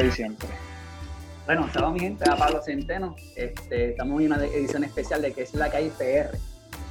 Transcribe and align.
hoy 0.00 0.10
siempre. 0.10 0.48
Bueno, 1.46 1.68
saludos 1.72 1.94
mi 1.94 2.00
gente, 2.00 2.28
a 2.28 2.36
Pablo 2.36 2.62
Centeno. 2.62 3.16
Este, 3.36 3.90
estamos 3.90 4.20
en 4.20 4.32
una 4.32 4.44
edición 4.44 4.84
especial 4.84 5.20
de 5.22 5.32
que 5.32 5.42
es 5.42 5.54
la 5.54 5.70
calle 5.70 5.90
PR. 5.98 6.36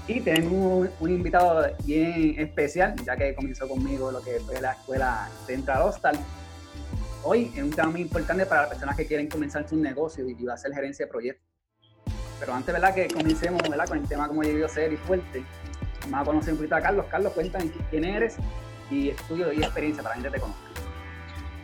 Y 0.07 0.21
tenemos 0.21 0.89
un, 0.99 1.09
invitado 1.09 1.67
bien 1.85 2.35
especial, 2.37 2.95
ya 3.05 3.15
que 3.15 3.35
comenzó 3.35 3.67
conmigo 3.67 4.11
lo 4.11 4.21
que 4.21 4.39
fue 4.39 4.59
la 4.59 4.71
escuela 4.71 5.29
Central 5.45 5.83
Hostal. 5.83 6.17
Hoy 7.23 7.51
es 7.55 7.63
un 7.63 7.69
tema 7.69 7.89
muy 7.89 8.01
importante 8.01 8.45
para 8.45 8.61
las 8.61 8.71
personas 8.71 8.95
que 8.95 9.05
quieren 9.05 9.27
comenzar 9.27 9.67
su 9.67 9.75
negocio 9.75 10.27
y 10.27 10.33
va 10.43 10.55
a 10.55 10.57
ser 10.57 10.73
gerencia 10.73 11.05
de 11.05 11.11
proyectos. 11.11 11.45
Pero 12.39 12.53
antes, 12.53 12.73
¿verdad? 12.73 12.93
Que 12.93 13.07
comencemos, 13.07 13.61
¿verdad? 13.61 13.87
Con 13.87 13.99
el 13.99 14.07
tema 14.07 14.27
como 14.27 14.43
yo 14.43 14.67
ser 14.67 14.93
y 14.93 14.97
fuerte. 14.97 15.43
Vamos 16.09 16.21
a 16.21 16.25
conocer 16.25 16.53
un 16.53 16.57
poquito 16.57 16.75
a 16.75 16.81
Carlos. 16.81 17.05
Carlos, 17.11 17.33
cuéntame 17.33 17.71
quién 17.89 18.05
eres 18.05 18.37
y 18.89 19.09
estudio 19.09 19.53
y 19.53 19.57
experiencia 19.57 20.01
para 20.01 20.15
la 20.15 20.21
gente 20.21 20.37
te 20.37 20.41
conozca. 20.41 20.68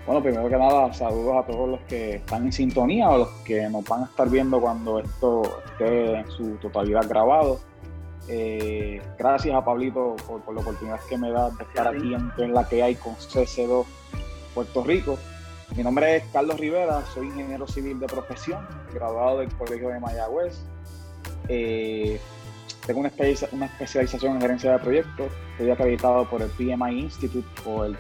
Bueno, 0.06 0.22
primero 0.22 0.48
que 0.48 0.56
nada, 0.56 0.94
saludos 0.94 1.44
a 1.44 1.48
todos 1.48 1.68
los 1.68 1.80
que 1.82 2.18
están 2.18 2.46
en 2.46 2.52
sintonía 2.52 3.10
o 3.10 3.18
los 3.18 3.30
que 3.44 3.68
nos 3.70 3.84
van 3.86 4.04
a 4.04 4.06
estar 4.06 4.30
viendo 4.30 4.62
cuando 4.62 5.00
esto 5.00 5.42
esté 5.66 6.20
en 6.20 6.30
su 6.30 6.58
totalidad 6.58 7.08
grabado. 7.10 7.60
Eh, 8.28 9.02
gracias 9.18 9.56
a 9.56 9.66
Pablito 9.66 10.16
por, 10.28 10.54
la 10.54 10.62
oportunidad 10.62 11.00
que 11.10 11.18
me 11.18 11.32
da 11.32 11.50
de 11.50 11.64
estar 11.64 11.88
aquí 11.88 12.14
en, 12.14 12.54
la 12.54 12.68
que 12.68 12.84
hay 12.84 12.96
con 12.96 13.16
CC2 13.16 13.84
Puerto 14.54 14.84
Rico. 14.84 15.18
Mi 15.76 15.82
nombre 15.82 16.18
es 16.18 16.24
Carlos 16.32 16.60
Rivera, 16.60 17.04
soy 17.12 17.26
ingeniero 17.26 17.68
civil 17.68 18.00
de 18.00 18.06
profesión, 18.06 18.64
graduado 18.94 19.40
del 19.40 19.52
Colegio 19.56 19.90
de 19.90 20.00
Mayagüez. 20.00 20.56
Eh, 21.48 22.20
tengo 22.86 23.00
una, 23.00 23.12
una 23.54 23.66
especialización 23.66 24.36
en 24.36 24.42
gerencia 24.42 24.74
de 24.74 24.80
proyectos, 24.80 25.32
estoy 25.54 25.72
acreditado 25.72 26.30
por 26.30 26.44
el 26.44 26.50
PMI 26.50 27.00
Institute 27.00 27.48
o 27.66 27.86
el 27.86 27.98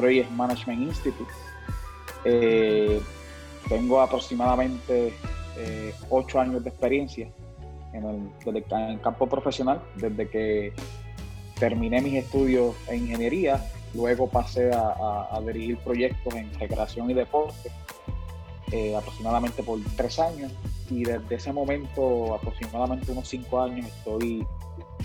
Project 0.00 0.30
Management 0.30 0.80
Institute. 0.82 1.30
Eh, 2.24 3.00
tengo 3.68 4.00
aproximadamente 4.00 5.12
eh, 5.58 5.94
ocho 6.08 6.40
años 6.40 6.64
de 6.64 6.70
experiencia 6.70 7.30
en 7.92 8.30
el, 8.46 9.00
campo 9.02 9.26
profesional, 9.26 9.82
desde 9.96 10.28
que 10.28 10.72
terminé 11.58 12.00
mis 12.00 12.14
estudios 12.14 12.74
en 12.88 13.02
ingeniería, 13.02 13.62
luego 13.94 14.28
pasé 14.28 14.70
a, 14.72 15.38
dirigir 15.44 15.76
proyectos 15.78 16.34
en 16.34 16.52
recreación 16.58 17.10
y 17.10 17.14
deporte, 17.14 17.70
eh, 18.72 18.96
aproximadamente 18.96 19.62
por 19.62 19.80
tres 19.96 20.18
años, 20.18 20.52
y 20.88 21.04
desde 21.04 21.34
ese 21.34 21.52
momento, 21.52 22.34
aproximadamente 22.34 23.12
unos 23.12 23.28
cinco 23.28 23.60
años, 23.60 23.86
estoy 23.86 24.46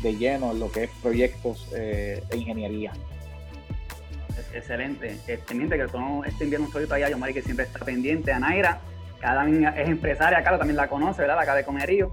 de 0.01 0.15
lleno 0.15 0.51
en 0.51 0.59
lo 0.59 0.71
que 0.71 0.85
es 0.85 0.91
proyectos 1.01 1.67
e 1.73 2.21
ingeniería 2.33 2.93
excelente. 4.53 5.19
Teniente, 5.47 5.77
que 5.77 5.87
todo 5.87 6.23
este 6.23 6.43
invierno 6.43 6.67
un 6.67 6.73
solito 6.73 6.93
allá, 6.93 7.09
yo 7.09 7.17
Mari 7.17 7.33
que 7.33 7.41
siempre 7.41 7.65
está 7.65 7.79
pendiente, 7.83 8.31
a 8.31 8.39
Naira, 8.39 8.79
cada 9.19 9.47
es 9.47 9.89
empresaria, 9.89 10.43
Carlos 10.43 10.59
también 10.59 10.77
la 10.77 10.87
conoce, 10.87 11.21
¿verdad? 11.21 11.37
La 11.45 11.55
de 11.55 11.63
Comerío. 11.63 12.11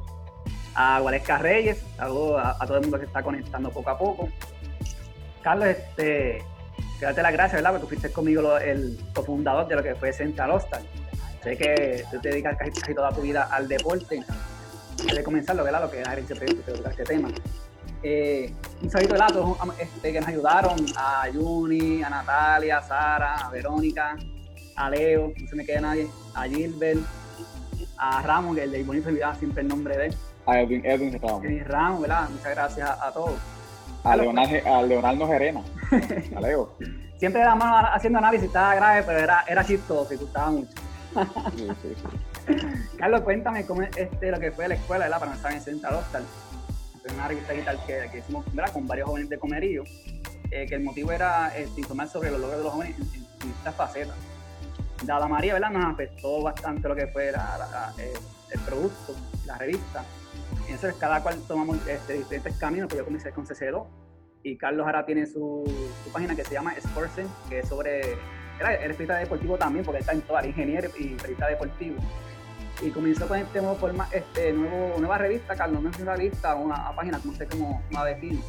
A 0.74 1.00
Gualesca 1.00 1.36
Reyes, 1.36 1.84
saludos 1.96 2.40
a, 2.42 2.66
todo 2.66 2.78
el 2.78 2.82
mundo 2.82 2.98
que 2.98 3.04
está 3.04 3.22
conectando 3.22 3.70
poco 3.70 3.90
a 3.90 3.98
poco. 3.98 4.28
Carlos, 5.42 5.68
este, 5.68 6.42
darte 7.00 7.22
las 7.22 7.32
gracias, 7.32 7.56
¿verdad? 7.60 7.72
Porque 7.72 7.88
fuiste 7.88 8.10
conmigo 8.10 8.56
el 8.56 8.98
cofundador 9.14 9.68
de 9.68 9.76
lo 9.76 9.82
que 9.82 9.94
fue 9.94 10.12
Central 10.12 10.52
Hostal. 10.52 10.82
Sé 11.42 11.56
que 11.56 12.04
tú 12.10 12.18
te 12.20 12.30
dedicas 12.30 12.56
casi, 12.56 12.94
toda 12.94 13.12
tu 13.12 13.20
vida 13.20 13.48
al 13.50 13.68
deporte. 13.68 14.22
Antes 14.92 15.16
de 15.16 15.22
comenzar, 15.24 15.56
¿verdad? 15.56 15.82
Lo 15.82 15.90
que 15.90 16.00
es 16.00 16.04
la 16.04 16.10
gerencia 16.10 16.36
de 16.36 16.88
este 16.88 17.04
tema 17.04 17.28
eh, 18.03 18.53
un 18.83 18.91
saludito 18.91 19.14
de 19.14 19.20
todos 19.33 19.58
este, 19.78 20.12
que 20.12 20.20
nos 20.20 20.28
ayudaron, 20.28 20.86
a 20.97 21.25
Juni, 21.33 22.03
a 22.03 22.11
Natalia, 22.11 22.78
a 22.78 22.83
Sara, 22.83 23.36
a 23.36 23.50
Verónica, 23.50 24.17
a 24.77 24.91
Leo, 24.91 25.33
no 25.39 25.48
se 25.48 25.56
me 25.56 25.64
queda 25.64 25.83
nadie, 25.83 26.08
a 26.35 26.45
Gilbert, 26.45 27.01
a 27.98 28.23
Ramón, 28.23 28.57
que 28.57 28.64
el 28.64 28.73
de 28.73 28.83
Bonito 28.83 29.08
olvidaba 29.08 29.35
siempre 29.36 29.62
el 29.62 29.68
nombre 29.68 29.96
de 29.96 30.07
él. 30.07 30.14
A 30.46 30.61
Edwin, 30.61 30.85
Edwin 30.85 31.12
Ramos. 31.20 31.45
Edwin 31.45 31.64
Ramos, 31.64 32.01
¿verdad? 32.01 32.29
Muchas 32.30 32.55
gracias 32.55 32.91
a, 32.91 33.12
todos. 33.12 33.35
A, 34.02 34.17
Leonardo, 34.17 34.57
a 34.67 34.83
Leonardo 34.83 35.27
Gerena, 35.29 35.62
a 36.36 36.41
Leo. 36.41 36.74
siempre 37.18 37.41
era 37.41 37.55
mano 37.55 37.89
haciendo 37.92 38.18
análisis, 38.18 38.48
estaba 38.48 38.74
grave, 38.74 39.05
pero 39.07 39.18
era, 39.20 39.45
era 39.46 39.64
chistoso 39.64 40.12
y 40.12 40.17
gustaba 40.17 40.51
mucho. 40.51 40.73
sí, 41.57 41.68
sí, 41.83 41.95
sí. 41.95 42.57
Carlos, 42.98 43.20
cuéntame 43.20 43.64
cómo 43.64 43.83
es 43.83 43.96
este, 43.96 44.33
lo 44.33 44.41
que 44.41 44.51
fue 44.51 44.67
la 44.67 44.74
escuela, 44.74 45.05
¿verdad? 45.05 45.20
Para 45.20 45.30
no 45.30 45.36
estar 45.36 45.52
en 45.52 45.61
Central 45.61 45.95
Hostal 45.95 46.24
una 47.11 47.29
revista 47.29 47.52
digital 47.52 47.79
que, 47.86 48.08
que 48.11 48.18
hicimos 48.18 48.45
con 48.73 48.86
varios 48.86 49.08
jóvenes 49.08 49.29
de 49.29 49.39
comerío, 49.39 49.85
eh, 50.51 50.67
que 50.67 50.74
el 50.74 50.83
motivo 50.83 51.13
era 51.13 51.57
este, 51.57 51.80
informar 51.80 52.08
sobre 52.08 52.30
los 52.30 52.40
logros 52.40 52.58
de 52.58 52.64
los 52.64 52.73
jóvenes 52.73 52.96
en, 52.98 53.51
estas 53.51 53.74
facetas. 53.74 54.17
Dada 55.05 55.27
María, 55.27 55.55
¿verdad? 55.55 55.70
Nos 55.70 55.92
afectó 55.92 56.42
bastante 56.42 56.89
lo 56.89 56.95
que 56.95 57.08
fue 57.08 57.30
eh, 57.30 58.12
el 58.51 58.61
producto, 58.61 59.17
la 59.46 59.58
revista. 59.58 60.05
Entonces, 60.68 60.95
cada 60.95 61.23
cual 61.23 61.41
tomamos 61.48 61.85
este, 61.89 62.14
diferentes 62.14 62.57
caminos, 62.57 62.89
pues 62.89 62.98
yo 62.98 63.05
comencé 63.05 63.33
con 63.33 63.46
CC2 63.46 63.85
y 64.45 64.57
Carlos 64.57 64.86
ahora 64.86 65.05
tiene 65.05 65.27
su, 65.27 65.64
página 66.12 66.36
que 66.36 66.45
se 66.45 66.55
llama 66.55 66.74
Sportsen, 66.80 67.27
que 67.48 67.61
es 67.61 67.68
sobre. 67.68 68.17
Era, 68.61 68.74
el 68.74 68.91
periodista 68.92 69.17
deportivo 69.17 69.57
también, 69.57 69.85
porque 69.85 70.01
está 70.01 70.12
en 70.12 70.20
toda 70.20 70.42
la 70.42 70.48
ingeniero 70.48 70.89
y 70.96 71.14
periodista 71.14 71.48
deportivo 71.48 71.96
y 72.82 72.90
comenzó 72.90 73.28
con 73.28 73.38
este 73.38 73.60
nuevo 73.60 73.76
forma, 73.76 74.08
este 74.10 74.52
nuevo, 74.52 74.98
nueva 74.98 75.18
revista, 75.18 75.54
Carlos, 75.54 75.82
no 75.82 75.90
es 75.90 75.98
una 75.98 76.16
revista, 76.16 76.54
una, 76.54 76.94
página, 76.94 77.18
como 77.18 77.34
sé 77.34 77.46
cómo 77.46 77.82
la 77.90 78.04
define. 78.04 78.40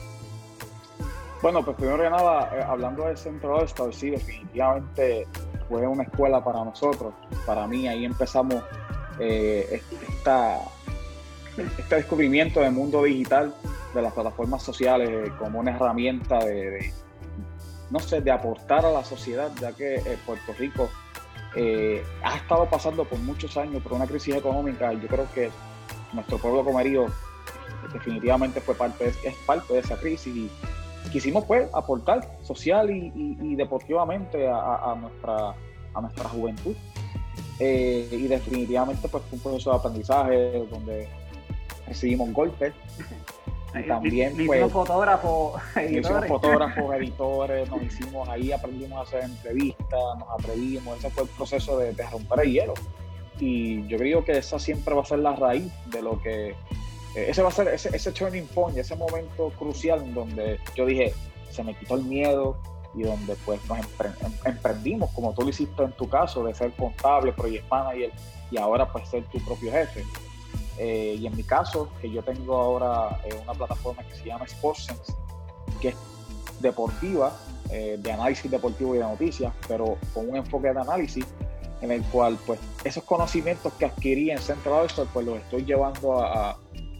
Bueno, 1.41 1.63
pues 1.63 1.75
primero 1.77 2.01
que 2.01 2.09
nada, 2.09 2.49
eh, 2.55 2.63
hablando 2.63 3.05
del 3.05 3.17
Centro 3.17 3.57
Oeste, 3.57 3.83
sí, 3.91 4.09
definitivamente 4.09 5.27
fue 5.67 5.85
una 5.85 6.03
escuela 6.03 6.43
para 6.43 6.63
nosotros. 6.63 7.13
Para 7.45 7.67
mí, 7.67 7.87
ahí 7.87 8.05
empezamos 8.05 8.63
eh, 9.19 9.81
esta, 10.09 10.59
este 11.57 11.95
descubrimiento 11.95 12.61
del 12.61 12.71
mundo 12.71 13.03
digital, 13.03 13.53
de 13.93 14.01
las 14.01 14.13
plataformas 14.13 14.63
sociales, 14.63 15.09
eh, 15.09 15.31
como 15.37 15.59
una 15.59 15.75
herramienta 15.75 16.39
de, 16.39 16.91
no 17.91 17.99
sé, 17.99 18.21
de 18.21 18.31
aportar 18.31 18.85
a 18.85 18.91
la 18.91 19.03
sociedad, 19.03 19.51
ya 19.59 19.73
que 19.73 20.01
Puerto 20.25 20.53
Rico 20.57 20.89
eh, 21.55 22.03
ha 22.23 22.37
estado 22.37 22.65
pasando 22.69 23.05
por 23.05 23.19
muchos 23.19 23.55
años 23.57 23.81
por 23.83 23.93
una 23.93 24.07
crisis 24.07 24.35
económica 24.35 24.93
y 24.93 25.01
yo 25.01 25.07
creo 25.07 25.27
que 25.33 25.51
nuestro 26.11 26.37
pueblo 26.37 26.63
comerío 26.63 27.07
definitivamente 27.91 28.61
fue 28.61 28.75
parte 28.75 29.05
de, 29.05 29.09
es 29.09 29.35
parte 29.45 29.73
de 29.73 29.79
esa 29.79 29.97
crisis 29.97 30.35
y 30.35 30.49
quisimos 31.11 31.45
pues 31.45 31.69
aportar 31.73 32.37
social 32.41 32.89
y, 32.89 33.55
deportivamente 33.55 34.47
a, 34.49 34.95
nuestra, 34.99 35.53
a 35.93 36.01
nuestra 36.01 36.29
juventud. 36.29 36.75
Eh, 37.59 38.09
y 38.11 38.27
definitivamente 38.27 39.07
pues 39.07 39.23
fue 39.25 39.37
un 39.37 39.43
proceso 39.43 39.69
de 39.69 39.75
aprendizaje 39.77 40.65
donde 40.71 41.07
recibimos 41.87 42.33
golpes 42.33 42.73
y 43.75 43.87
también 43.87 44.33
pues 44.35 44.59
hicimos 44.59 44.71
fotógrafos 44.71 45.61
hicimos 45.89 46.25
fotógrafos 46.27 46.95
editores 46.97 47.69
nos 47.69 47.81
hicimos 47.81 48.29
ahí 48.29 48.51
aprendimos 48.51 48.99
a 48.99 49.01
hacer 49.01 49.23
entrevistas 49.29 50.17
nos 50.19 50.29
atrevimos 50.39 50.97
ese 50.97 51.09
fue 51.09 51.23
el 51.23 51.29
proceso 51.29 51.77
de, 51.79 51.93
romper 52.11 52.41
el 52.41 52.51
hielo. 52.51 52.73
Y 53.39 53.85
yo 53.87 53.97
creo 53.97 54.23
que 54.23 54.33
esa 54.37 54.59
siempre 54.59 54.93
va 54.93 55.01
a 55.01 55.05
ser 55.05 55.19
la 55.19 55.35
raíz 55.35 55.71
de 55.87 56.01
lo 56.03 56.21
que 56.21 56.49
eh, 56.49 57.25
ese 57.27 57.41
va 57.41 57.49
a 57.49 57.51
ser 57.51 57.67
ese, 57.69 57.89
ese 57.95 58.11
turning 58.11 58.45
point 58.47 58.77
ese 58.77 58.95
momento 58.95 59.51
crucial 59.57 60.01
en 60.03 60.13
donde 60.13 60.59
yo 60.75 60.85
dije 60.85 61.13
se 61.49 61.63
me 61.63 61.75
quitó 61.75 61.95
el 61.95 62.03
miedo 62.03 62.57
y 62.95 63.01
donde 63.01 63.35
pues 63.43 63.59
nos 63.67 63.79
em, 63.79 63.85
emprendimos 64.45 65.09
como 65.11 65.33
tú 65.33 65.41
lo 65.41 65.49
hiciste 65.49 65.83
en 65.83 65.91
tu 65.93 66.07
caso 66.07 66.43
de 66.43 66.53
ser 66.53 66.71
contable 66.73 67.33
project 67.33 67.69
manager 67.69 68.11
y 68.51 68.57
ahora 68.57 68.91
pues 68.91 69.07
ser 69.09 69.23
tu 69.25 69.39
propio 69.39 69.71
jefe 69.71 70.03
eh, 70.77 71.17
y 71.19 71.27
en 71.27 71.35
mi 71.35 71.43
caso, 71.43 71.89
que 72.01 72.09
yo 72.09 72.23
tengo 72.23 72.55
ahora 72.55 73.19
eh, 73.25 73.39
una 73.43 73.53
plataforma 73.53 74.03
que 74.03 74.15
se 74.15 74.25
llama 74.25 74.47
SportsSense, 74.47 75.13
que 75.81 75.89
es 75.89 75.95
deportiva, 76.59 77.37
eh, 77.69 77.97
de 77.99 78.11
análisis 78.11 78.49
deportivo 78.49 78.95
y 78.95 78.99
de 78.99 79.03
noticias, 79.03 79.53
pero 79.67 79.97
con 80.13 80.29
un 80.29 80.37
enfoque 80.37 80.73
de 80.73 80.79
análisis 80.79 81.25
en 81.81 81.91
el 81.91 82.03
cual 82.03 82.37
pues 82.45 82.59
esos 82.83 83.03
conocimientos 83.03 83.73
que 83.73 83.85
adquirí 83.85 84.31
en 84.31 84.37
Central 84.37 84.85
Ocean 84.85 85.07
pues 85.11 85.25
los 85.25 85.37
estoy 85.37 85.65
llevando 85.65 86.21
a, 86.21 86.57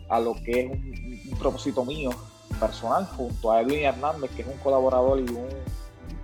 a, 0.09 0.19
lo 0.19 0.35
que 0.35 0.61
es 0.61 0.71
un, 0.71 1.39
propósito 1.39 1.85
mío 1.85 2.11
personal 2.59 3.05
junto 3.05 3.51
a 3.51 3.61
Edwin 3.61 3.85
Hernández 3.85 4.29
que 4.35 4.41
es 4.41 4.47
un 4.47 4.57
colaborador 4.57 5.19
y 5.19 5.29
un, 5.29 5.47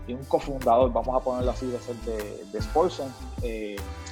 y 0.07 0.13
un 0.13 0.24
cofundador, 0.25 0.91
vamos 0.91 1.15
a 1.15 1.24
ponerlo 1.24 1.51
así, 1.51 1.68
de 1.68 1.79
ser 1.79 1.95
de, 1.97 2.45
de 2.51 2.62
Sportsense. 2.62 3.13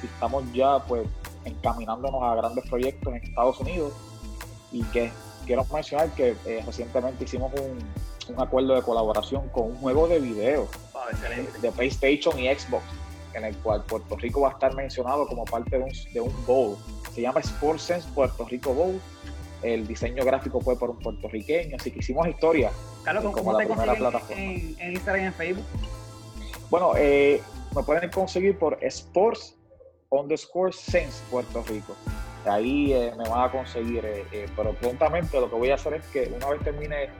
estamos 0.02 0.44
ya 0.52 0.78
pues 0.86 1.06
encaminándonos 1.44 2.22
a 2.22 2.34
grandes 2.34 2.68
proyectos 2.68 3.14
en 3.14 3.22
Estados 3.22 3.60
Unidos 3.60 3.92
y 4.72 4.82
que 4.84 5.10
quiero 5.46 5.64
mencionar 5.72 6.10
que 6.10 6.36
eh, 6.46 6.62
recientemente 6.64 7.24
hicimos 7.24 7.52
un, 7.54 8.38
acuerdo 8.38 8.74
de 8.74 8.82
colaboración 8.82 9.48
con 9.48 9.68
un 9.68 9.76
juego 9.76 10.06
de 10.06 10.20
video 10.20 10.68
ah, 10.94 11.06
de 11.62 11.72
PlayStation 11.72 12.38
y 12.38 12.46
Xbox 12.54 12.84
en 13.34 13.44
el 13.44 13.56
cual 13.58 13.82
Puerto 13.84 14.16
Rico 14.16 14.42
va 14.42 14.50
a 14.50 14.52
estar 14.52 14.74
mencionado 14.74 15.26
como 15.26 15.44
parte 15.44 15.78
de 15.78 15.84
un, 15.84 15.92
de 16.12 16.20
un 16.20 16.46
bowl. 16.46 16.76
Se 17.14 17.22
llama 17.22 17.42
SportsSense 17.42 18.08
Puerto 18.14 18.44
Rico 18.44 18.74
Bowl. 18.74 19.00
El 19.62 19.86
diseño 19.86 20.24
gráfico 20.24 20.60
fue 20.60 20.78
por 20.78 20.90
un 20.90 20.98
puertorriqueño, 20.98 21.76
así 21.76 21.90
que 21.90 21.98
hicimos 21.98 22.28
historia. 22.28 22.70
Carlos, 23.02 23.24
¿cómo, 23.32 23.56
te 23.56 23.64
En, 24.34 24.92
Instagram 24.92 25.22
y 25.22 25.26
en 25.26 25.32
Facebook? 25.34 25.64
Bueno, 26.70 26.92
eh, 26.96 27.42
me 27.74 27.82
pueden 27.82 28.10
conseguir 28.10 28.56
por 28.58 28.78
Sports 28.82 29.57
underscore 30.10 30.72
sense 30.72 31.22
Puerto 31.30 31.62
Rico. 31.68 31.96
Ahí 32.46 32.92
eh, 32.92 33.12
me 33.16 33.28
van 33.28 33.48
a 33.48 33.52
conseguir, 33.52 34.02
pero 34.56 34.72
prontamente 34.74 35.38
lo 35.38 35.50
que 35.50 35.56
voy 35.56 35.70
a 35.70 35.74
hacer 35.74 35.94
es 35.94 36.06
que 36.06 36.32
una 36.34 36.48
vez 36.48 36.60
termine 36.62 37.10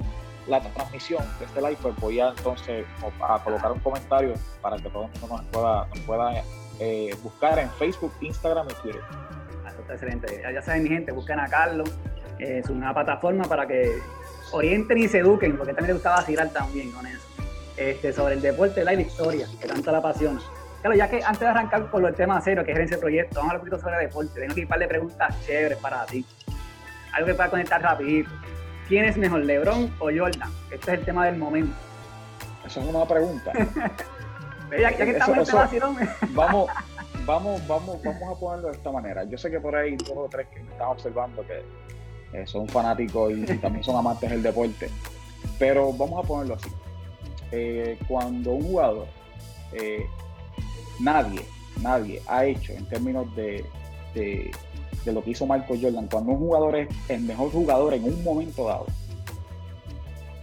la 0.46 0.60
transmisión 0.60 1.22
de 1.38 1.44
este 1.44 1.60
live, 1.60 1.76
pues 1.82 1.94
voy 1.96 2.20
a 2.20 2.28
entonces 2.30 2.86
a 3.20 3.42
colocar 3.44 3.72
un 3.72 3.80
comentario 3.80 4.34
para 4.62 4.76
que 4.78 4.88
todo 4.88 5.04
el 5.04 5.20
mundo 5.20 5.36
nos 5.36 5.46
pueda, 5.46 5.86
nos 5.86 5.98
pueda 6.00 6.44
buscar 7.22 7.58
en 7.58 7.70
Facebook, 7.72 8.12
Instagram 8.22 8.66
y 8.70 8.74
Twitter. 8.82 9.02
Ah, 9.66 9.72
está 9.78 9.92
excelente. 9.92 10.42
Ya 10.42 10.62
saben, 10.62 10.84
mi 10.84 10.88
gente, 10.88 11.12
busquen 11.12 11.40
a 11.40 11.48
Carlos. 11.48 11.90
Es 12.38 12.70
una 12.70 12.94
plataforma 12.94 13.44
para 13.44 13.66
que 13.66 13.98
orienten 14.52 14.96
y 14.98 15.08
se 15.08 15.18
eduquen, 15.18 15.56
porque 15.56 15.74
también 15.74 15.88
le 15.88 15.94
gustaba 15.94 16.16
vacilar 16.16 16.50
también 16.50 16.92
con 16.92 17.06
eso. 17.06 17.26
Este, 17.76 18.12
sobre 18.12 18.34
el 18.34 18.40
deporte, 18.40 18.84
la 18.84 18.94
historia, 18.94 19.46
que 19.60 19.68
tanto 19.68 19.92
la 19.92 19.98
apasiona. 19.98 20.40
Claro, 20.80 20.96
ya 20.96 21.08
que 21.08 21.22
antes 21.22 21.40
de 21.40 21.46
arrancar 21.46 21.90
con 21.90 22.04
el 22.04 22.14
tema 22.14 22.40
cero, 22.40 22.64
que 22.64 22.72
es 22.72 22.78
ese 22.78 22.98
proyecto, 22.98 23.36
vamos 23.36 23.50
a 23.50 23.56
hablar 23.56 23.64
un 23.64 23.70
poquito 23.70 23.82
sobre 23.82 24.06
deporte. 24.06 24.40
Tengo 24.40 24.52
aquí 24.52 24.62
un 24.62 24.68
par 24.68 24.78
de 24.78 24.88
preguntas 24.88 25.46
chéveres 25.46 25.78
para 25.78 26.06
ti. 26.06 26.24
Algo 27.12 27.26
que 27.26 27.34
pueda 27.34 27.50
conectar 27.50 27.82
rapidito. 27.82 28.30
¿Quién 28.86 29.04
es 29.04 29.16
mejor, 29.16 29.40
LeBron 29.40 29.92
o 29.98 30.04
Jordan? 30.04 30.50
Este 30.70 30.92
es 30.92 30.98
el 31.00 31.04
tema 31.04 31.26
del 31.26 31.36
momento. 31.36 31.74
Esa 32.64 32.80
es 32.80 32.86
una 32.86 33.04
pregunta. 33.06 33.52
ya, 34.78 34.96
que 34.96 35.10
estamos 35.10 35.36
en 35.36 35.42
este 35.42 35.56
vacilón. 35.56 35.96
vamos, 36.30 36.70
vamos, 37.26 37.66
vamos, 37.66 38.02
vamos 38.02 38.36
a 38.36 38.40
ponerlo 38.40 38.68
de 38.68 38.76
esta 38.76 38.92
manera. 38.92 39.24
Yo 39.24 39.36
sé 39.36 39.50
que 39.50 39.60
por 39.60 39.74
ahí 39.74 39.96
dos 39.96 40.12
o 40.14 40.28
tres 40.30 40.46
que 40.48 40.60
me 40.60 40.70
están 40.70 40.88
observando 40.88 41.44
que 41.46 41.62
eh, 42.32 42.46
son 42.46 42.68
fanáticos 42.68 43.32
y, 43.32 43.44
también 43.58 43.82
son 43.82 43.96
amantes 43.96 44.30
del 44.30 44.42
deporte. 44.42 44.90
Pero 45.58 45.92
vamos 45.92 46.24
a 46.24 46.28
ponerlo 46.28 46.54
así. 46.54 46.70
Eh, 47.50 47.98
cuando 48.06 48.52
un 48.52 48.62
jugador, 48.62 49.06
eh, 49.72 50.06
nadie, 50.98 51.40
nadie 51.82 52.22
ha 52.26 52.44
hecho 52.44 52.72
en 52.72 52.84
términos 52.86 53.34
de, 53.36 53.64
de, 54.14 54.50
lo 55.06 55.22
que 55.22 55.30
hizo 55.30 55.46
Michael 55.46 55.80
Jordan, 55.80 56.08
cuando 56.10 56.32
un 56.32 56.38
jugador 56.38 56.76
es 56.76 56.88
el 57.08 57.20
mejor 57.20 57.50
jugador 57.50 57.94
en 57.94 58.04
un 58.04 58.22
momento 58.22 58.66
dado, 58.66 58.86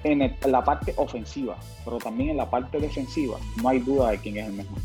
en, 0.03 0.35
la 0.45 0.63
parte 0.63 0.93
ofensiva, 0.97 1.57
pero 1.83 1.97
también 1.97 2.31
en 2.31 2.37
la 2.37 2.49
parte 2.49 2.79
defensiva, 2.79 3.37
no 3.61 3.69
hay 3.69 3.79
duda 3.79 4.11
de 4.11 4.17
quién 4.17 4.37
es 4.37 4.47
el 4.47 4.53
mejor. 4.53 4.77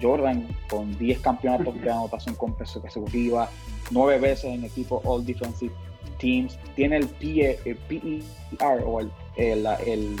Jordan 0.00 0.46
con 0.68 0.96
10 0.98 1.20
campeonatos 1.20 1.74
de 1.80 1.90
anotación 1.90 2.36
consecutiva, 2.36 3.50
nueve 3.90 4.18
veces 4.18 4.44
en 4.44 4.64
equipo 4.64 5.00
All 5.04 5.24
Defensive 5.24 5.72
Teams, 6.18 6.56
tiene 6.76 6.98
el, 6.98 7.08
PER 7.08 8.84
o 8.84 9.00
el, 9.00 9.10
el, 9.36 10.16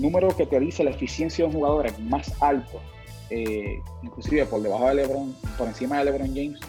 número 0.00 0.36
que 0.36 0.46
te 0.46 0.58
dice 0.60 0.84
la 0.84 0.90
eficiencia 0.90 1.44
de 1.44 1.50
un 1.50 1.56
jugador 1.56 1.86
es 1.86 1.98
más 2.00 2.32
alto, 2.40 2.80
eh, 3.30 3.80
inclusive 4.02 4.46
por 4.46 4.62
debajo 4.62 4.86
de 4.88 4.94
LeBron, 4.94 5.34
por 5.56 5.68
encima 5.68 5.98
de 5.98 6.04
LeBron 6.04 6.28
James, 6.28 6.60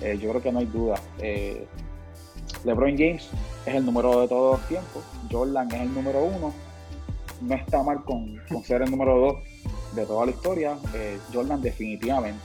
eh, 0.00 0.18
yo 0.20 0.30
creo 0.30 0.42
que 0.42 0.52
no 0.52 0.60
hay 0.60 0.66
duda. 0.66 1.00
Eh, 1.18 1.66
LeBron 2.64 2.92
James 2.92 3.28
es 3.66 3.74
el 3.74 3.84
número 3.84 4.20
de 4.20 4.28
todos 4.28 4.58
los 4.58 4.68
tiempos, 4.68 5.02
Jordan 5.30 5.68
es 5.72 5.80
el 5.80 5.94
número 5.94 6.24
uno, 6.24 6.52
no 7.40 7.54
está 7.54 7.82
mal 7.82 8.04
con, 8.04 8.40
con 8.48 8.64
ser 8.64 8.82
el 8.82 8.90
número 8.90 9.18
dos 9.18 9.36
de 9.94 10.06
toda 10.06 10.26
la 10.26 10.32
historia, 10.32 10.78
Jordan 11.32 11.60
definitivamente. 11.62 12.40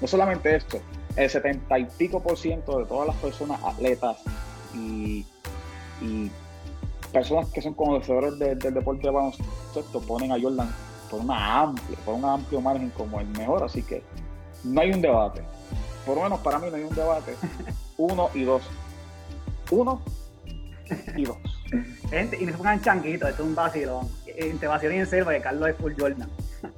No 0.00 0.06
solamente 0.06 0.56
esto, 0.56 0.80
el 1.16 1.28
setenta 1.28 1.78
y 1.78 1.84
pico 1.84 2.22
por 2.22 2.38
ciento 2.38 2.78
de 2.78 2.84
todas 2.86 3.08
las 3.08 3.16
personas 3.16 3.62
atletas 3.62 4.18
y, 4.74 5.24
personas 7.12 7.50
que 7.50 7.62
son 7.62 7.74
conocedores 7.74 8.38
del 8.38 8.74
deporte 8.74 9.02
de 9.02 9.10
baloncesto 9.10 10.00
ponen 10.06 10.32
a 10.32 10.40
Jordan 10.40 10.72
por 11.10 11.20
una 11.20 11.60
amplia, 11.60 11.98
por 12.04 12.14
un 12.14 12.24
amplio 12.24 12.60
margen 12.60 12.90
como 12.90 13.20
el 13.20 13.26
mejor, 13.28 13.64
así 13.64 13.82
que 13.82 14.02
no 14.64 14.80
hay 14.80 14.92
un 14.92 15.02
debate. 15.02 15.42
Por 16.06 16.16
lo 16.16 16.22
menos 16.22 16.40
para 16.40 16.58
mí 16.58 16.68
no 16.70 16.76
hay 16.76 16.84
un 16.84 16.94
debate. 16.94 17.34
Uno 17.96 18.30
y 18.34 18.44
dos. 18.44 18.62
Uno 19.70 20.00
y 21.16 21.24
dos. 21.24 21.36
Gente, 22.08 22.38
y 22.40 22.46
me 22.46 22.52
pongan 22.52 22.80
changuito, 22.80 23.28
esto 23.28 23.42
es 23.42 23.48
un 23.48 23.54
vacilón. 23.54 24.08
Entre 24.26 24.68
vacilón 24.68 24.96
y 24.96 24.98
en 25.00 25.06
selva, 25.06 25.32
que 25.32 25.40
Carlos 25.40 25.68
es 25.68 25.76
full 25.76 25.92
Jordan. 25.98 26.30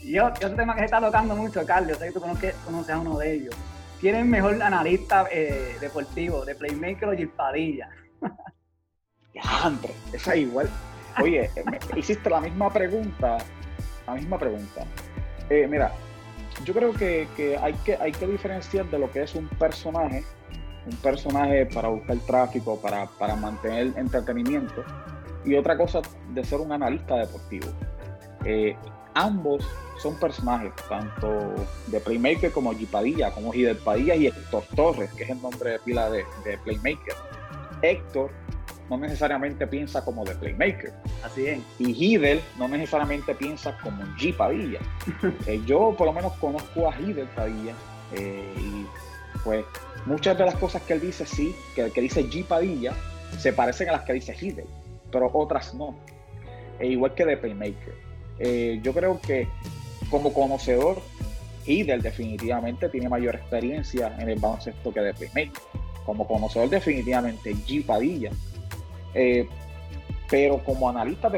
Y 0.00 0.18
otro 0.20 0.54
tema 0.54 0.72
que 0.72 0.78
se 0.78 0.84
está 0.86 1.02
tocando 1.02 1.36
mucho, 1.36 1.66
Carlos, 1.66 1.98
sé 1.98 2.06
que 2.06 2.12
tú 2.12 2.20
conoces, 2.20 2.54
conoces 2.64 2.94
a 2.94 2.98
uno 2.98 3.18
de 3.18 3.34
ellos. 3.34 3.54
¿Quién 4.00 4.14
es 4.14 4.24
mejor 4.24 4.62
analista 4.62 5.26
eh, 5.30 5.76
deportivo, 5.80 6.46
de 6.46 6.54
Playmaker 6.54 7.08
o 7.10 7.12
Gilpadilla? 7.12 7.90
Ya, 8.22 8.28
André, 9.42 9.94
esa 10.12 10.36
igual. 10.36 10.68
Oye, 11.20 11.50
eh, 11.56 11.64
hiciste 11.96 12.30
la 12.30 12.40
misma 12.40 12.72
pregunta, 12.72 13.38
la 14.06 14.14
misma 14.14 14.38
pregunta. 14.38 14.84
Eh, 15.50 15.66
mira, 15.68 15.92
yo 16.64 16.74
creo 16.74 16.92
que, 16.92 17.26
hay 17.60 17.72
que 17.84 17.96
hay 17.96 18.12
que 18.12 18.26
diferenciar 18.26 18.86
de 18.86 18.98
lo 18.98 19.10
que 19.10 19.22
es 19.22 19.34
un 19.34 19.48
personaje, 19.48 20.24
un 20.86 20.96
personaje 20.96 21.66
para 21.66 21.88
buscar 21.88 22.16
tráfico, 22.26 22.80
para, 22.80 23.06
para 23.06 23.36
mantener 23.36 23.92
entretenimiento, 23.96 24.84
y 25.44 25.54
otra 25.54 25.76
cosa 25.76 26.00
de 26.30 26.44
ser 26.44 26.60
un 26.60 26.72
analista 26.72 27.16
deportivo. 27.16 27.68
ambos 29.14 29.64
son 29.98 30.14
personajes, 30.14 30.72
tanto 30.88 31.54
de 31.88 32.00
Playmaker 32.00 32.52
como 32.52 32.72
Gipadilla, 32.72 33.32
como 33.32 33.52
Hidel 33.52 33.76
Padilla 33.76 34.14
y 34.14 34.26
Héctor 34.28 34.62
Torres, 34.74 35.12
que 35.14 35.24
es 35.24 35.30
el 35.30 35.42
nombre 35.42 35.72
de 35.72 35.78
pila 35.80 36.08
de, 36.10 36.24
Playmaker. 36.64 37.14
Héctor 37.82 38.30
no 38.88 38.96
necesariamente 38.96 39.66
piensa 39.66 40.04
como 40.04 40.24
de 40.24 40.34
Playmaker. 40.34 40.92
Así 41.22 41.46
es. 41.46 41.60
Y 41.78 41.92
Hidel 41.92 42.40
no 42.58 42.68
necesariamente 42.68 43.34
piensa 43.34 43.76
como 43.78 44.02
G 44.16 44.36
Padilla. 44.36 44.80
Eh, 45.46 45.60
yo 45.66 45.94
por 45.96 46.06
lo 46.06 46.12
menos 46.12 46.32
conozco 46.34 46.90
a 46.90 47.00
Hidel 47.00 47.26
Padilla 47.28 47.72
eh, 48.12 48.52
y 48.58 48.86
pues 49.44 49.64
muchas 50.04 50.36
de 50.36 50.44
las 50.44 50.56
cosas 50.56 50.82
que 50.82 50.94
él 50.94 51.00
dice 51.00 51.24
sí, 51.24 51.54
que, 51.74 51.90
que 51.90 52.00
dice 52.00 52.28
G 52.28 52.44
Padilla, 52.44 52.92
se 53.38 53.52
parecen 53.52 53.88
a 53.88 53.92
las 53.92 54.02
que 54.02 54.12
dice 54.14 54.36
Hidel, 54.38 54.66
pero 55.10 55.30
otras 55.32 55.74
no. 55.74 55.96
E 56.78 56.86
igual 56.86 57.14
que 57.14 57.24
de 57.24 57.36
Playmaker. 57.36 57.94
Eh, 58.38 58.80
yo 58.82 58.92
creo 58.92 59.20
que 59.20 59.48
como 60.10 60.32
conocedor, 60.32 61.00
Hidel 61.66 62.02
definitivamente 62.02 62.88
tiene 62.88 63.08
mayor 63.08 63.34
experiencia 63.34 64.14
en 64.18 64.28
el 64.28 64.38
baloncesto 64.38 64.92
que 64.92 65.00
de 65.00 65.14
Playmaker. 65.14 65.62
Como 66.04 66.26
conocedor, 66.26 66.70
definitivamente 66.70 67.54
G. 67.54 67.84
Padilla. 67.84 68.30
Eh, 69.18 69.48
pero 70.30 70.62
como 70.62 70.88
analista, 70.88 71.30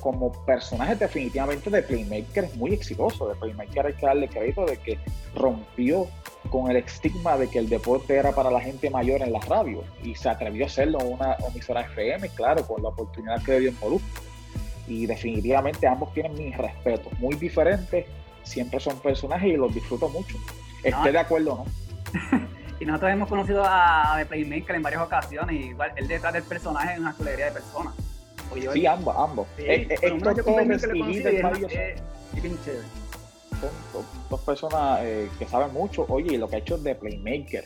como 0.00 0.32
personaje 0.44 0.96
definitivamente 0.96 1.70
de 1.70 1.82
Playmaker 1.82 2.44
es 2.44 2.56
muy 2.56 2.72
exitoso. 2.72 3.28
De 3.28 3.36
Playmaker 3.36 3.86
hay 3.86 3.92
que 3.94 4.06
darle 4.06 4.28
crédito 4.28 4.66
de 4.66 4.76
que 4.76 4.98
rompió 5.36 6.08
con 6.50 6.70
el 6.70 6.76
estigma 6.76 7.38
de 7.38 7.48
que 7.48 7.60
el 7.60 7.68
deporte 7.68 8.16
era 8.16 8.32
para 8.32 8.50
la 8.50 8.60
gente 8.60 8.90
mayor 8.90 9.22
en 9.22 9.32
la 9.32 9.40
radio 9.40 9.84
y 10.02 10.14
se 10.16 10.28
atrevió 10.28 10.64
a 10.64 10.66
hacerlo 10.66 10.98
en 11.00 11.12
una 11.12 11.36
emisora 11.48 11.82
FM, 11.82 12.28
claro, 12.30 12.66
con 12.66 12.82
la 12.82 12.88
oportunidad 12.88 13.42
que 13.42 13.60
dio 13.60 13.70
en 13.70 13.78
Molusco 13.78 14.20
y 14.86 15.06
definitivamente 15.06 15.86
ambos 15.86 16.12
tienen 16.12 16.34
mis 16.34 16.56
respetos, 16.56 17.12
muy 17.18 17.36
diferentes, 17.36 18.04
siempre 18.42 18.80
son 18.80 18.98
personajes 18.98 19.54
y 19.54 19.56
los 19.56 19.72
disfruto 19.72 20.08
mucho. 20.08 20.36
Esté 20.82 21.12
de 21.12 21.18
acuerdo 21.18 21.64
no. 21.64 22.48
y 22.84 22.86
nosotros 22.86 23.12
hemos 23.12 23.30
conocido 23.30 23.62
a 23.64 24.16
The 24.18 24.26
Playmaker 24.26 24.76
en 24.76 24.82
varias 24.82 25.00
ocasiones, 25.00 25.56
y 25.56 25.68
igual 25.70 25.92
él 25.96 26.06
detrás 26.06 26.34
del 26.34 26.42
personaje 26.42 26.92
es 26.92 26.98
una 26.98 27.10
escudería 27.10 27.46
de 27.46 27.52
personas. 27.52 27.94
sí, 28.74 28.86
ambos, 28.86 29.16
ambos. 29.16 29.46
Sí, 29.56 29.62
eh, 29.62 29.88
eh, 29.88 29.96
y 30.94 31.00
Líder 31.00 32.82
son, 33.58 33.70
dos 34.28 34.40
personas 34.42 35.00
eh, 35.02 35.30
que 35.38 35.46
saben 35.46 35.72
mucho. 35.72 36.04
Oye, 36.10 36.36
lo 36.36 36.46
que 36.46 36.56
ha 36.56 36.58
hecho 36.58 36.78
The 36.78 36.94
Playmaker, 36.94 37.64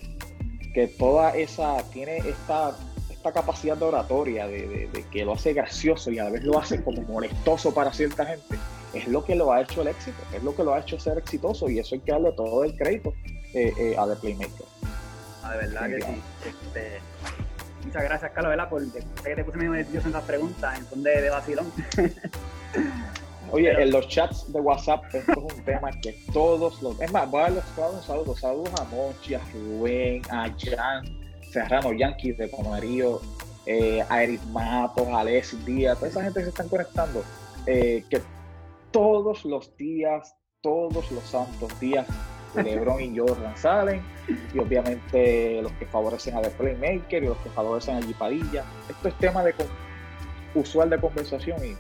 que 0.73 0.87
toda 0.87 1.35
esa, 1.37 1.83
tiene 1.91 2.19
esta 2.19 2.77
esta 3.11 3.33
capacidad 3.33 3.77
de 3.77 3.85
oratoria, 3.85 4.47
de, 4.47 5.05
que 5.11 5.25
lo 5.25 5.33
hace 5.33 5.53
gracioso 5.53 6.13
y 6.13 6.21
a 6.21 6.25
la 6.25 6.31
vez 6.31 6.45
lo 6.45 6.57
hace 6.57 6.85
como 6.85 7.03
molestoso 7.03 7.75
para 7.75 7.93
cierta 7.93 8.25
gente, 8.25 8.57
es 8.95 9.09
lo 9.09 9.25
que 9.25 9.35
lo 9.35 9.53
ha 9.53 9.63
hecho 9.63 9.83
el 9.83 9.89
éxito, 9.89 10.19
es 10.33 10.45
lo 10.45 10.55
que 10.55 10.63
lo 10.63 10.73
ha 10.73 10.79
hecho 10.79 11.01
ser 11.01 11.19
exitoso 11.19 11.69
y 11.69 11.81
eso 11.81 11.97
hay 11.97 12.01
que 12.03 12.13
darle 12.13 12.31
todo 12.31 12.63
el 12.63 12.77
crédito 12.77 13.13
eh, 13.55 13.73
eh, 13.77 13.97
a 13.99 14.07
The 14.07 14.15
Playmaker. 14.15 14.78
De 15.51 15.57
verdad 15.57 15.89
que 15.89 16.01
sí. 16.01 16.23
Este, 16.47 17.01
muchas 17.85 18.03
gracias, 18.03 18.31
Carlos, 18.33 18.51
¿verdad? 18.51 18.69
Por 18.69 18.93
que 18.93 19.35
te 19.35 19.45
puse 19.45 19.59
medio 19.59 19.73
nervioso 19.73 20.09
en 20.09 20.15
esas 20.15 20.25
preguntas, 20.25 20.79
en 20.79 20.87
son 20.87 21.03
de, 21.03 21.23
de 21.23 21.31
vacilón. 21.31 21.73
Oye, 23.51 23.71
en 23.83 23.91
los 23.91 24.07
chats 24.09 24.53
de 24.53 24.61
WhatsApp, 24.61 25.05
esto 25.15 25.33
es 25.33 25.39
un 25.57 25.65
tema 25.65 25.91
que 26.03 26.15
todos 26.33 26.83
los. 26.83 27.01
Es 27.01 27.11
más, 27.11 27.31
voy 27.31 27.41
a 27.41 27.45
darles 27.45 27.65
un 27.79 28.03
saludo. 28.03 28.37
Saludos 28.37 28.75
a 28.79 28.85
Mochi, 28.85 29.35
a 29.35 29.41
Rubén, 29.55 30.23
a 30.31 30.53
Jan, 30.59 31.05
Serrano 31.51 31.95
Yankees 31.95 32.37
de 32.37 32.49
Pomarío, 32.49 33.23
eh, 33.65 34.05
a 34.09 34.23
Eric 34.23 34.43
Matos, 34.47 35.09
a 35.09 35.21
Alexis 35.21 35.65
Díaz, 35.65 35.97
toda 35.97 36.11
esa 36.11 36.23
gente 36.23 36.41
que 36.41 36.45
se 36.45 36.51
están 36.51 36.69
conectando, 36.69 37.25
eh, 37.67 38.05
que 38.11 38.21
todos 38.91 39.45
los 39.47 39.75
días, 39.77 40.35
todos 40.61 41.11
los 41.11 41.25
santos 41.25 41.81
días, 41.81 42.07
LeBron 42.55 43.01
y 43.01 43.19
Jordan 43.19 43.57
salen, 43.57 44.03
y 44.53 44.59
obviamente 44.59 45.61
los 45.63 45.73
que 45.73 45.87
favorecen 45.87 46.37
a 46.37 46.43
The 46.43 46.51
Playmaker 46.51 47.23
y 47.23 47.27
los 47.27 47.39
que 47.39 47.51
favorecen 47.51 47.97
a 47.97 48.03
Gipadilla. 48.03 48.65
Esto 48.89 49.09
es 49.09 49.15
tema 49.19 49.43
de 49.43 49.55
usual 50.55 50.91
de 50.91 50.99
conversación 50.99 51.59
y, 51.65 51.77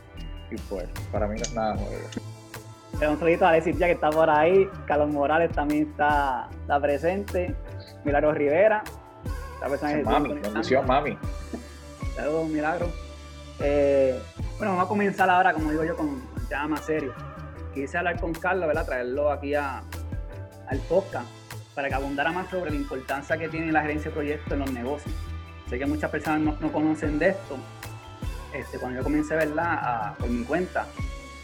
pues 0.68 0.88
para 1.12 1.26
mí 1.26 1.36
no 1.36 1.42
es 1.42 1.54
nada 1.54 1.74
nuevo. 1.74 3.12
un 3.12 3.18
saludito 3.18 3.44
a 3.44 3.50
Alexis 3.50 3.76
ya 3.78 3.86
que 3.86 3.92
está 3.92 4.10
por 4.10 4.30
ahí. 4.30 4.68
Carlos 4.86 5.10
Morales 5.10 5.52
también 5.52 5.88
está, 5.90 6.48
está 6.62 6.80
presente. 6.80 7.54
Milagro 8.04 8.32
Rivera. 8.32 8.82
mami, 10.04 10.34
bendición, 10.34 10.86
mami. 10.86 11.18
Saludos, 12.16 12.48
Milagro. 12.48 12.88
Eh, 13.60 14.18
bueno, 14.56 14.72
vamos 14.72 14.86
a 14.86 14.88
comenzar 14.88 15.28
ahora, 15.28 15.52
como 15.52 15.70
digo 15.70 15.84
yo, 15.84 15.96
con 15.96 16.06
un 16.06 16.22
tema 16.48 16.68
más 16.68 16.84
serio. 16.86 17.12
Quise 17.74 17.98
hablar 17.98 18.20
con 18.20 18.32
Carlos, 18.32 18.66
¿verdad? 18.66 18.86
Traerlo 18.86 19.30
aquí 19.30 19.54
a, 19.54 19.82
al 20.70 20.78
podcast 20.80 21.26
para 21.74 21.88
que 21.88 21.94
abundara 21.94 22.32
más 22.32 22.50
sobre 22.50 22.70
la 22.70 22.76
importancia 22.76 23.36
que 23.38 23.48
tiene 23.48 23.70
la 23.70 23.82
gerencia 23.82 24.10
de 24.10 24.14
proyectos 24.14 24.52
en 24.52 24.58
los 24.58 24.72
negocios. 24.72 25.14
Sé 25.68 25.78
que 25.78 25.86
muchas 25.86 26.10
personas 26.10 26.60
no, 26.60 26.72
conocen 26.72 27.18
de 27.18 27.28
esto. 27.28 27.56
Este, 28.54 28.78
cuando 28.78 28.98
yo 28.98 29.04
comencé, 29.04 29.36
¿verdad? 29.36 29.78
A, 29.80 30.14
por 30.18 30.28
mi 30.28 30.44
cuenta, 30.44 30.86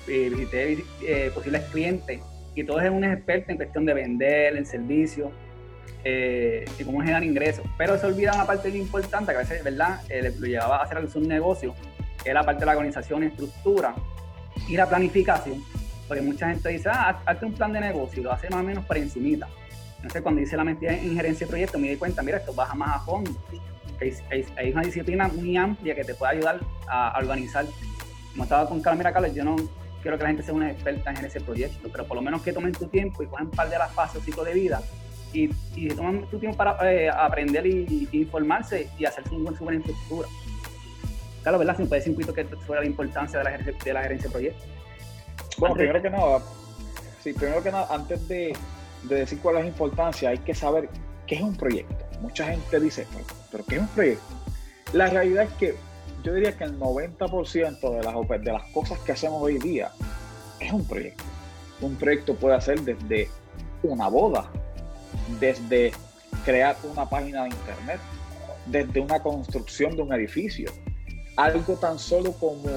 eh, 0.08 0.30
visité 0.30 0.84
eh, 1.02 1.30
posibles 1.32 1.62
clientes 1.70 2.20
y 2.54 2.64
todos 2.64 2.80
eran 2.80 2.94
unos 2.94 3.12
expertos 3.12 3.50
en 3.50 3.56
cuestión 3.56 3.84
de 3.84 3.94
vender, 3.94 4.56
en 4.56 4.66
servicio 4.66 5.30
eh, 6.02 6.64
y 6.78 6.84
cómo 6.84 7.00
generar 7.00 7.22
ingresos. 7.22 7.64
Pero 7.78 7.98
se 7.98 8.06
olvida 8.06 8.32
una 8.34 8.46
parte 8.46 8.70
importante 8.70 9.32
que 9.32 9.36
a 9.36 9.40
veces, 9.40 9.62
¿verdad? 9.62 10.00
lo 10.38 10.46
llevaba 10.46 10.78
a 10.78 10.82
hacer 10.84 10.98
un 11.14 11.28
negocio, 11.28 11.74
que 12.22 12.30
es 12.30 12.34
la 12.34 12.42
parte 12.42 12.60
de 12.60 12.66
la 12.66 12.72
organización, 12.72 13.22
estructura 13.22 13.94
y 14.68 14.76
la 14.76 14.88
planificación. 14.88 15.62
Porque 16.06 16.22
mucha 16.22 16.50
gente 16.50 16.68
dice, 16.68 16.88
ah, 16.90 17.20
hazte 17.24 17.46
un 17.46 17.52
plan 17.52 17.72
de 17.72 17.80
negocio 17.80 18.20
y 18.20 18.24
lo 18.24 18.32
hace 18.32 18.50
más 18.50 18.60
o 18.60 18.62
menos 18.62 18.84
por 18.84 18.96
encimita. 18.96 19.48
Entonces, 19.96 20.22
cuando 20.22 20.42
hice 20.42 20.56
la 20.56 20.64
mentira 20.64 20.92
en 20.92 21.14
gerencia 21.14 21.46
de 21.46 21.50
proyectos, 21.50 21.80
me 21.80 21.88
di 21.88 21.96
cuenta, 21.96 22.22
mira, 22.22 22.36
esto 22.36 22.52
baja 22.52 22.74
más 22.74 22.96
a 22.96 23.00
fondo. 23.00 23.30
Hay, 24.58 24.72
una 24.72 24.82
disciplina 24.82 25.28
muy 25.28 25.56
amplia 25.56 25.94
que 25.94 26.04
te 26.04 26.14
puede 26.14 26.32
ayudar 26.32 26.60
a, 26.86 27.18
organizar. 27.18 27.64
Como 28.32 28.42
estaba 28.42 28.68
con 28.68 28.82
Carlos, 28.82 28.98
mira, 28.98 29.12
Carlos, 29.12 29.34
yo 29.34 29.44
no 29.44 29.56
quiero 30.02 30.18
que 30.18 30.24
la 30.24 30.28
gente 30.28 30.42
sea 30.42 30.52
una 30.52 30.70
experta 30.70 31.10
en 31.10 31.24
ese 31.24 31.40
proyecto, 31.40 31.88
pero 31.90 32.04
por 32.06 32.16
lo 32.16 32.22
menos 32.22 32.42
que 32.42 32.52
tomen 32.52 32.72
tu 32.72 32.86
tiempo 32.88 33.22
y 33.22 33.26
cogen 33.26 33.46
un 33.46 33.52
par 33.52 33.70
de 33.70 33.78
las 33.78 33.92
fases 33.92 34.20
o 34.20 34.24
ciclo 34.24 34.44
de 34.44 34.52
vida 34.52 34.82
y, 35.32 35.50
y 35.74 35.88
tomen 35.88 36.26
tu 36.26 36.38
tiempo 36.38 36.58
para 36.58 36.92
eh, 36.92 37.08
aprender 37.08 37.66
y, 37.66 38.08
informarse 38.12 38.88
y 38.98 39.06
hacerse 39.06 39.34
un 39.34 39.44
buen 39.44 39.56
buena 39.56 39.78
estructura. 39.78 40.28
Carlos, 41.42 41.60
¿verdad? 41.60 41.76
Si 41.76 41.82
me 41.82 41.88
puedes 41.88 42.04
decir 42.04 42.18
un 42.18 42.26
poquito 42.26 42.56
que 42.56 42.66
sobre 42.66 42.80
la 42.80 42.86
importancia 42.86 43.38
de 43.38 43.44
la, 43.44 43.56
de 43.56 43.92
la 43.92 44.02
gerencia 44.02 44.28
de 44.28 44.32
proyectos. 44.32 44.66
Bueno, 45.58 45.74
primero 45.74 46.02
que 46.02 46.10
nada, 46.10 46.40
sí, 47.22 47.32
primero 47.32 47.62
que 47.62 47.70
nada, 47.70 47.86
antes 47.90 48.26
de, 48.28 48.56
de 49.04 49.14
decir 49.14 49.38
cuál 49.40 49.56
es 49.56 49.62
la 49.62 49.68
importancia, 49.68 50.30
hay 50.30 50.38
que 50.38 50.54
saber 50.54 50.88
qué 51.26 51.36
es 51.36 51.40
un 51.42 51.56
proyecto. 51.56 52.04
Mucha 52.20 52.46
gente 52.46 52.80
dice, 52.80 53.06
pero, 53.50 53.64
¿qué 53.64 53.76
es 53.76 53.80
un 53.80 53.88
proyecto? 53.88 54.34
La 54.92 55.08
realidad 55.08 55.44
es 55.44 55.52
que 55.54 55.74
yo 56.22 56.32
diría 56.32 56.56
que 56.56 56.64
el 56.64 56.78
90% 56.78 57.80
de 57.80 58.02
las, 58.02 58.44
de 58.44 58.52
las 58.52 58.62
cosas 58.70 58.98
que 59.00 59.12
hacemos 59.12 59.42
hoy 59.42 59.58
día 59.58 59.92
es 60.60 60.72
un 60.72 60.86
proyecto. 60.86 61.24
Un 61.80 61.96
proyecto 61.96 62.34
puede 62.34 62.60
ser 62.60 62.80
desde 62.80 63.28
una 63.82 64.08
boda, 64.08 64.48
desde 65.38 65.92
crear 66.44 66.76
una 66.84 67.08
página 67.08 67.42
de 67.42 67.50
internet, 67.50 68.00
desde 68.66 69.00
una 69.00 69.20
construcción 69.20 69.96
de 69.96 70.02
un 70.02 70.12
edificio. 70.12 70.70
Algo 71.36 71.74
tan 71.74 71.98
solo 71.98 72.32
como 72.32 72.70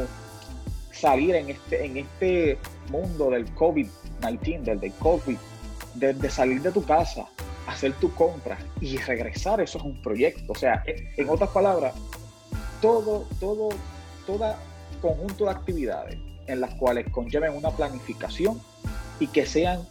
salir 0.98 1.36
en 1.36 1.50
este, 1.50 1.86
en 1.86 1.98
este 1.98 2.58
mundo 2.90 3.30
del 3.30 3.54
COVID-19, 3.56 4.80
del 4.80 4.94
COVID, 4.94 5.38
desde 5.96 6.30
salir 6.30 6.62
de 6.62 6.72
tu 6.72 6.84
casa, 6.84 7.28
hacer 7.68 7.94
tu 7.94 8.14
compra 8.14 8.58
y 8.82 8.98
regresar, 8.98 9.62
eso 9.62 9.78
es 9.78 9.84
un 9.84 10.02
proyecto. 10.02 10.52
O 10.52 10.56
sea, 10.56 10.84
en 10.86 11.30
otras 11.30 11.50
palabras, 11.52 11.94
todo, 12.82 13.26
todo, 13.40 13.70
toda 14.26 14.58
conjunto 15.02 15.46
de 15.46 15.52
actividades 15.52 16.18
en 16.48 16.62
las 16.62 16.74
cuales 16.76 17.10
conlleven 17.12 17.54
una 17.56 17.72
planificación 17.72 18.60
y 19.20 19.28
que 19.28 19.46
sean 19.46 19.82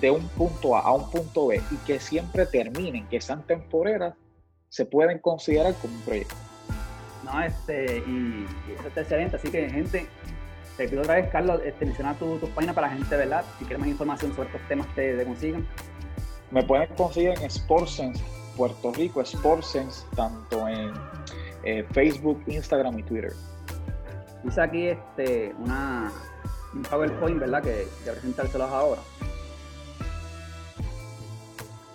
de 0.00 0.10
un 0.10 0.26
punto 0.28 0.74
A 0.76 0.80
a 0.80 0.92
un 0.92 1.10
punto 1.10 1.48
B 1.48 1.60
y 1.70 1.76
que 1.86 2.00
siempre 2.00 2.46
terminen, 2.46 3.06
que 3.08 3.20
sean 3.20 3.46
temporeras, 3.46 4.14
se 4.68 4.86
pueden 4.86 5.18
considerar 5.18 5.74
como 5.74 5.94
un 5.94 6.00
proyecto. 6.02 6.34
No, 7.24 7.42
este, 7.42 7.98
y, 7.98 8.46
eso 8.78 8.88
está 8.88 9.02
excelente. 9.02 9.36
Así 9.36 9.48
que, 9.50 9.68
gente, 9.70 10.06
te 10.76 10.88
pido 10.88 11.02
otra 11.02 11.16
vez, 11.16 11.28
Carlos, 11.30 11.60
este, 11.64 11.84
menciona 11.84 12.14
tu, 12.14 12.38
tu 12.38 12.48
página 12.50 12.72
para 12.72 12.88
la 12.88 12.94
gente, 12.94 13.16
¿verdad? 13.16 13.44
Si 13.58 13.64
quieres 13.64 13.80
más 13.80 13.88
información 13.88 14.34
sobre 14.34 14.48
estos 14.48 14.68
temas, 14.68 14.86
te, 14.94 15.16
te 15.16 15.24
consigan. 15.24 15.66
Me 16.50 16.62
pueden 16.62 16.88
conseguir 16.94 17.34
en 17.40 17.50
Sportsense 17.50 18.22
Puerto 18.56 18.92
Rico, 18.92 19.24
Sportsense, 19.24 20.04
tanto 20.14 20.68
en 20.68 20.92
eh, 21.64 21.86
Facebook, 21.92 22.42
Instagram 22.46 22.98
y 22.98 23.02
Twitter. 23.02 23.32
Dice 24.42 24.60
aquí 24.60 24.88
este, 24.88 25.54
una, 25.58 26.12
un 26.74 26.82
PowerPoint, 26.82 27.38
¿verdad? 27.38 27.62
Que 27.62 27.86
voy 28.00 28.08
a 28.08 28.12
presentárselos 28.12 28.70
ahora. 28.70 29.00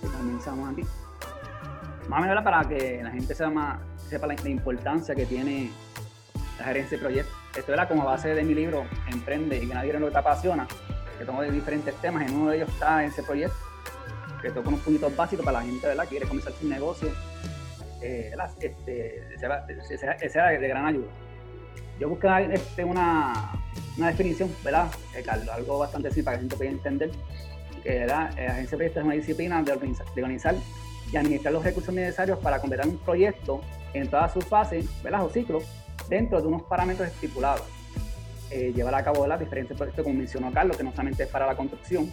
Que 0.01 0.07
comenzamos 0.07 0.73
aquí. 0.73 0.83
Más 2.07 2.19
o 2.19 2.25
menos 2.25 2.43
para 2.43 2.67
que 2.67 3.01
la 3.03 3.11
gente 3.11 3.35
sepa, 3.35 3.49
más, 3.49 3.79
sepa 4.09 4.27
la, 4.27 4.49
importancia 4.49 5.13
que 5.13 5.25
tiene 5.25 5.69
la 6.57 6.65
gerencia 6.65 6.97
de 6.97 7.03
proyectos. 7.03 7.36
Esto 7.57 7.73
era 7.73 7.87
como 7.87 8.05
base 8.05 8.35
de 8.35 8.43
mi 8.43 8.53
libro 8.53 8.85
Emprende 9.11 9.57
y 9.57 9.67
que 9.67 9.73
nadie 9.73 9.91
lo 9.93 10.05
que 10.05 10.11
te 10.11 10.17
apasiona, 10.19 10.67
que 11.17 11.25
tomo 11.25 11.41
de 11.41 11.49
diferentes 11.49 11.95
temas. 11.95 12.29
En 12.29 12.35
uno 12.35 12.51
de 12.51 12.57
ellos 12.57 12.69
está 12.69 13.03
ese 13.03 13.23
proyecto 13.23 13.57
que 14.41 14.51
toca 14.51 14.69
unos 14.69 14.81
puntos 14.81 15.15
básicos 15.15 15.43
para 15.43 15.59
la 15.59 15.65
gente 15.65 15.87
¿verdad? 15.87 16.03
que 16.03 16.09
quiere 16.09 16.27
comenzar 16.27 16.53
su 16.53 16.67
negocio. 16.67 17.09
Eh, 18.01 18.31
este, 18.59 19.37
sea, 20.29 20.49
de, 20.49 20.67
gran 20.67 20.85
ayuda. 20.85 21.07
Yo 21.99 22.09
busqué 22.09 22.27
este, 22.51 22.83
una, 22.83 23.33
una 23.97 24.07
definición, 24.09 24.53
¿verdad? 24.63 24.87
Eh, 25.15 25.25
algo 25.51 25.79
bastante 25.79 26.09
simple 26.09 26.23
para 26.25 26.37
que 26.37 26.43
la 26.43 26.49
gente 26.49 26.57
pueda 26.57 26.69
entender. 26.69 27.11
Que 27.81 28.05
la 28.05 28.29
eh, 28.37 28.47
agencia 28.47 28.71
de 28.71 28.77
proyectos 28.77 29.01
es 29.01 29.05
una 29.05 29.15
disciplina 29.15 29.63
de 29.63 29.71
organizar, 29.71 30.05
de 30.13 30.21
organizar, 30.21 30.55
y 31.11 31.17
administrar 31.17 31.53
los 31.53 31.63
recursos 31.63 31.93
necesarios 31.93 32.37
para 32.37 32.59
completar 32.59 32.87
un 32.87 32.99
proyecto 32.99 33.61
en 33.93 34.07
todas 34.09 34.31
sus 34.31 34.45
fases, 34.45 34.85
¿verdad? 35.01 35.25
O 35.25 35.29
ciclos, 35.29 35.63
dentro 36.09 36.41
de 36.41 36.47
unos 36.47 36.63
parámetros 36.63 37.07
estipulados. 37.07 37.63
Eh, 38.49 38.71
llevar 38.73 38.95
a 38.95 39.03
cabo 39.03 39.27
las 39.27 39.39
diferentes 39.39 39.75
proyectos, 39.75 40.03
como 40.03 40.17
mencionó 40.17 40.51
Carlos, 40.53 40.77
que 40.77 40.83
no 40.83 40.91
solamente 40.91 41.23
es 41.23 41.29
para 41.29 41.45
la 41.45 41.55
construcción, 41.55 42.11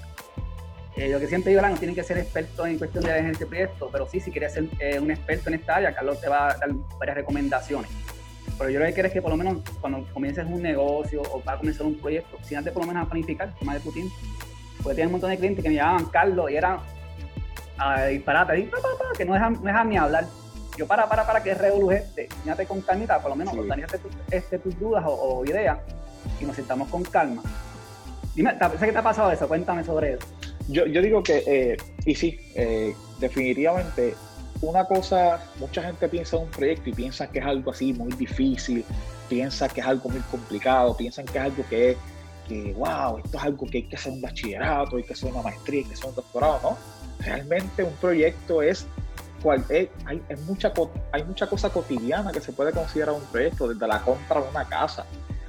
eh, 0.96 1.08
lo 1.08 1.18
que 1.18 1.26
siempre 1.26 1.50
digo, 1.50 1.66
no 1.66 1.76
tienen 1.76 1.96
que 1.96 2.04
ser 2.04 2.18
expertos 2.18 2.66
en 2.68 2.78
cuestión 2.78 3.02
de 3.02 3.12
agencia 3.12 3.44
de 3.44 3.46
proyectos, 3.46 3.88
pero 3.90 4.08
sí, 4.08 4.20
si 4.20 4.30
quieres 4.30 4.52
ser 4.52 4.68
eh, 4.78 5.00
un 5.00 5.10
experto 5.10 5.48
en 5.48 5.56
esta 5.56 5.76
área, 5.76 5.92
Carlos 5.92 6.20
te 6.20 6.28
va 6.28 6.50
a 6.50 6.56
dar 6.56 6.70
varias 6.98 7.16
recomendaciones. 7.16 7.90
Pero 8.56 8.70
yo 8.70 8.78
lo 8.78 8.86
que 8.86 8.92
quiero 8.92 9.08
es 9.08 9.12
que 9.12 9.20
por 9.20 9.32
lo 9.32 9.36
menos 9.36 9.58
cuando 9.80 10.06
comiences 10.12 10.46
un 10.46 10.62
negocio 10.62 11.22
o 11.22 11.40
para 11.40 11.58
comenzar 11.58 11.86
un 11.86 11.96
proyecto, 11.98 12.38
si 12.42 12.54
antes 12.54 12.72
por 12.72 12.82
lo 12.82 12.88
menos 12.88 13.04
a 13.04 13.10
planificar, 13.10 13.52
más 13.62 13.74
de 13.76 13.80
tu 13.80 13.92
tiempo. 13.92 14.14
Porque 14.76 14.94
tenía 14.94 15.06
un 15.06 15.12
montón 15.12 15.30
de 15.30 15.38
clientes 15.38 15.64
que 15.64 15.68
me 15.68 15.76
llamaban 15.76 16.04
Carlos 16.06 16.50
y 16.50 16.56
era 16.56 16.78
a 17.76 18.06
disparate, 18.06 18.70
que 19.18 19.24
no 19.24 19.34
dejan, 19.34 19.54
no 19.54 19.62
dejan 19.62 19.88
ni 19.88 19.96
hablar. 19.96 20.26
Yo 20.76 20.87
para, 20.87 21.09
para, 21.09 21.26
para, 21.26 21.43
que 21.43 21.52
es 21.52 21.59
este, 21.61 22.28
fíjate 22.43 22.66
con 22.66 22.81
calmita, 22.81 23.21
por 23.21 23.31
lo 23.31 23.37
menos 23.37 23.54
sí. 23.54 23.61
este, 24.31 24.59
tus 24.59 24.78
dudas 24.78 25.04
o, 25.07 25.38
o 25.38 25.45
ideas 25.45 25.78
y 26.40 26.45
nos 26.45 26.57
sentamos 26.57 26.88
con 26.88 27.02
calma. 27.04 27.43
Dime, 28.35 28.57
que 28.59 28.93
te 28.93 28.99
ha 28.99 29.02
pasado 29.02 29.31
eso, 29.31 29.47
cuéntame 29.47 29.85
sobre 29.85 30.14
eso. 30.14 30.26
Yo, 30.69 30.87
yo 30.87 31.00
digo 31.02 31.23
que, 31.23 31.45
eh, 31.47 31.76
y 32.04 32.14
sí, 32.14 32.40
eh, 32.54 32.95
definitivamente, 33.21 34.14
una 34.61 34.85
cosa, 34.87 35.40
mucha 35.59 35.83
gente 35.83 36.09
piensa 36.09 36.37
en 36.37 36.45
un 36.45 36.50
proyecto 36.50 36.90
y 36.90 36.93
piensa 36.93 37.31
que 37.31 37.38
es 37.38 37.45
algo 37.45 37.71
así 37.71 37.93
muy 37.93 38.12
difícil, 38.12 38.85
piensa 39.28 39.69
que 39.69 39.81
es 39.81 39.87
algo 39.87 40.09
muy 40.09 40.21
complicado, 40.23 40.97
piensan 40.97 41.26
que 41.26 41.38
es 41.38 41.45
algo 41.45 41.64
que 41.69 41.90
es, 41.90 41.97
que 42.49 42.73
wow, 42.73 43.19
esto 43.19 43.38
es 43.38 43.45
algo 43.45 43.66
que 43.66 43.78
hay 43.78 43.85
que 43.85 43.97
hacer 43.97 44.12
un 44.12 44.21
bachillerato, 44.21 44.97
hay 44.97 45.04
que 45.04 45.12
hacer 45.12 45.31
una 45.31 45.43
maestría, 45.43 45.81
hay 45.81 45.87
que 45.87 45.95
hacer 45.95 46.07
un 46.07 46.14
doctorado, 46.16 46.61
¿no? 46.62 46.78
Realmente 47.25 47.85
un 47.85 47.95
proyecto 47.95 48.62
es, 48.62 48.87
cual, 49.44 49.62
hay, 49.68 49.90
hay, 50.06 50.36
mucha, 50.46 50.72
hay 51.12 51.22
mucha 51.24 51.46
cosa 51.46 51.68
cotidiana 51.68 52.32
que 52.32 52.40
se 52.40 52.50
puede 52.50 52.72
considerar 52.72 53.14
un 53.14 53.24
proyecto, 53.24 53.68
desde 53.68 53.86
la 53.86 54.00
compra 54.00 54.40
de 54.40 54.48
una 54.48 54.64
casa, 54.64 55.04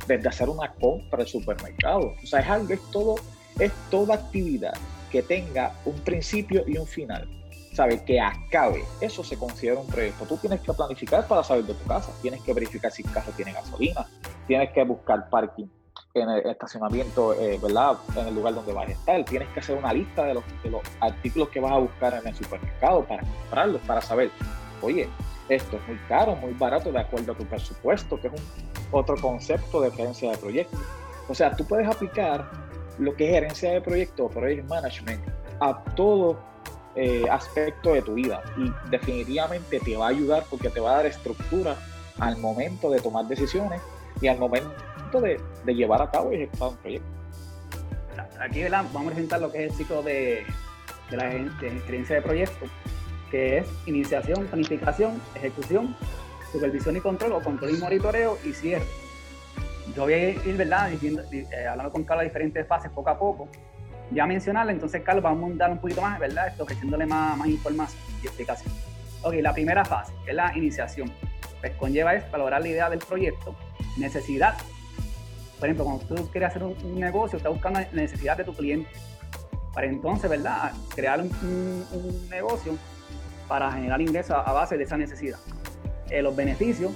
desde 0.05 0.27
hacer 0.27 0.49
una 0.49 0.69
compra 0.73 1.23
de 1.23 1.29
supermercado, 1.29 2.13
o 2.21 2.27
sea, 2.27 2.41
es 2.41 2.47
algo, 2.47 2.73
es 2.73 2.81
todo, 2.91 3.15
es 3.57 3.71
toda 3.89 4.15
actividad 4.15 4.73
que 5.09 5.23
tenga 5.23 5.71
un 5.85 5.95
principio 6.01 6.65
y 6.67 6.77
un 6.77 6.85
final. 6.85 7.27
¿Sabe? 7.73 8.01
Que 8.05 8.21
acabe. 8.21 8.85
Eso 9.01 9.21
se 9.21 9.37
considera 9.37 9.81
un 9.81 9.87
proyecto. 9.87 10.23
Tú 10.23 10.37
tienes 10.37 10.61
que 10.61 10.71
planificar 10.71 11.27
para 11.27 11.43
salir 11.43 11.65
de 11.65 11.73
tu 11.73 11.83
casa. 11.83 12.09
Tienes 12.21 12.41
que 12.41 12.53
verificar 12.53 12.89
si 12.89 13.03
el 13.03 13.11
carro 13.11 13.33
tiene 13.35 13.51
gasolina. 13.51 14.07
Tienes 14.47 14.69
que 14.71 14.81
buscar 14.85 15.29
parking 15.29 15.67
en 16.15 16.29
el 16.29 16.45
estacionamiento, 16.48 17.34
eh, 17.34 17.60
¿verdad? 17.62 17.98
En 18.15 18.27
el 18.27 18.36
lugar 18.36 18.55
donde 18.55 18.74
vas 18.74 18.88
a 18.88 18.91
estar. 18.91 19.25
Tienes 19.25 19.50
que 19.50 19.60
hacer 19.60 19.77
una 19.77 19.93
lista 19.93 20.24
de 20.24 20.36
los, 20.36 20.43
de 20.63 20.69
los 20.69 20.81
artículos 21.01 21.50
que 21.50 21.60
vas 21.60 21.74
a 21.74 21.77
buscar 21.77 22.13
en 22.13 22.27
el 22.27 22.34
supermercado 22.34 23.03
para 23.03 23.22
comprarlos, 23.22 23.81
para 23.81 24.01
saber, 24.01 24.31
oye, 24.81 25.10
esto 25.50 25.75
es 25.75 25.88
muy 25.88 25.98
caro, 26.07 26.36
muy 26.38 26.53
barato 26.53 26.91
de 26.91 27.00
acuerdo 27.00 27.34
a 27.34 27.36
tu 27.36 27.45
presupuesto, 27.45 28.19
que 28.19 28.27
es 28.27 28.34
un 28.34 28.41
otro 28.91 29.15
concepto 29.17 29.81
de 29.81 29.91
gerencia 29.91 30.31
de 30.31 30.38
proyectos. 30.38 30.79
O 31.27 31.36
sea, 31.36 31.55
tú 31.55 31.65
puedes 31.65 31.88
aplicar 31.88 32.50
lo 32.98 33.13
que 33.15 33.25
es 33.25 33.34
gerencia 33.34 33.72
de 33.72 33.81
proyectos, 33.81 34.31
project 34.31 34.67
management, 34.69 35.22
a 35.60 35.84
todo 35.95 36.39
eh, 36.95 37.25
aspecto 37.29 37.93
de 37.93 38.01
tu 38.01 38.13
vida 38.13 38.41
y 38.57 38.72
definitivamente 38.89 39.81
te 39.81 39.98
va 39.98 40.05
a 40.05 40.10
ayudar 40.10 40.45
porque 40.50 40.69
te 40.69 40.79
va 40.79 40.93
a 40.93 40.95
dar 40.98 41.05
estructura 41.07 41.75
al 42.19 42.38
momento 42.38 42.89
de 42.89 43.01
tomar 43.01 43.25
decisiones 43.27 43.81
y 44.22 44.27
al 44.27 44.38
momento 44.38 44.72
de, 45.13 45.39
llevar 45.74 46.01
a 46.01 46.09
cabo 46.09 46.31
y 46.31 46.35
ejecutar 46.35 46.69
un 46.69 46.77
proyecto. 46.77 47.07
aquí 48.39 48.63
vamos 48.69 48.95
a 48.95 49.05
presentar 49.05 49.41
lo 49.41 49.51
que 49.51 49.65
es 49.65 49.71
el 49.71 49.77
ciclo 49.77 50.01
de, 50.03 50.45
de 51.09 51.17
la 51.17 51.33
experiencia 51.33 52.15
de 52.15 52.21
proyecto, 52.21 52.65
que 53.31 53.59
es 53.59 53.67
iniciación, 53.85 54.45
planificación, 54.47 55.21
ejecución, 55.35 55.95
supervisión 56.51 56.97
y 56.97 57.01
control 57.01 57.33
o 57.33 57.41
control 57.41 57.71
y 57.71 57.77
monitoreo 57.77 58.38
y 58.43 58.53
cierre. 58.53 58.85
Yo 59.95 60.03
voy 60.03 60.13
a 60.13 60.29
ir, 60.29 60.57
¿verdad? 60.57 60.91
Eh, 60.91 61.67
hablando 61.69 61.91
con 61.91 62.03
Carlos 62.03 62.24
de 62.24 62.29
diferentes 62.29 62.67
fases 62.67 62.91
poco 62.91 63.09
a 63.09 63.19
poco. 63.19 63.47
Ya 64.12 64.25
mencionarle, 64.25 64.71
entonces 64.71 65.01
Carlos, 65.03 65.24
vamos 65.24 65.51
a 65.51 65.55
dar 65.55 65.71
un 65.71 65.79
poquito 65.79 66.01
más, 66.01 66.19
¿verdad? 66.19 66.47
Esto, 66.47 66.63
ofreciéndole 66.63 67.05
más, 67.05 67.38
más 67.38 67.47
información 67.47 68.01
y 68.21 68.27
explicación. 68.27 68.74
Ok, 69.21 69.35
la 69.41 69.53
primera 69.53 69.83
fase, 69.83 70.13
que 70.24 70.31
es 70.31 70.35
la 70.35 70.55
iniciación, 70.55 71.12
pues 71.59 71.74
conlleva 71.77 72.13
es 72.13 72.29
valorar 72.31 72.62
la 72.62 72.67
idea 72.67 72.89
del 72.89 73.00
proyecto, 73.00 73.55
necesidad. 73.97 74.55
Por 75.59 75.69
ejemplo, 75.69 75.85
cuando 75.85 76.05
tú 76.05 76.29
quieres 76.31 76.50
hacer 76.50 76.63
un, 76.63 77.00
negocio, 77.00 77.38
estás 77.38 77.51
buscando 77.51 77.79
la 77.79 77.88
necesidad 77.93 78.38
de 78.38 78.43
tu 78.43 78.53
cliente. 78.53 78.89
Para 79.74 79.88
entonces, 79.88 80.29
¿verdad? 80.29 80.71
Crear 80.93 81.21
un, 81.21 82.29
negocio 82.29 82.77
para 83.47 83.71
generar 83.71 84.01
ingresos 84.01 84.35
a, 84.35 84.51
base 84.51 84.77
de 84.77 84.83
esa 84.83 84.97
necesidad. 84.97 85.39
Eh, 86.09 86.21
los 86.21 86.35
beneficios, 86.35 86.91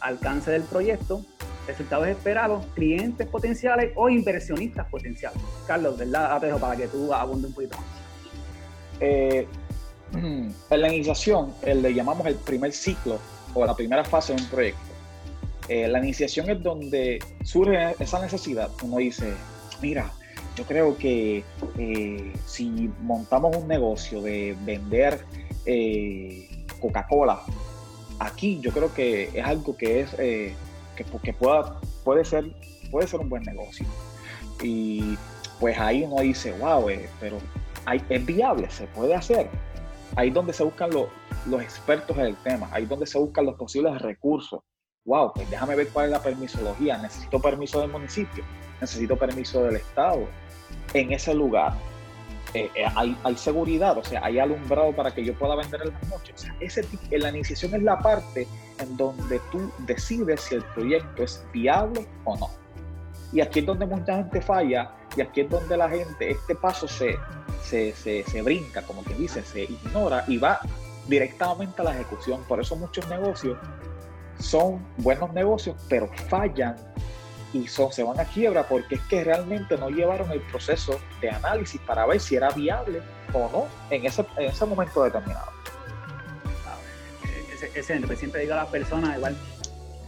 alcance 0.00 0.50
del 0.50 0.62
proyecto, 0.62 1.22
resultados 1.66 2.06
esperados, 2.08 2.64
clientes 2.74 3.26
potenciales 3.26 3.92
o 3.96 4.08
inversionistas 4.08 4.86
potenciales. 4.88 5.40
Carlos, 5.66 5.96
¿verdad? 5.96 6.38
Te 6.40 6.46
dejo 6.46 6.58
para 6.58 6.76
que 6.76 6.88
tú 6.88 7.12
abundes 7.12 7.48
un 7.48 7.54
poquito 7.54 7.76
más. 7.76 7.86
Eh, 9.00 9.46
en 10.14 10.54
la 10.70 10.92
iniciación, 10.92 11.52
le 11.64 11.94
llamamos 11.94 12.26
el 12.26 12.36
primer 12.36 12.72
ciclo 12.72 13.18
o 13.54 13.64
la 13.64 13.74
primera 13.74 14.04
fase 14.04 14.34
de 14.34 14.42
un 14.42 14.48
proyecto. 14.48 14.93
Eh, 15.68 15.88
la 15.88 15.98
iniciación 15.98 16.50
es 16.50 16.62
donde 16.62 17.18
surge 17.42 17.94
esa 17.98 18.20
necesidad. 18.20 18.70
Uno 18.82 18.98
dice, 18.98 19.32
mira, 19.80 20.12
yo 20.56 20.64
creo 20.64 20.96
que 20.96 21.44
eh, 21.78 22.32
si 22.46 22.90
montamos 23.00 23.56
un 23.56 23.68
negocio 23.68 24.20
de 24.20 24.56
vender 24.60 25.24
Coca-Cola, 26.80 27.40
aquí 28.18 28.60
yo 28.60 28.70
creo 28.70 28.92
que 28.92 29.30
es 29.32 29.44
algo 29.44 29.76
que 29.76 30.00
es 30.00 30.10
que, 30.94 31.32
pueda, 31.32 31.80
puede, 32.04 32.24
ser, 32.24 32.52
puede 32.90 33.06
ser 33.06 33.20
un 33.20 33.28
buen 33.28 33.42
negocio. 33.42 33.86
Y 34.62 35.16
pues 35.60 35.78
ahí 35.78 36.02
uno 36.02 36.22
dice, 36.22 36.52
wow, 36.58 36.88
eh, 36.88 37.08
pero 37.20 37.38
es 38.08 38.26
viable, 38.26 38.70
se 38.70 38.86
puede 38.88 39.14
hacer. 39.14 39.48
Ahí 40.16 40.30
donde 40.30 40.52
se 40.52 40.62
buscan 40.62 40.90
los 40.90 41.62
expertos 41.62 42.16
en 42.18 42.26
el 42.26 42.36
tema, 42.36 42.68
ahí 42.72 42.86
donde 42.86 43.06
se 43.06 43.18
buscan 43.18 43.46
los 43.46 43.56
posibles 43.56 44.00
recursos. 44.00 44.60
Wow, 45.04 45.32
pues 45.34 45.50
déjame 45.50 45.76
ver 45.76 45.88
cuál 45.88 46.06
es 46.06 46.12
la 46.12 46.22
permisología. 46.22 46.98
Necesito 46.98 47.40
permiso 47.40 47.80
del 47.80 47.90
municipio, 47.90 48.44
necesito 48.80 49.16
permiso 49.16 49.64
del 49.64 49.76
Estado 49.76 50.26
en 50.94 51.12
ese 51.12 51.34
lugar 51.34 51.74
eh, 52.54 52.70
eh, 52.76 52.84
hay, 52.94 53.36
seguridad, 53.36 53.98
o 53.98 54.04
sea, 54.04 54.24
hay 54.24 54.38
alumbrado 54.38 54.92
para 54.92 55.12
que 55.12 55.24
yo 55.24 55.34
pueda 55.34 55.56
vender 55.56 55.82
en 55.82 55.92
las 55.92 56.08
noches. 56.08 56.34
O 56.36 56.38
sea, 56.38 56.54
ese, 56.60 56.86
la 57.10 57.30
iniciación 57.30 57.74
es 57.74 57.82
la 57.82 57.98
parte 57.98 58.46
en 58.78 58.96
donde 58.96 59.40
tú 59.50 59.72
decides 59.80 60.40
si 60.42 60.54
el 60.54 60.62
proyecto 60.62 61.24
es 61.24 61.44
viable 61.52 62.06
o 62.22 62.36
no. 62.36 62.50
Y 63.32 63.40
aquí 63.40 63.58
es 63.58 63.66
donde 63.66 63.86
mucha 63.86 64.18
gente 64.18 64.40
falla 64.40 64.92
y 65.16 65.22
aquí 65.22 65.40
es 65.40 65.50
donde 65.50 65.76
la 65.76 65.88
gente, 65.88 66.30
este 66.30 66.54
paso 66.54 66.86
se, 66.86 67.16
se, 67.64 67.92
se, 67.92 68.22
se 68.22 68.42
brinca, 68.42 68.82
como 68.82 69.02
que 69.02 69.14
dice, 69.14 69.42
se 69.42 69.64
ignora 69.64 70.24
y 70.28 70.38
va 70.38 70.60
directamente 71.08 71.82
a 71.82 71.86
la 71.86 71.94
ejecución. 71.94 72.44
Por 72.46 72.60
eso 72.60 72.76
muchos 72.76 73.08
negocios 73.08 73.58
son 74.38 74.84
buenos 74.98 75.32
negocios, 75.32 75.76
pero 75.88 76.08
fallan 76.28 76.76
y 77.52 77.68
son, 77.68 77.92
se 77.92 78.02
van 78.02 78.18
a 78.18 78.24
quiebra 78.24 78.66
porque 78.68 78.96
es 78.96 79.00
que 79.02 79.22
realmente 79.22 79.76
no 79.78 79.88
llevaron 79.88 80.30
el 80.32 80.40
proceso 80.40 81.00
de 81.20 81.30
análisis 81.30 81.80
para 81.82 82.04
ver 82.06 82.20
si 82.20 82.36
era 82.36 82.50
viable 82.50 83.00
o 83.32 83.48
no 83.52 83.66
en 83.94 84.04
ese, 84.04 84.24
en 84.36 84.50
ese 84.50 84.66
momento 84.66 85.04
determinado. 85.04 85.52
Ese, 87.52 87.70
ese, 87.78 88.16
siempre 88.16 88.42
digo 88.42 88.54
a 88.54 88.58
las 88.58 88.66
personas, 88.66 89.16
igual, 89.16 89.36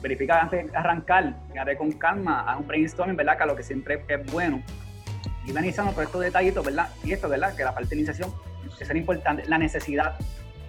verifica 0.03 0.42
antes 0.42 0.70
de 0.70 0.77
arrancar, 0.77 1.37
fíjate 1.50 1.77
con 1.77 1.92
calma, 1.92 2.40
a 2.40 2.57
un 2.57 2.66
brainstorming, 2.66 3.16
¿verdad? 3.16 3.38
Que 3.38 3.46
lo 3.46 3.57
que 3.57 3.62
siempre 3.62 4.05
es 4.09 4.33
bueno. 4.33 4.62
Y 5.46 5.50
analizando 5.50 5.92
todos 5.92 6.07
estos 6.07 6.20
detallitos, 6.22 6.64
¿verdad? 6.64 6.88
Y 7.05 7.12
esto, 7.12 7.29
¿verdad? 7.29 7.55
Que 7.55 7.64
la 7.64 7.72
parte 7.72 7.90
de 7.90 7.96
iniciación 7.96 8.33
es 8.81 8.90
importante, 8.94 9.44
la 9.46 9.59
necesidad. 9.59 10.16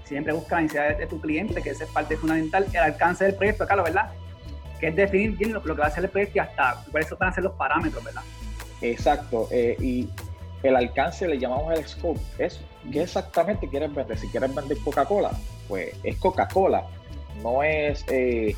Siempre 0.07 0.33
busca 0.33 0.55
la 0.55 0.61
necesidad 0.61 0.97
de, 0.97 1.07
tu 1.07 1.19
cliente, 1.19 1.61
que 1.61 1.71
esa 1.71 1.83
es 1.83 1.89
parte 1.89 2.15
fundamental, 2.15 2.65
el 2.71 2.77
alcance 2.77 3.25
del 3.25 3.35
proyecto, 3.35 3.67
Carlos, 3.67 3.85
¿verdad? 3.85 4.11
que 4.79 4.87
es 4.87 4.95
definir 4.95 5.37
bien 5.37 5.53
lo, 5.53 5.61
que 5.61 5.73
va 5.73 5.87
a 5.87 5.91
ser 5.91 6.03
el 6.03 6.09
proyecto 6.09 6.37
y 6.37 6.39
hasta 6.39 6.83
cuáles 6.91 7.09
van 7.17 7.29
a 7.29 7.33
ser 7.33 7.43
los 7.43 7.53
parámetros, 7.53 8.03
¿verdad? 8.03 8.21
Exacto, 8.81 9.47
eh, 9.51 9.75
y 9.79 10.07
el 10.63 10.75
alcance 10.75 11.27
le 11.27 11.39
llamamos 11.39 11.77
el 11.77 11.87
scope, 11.87 12.19
es 12.37 12.59
qué 12.91 13.03
exactamente 13.03 13.67
quieres 13.67 13.93
vender. 13.93 14.17
Si 14.17 14.27
quieres 14.27 14.53
vender 14.53 14.77
Coca-Cola, 14.83 15.31
pues 15.67 15.95
es 16.03 16.17
Coca-Cola, 16.17 16.83
no 17.41 17.63
es, 17.63 18.05
eh, 18.09 18.55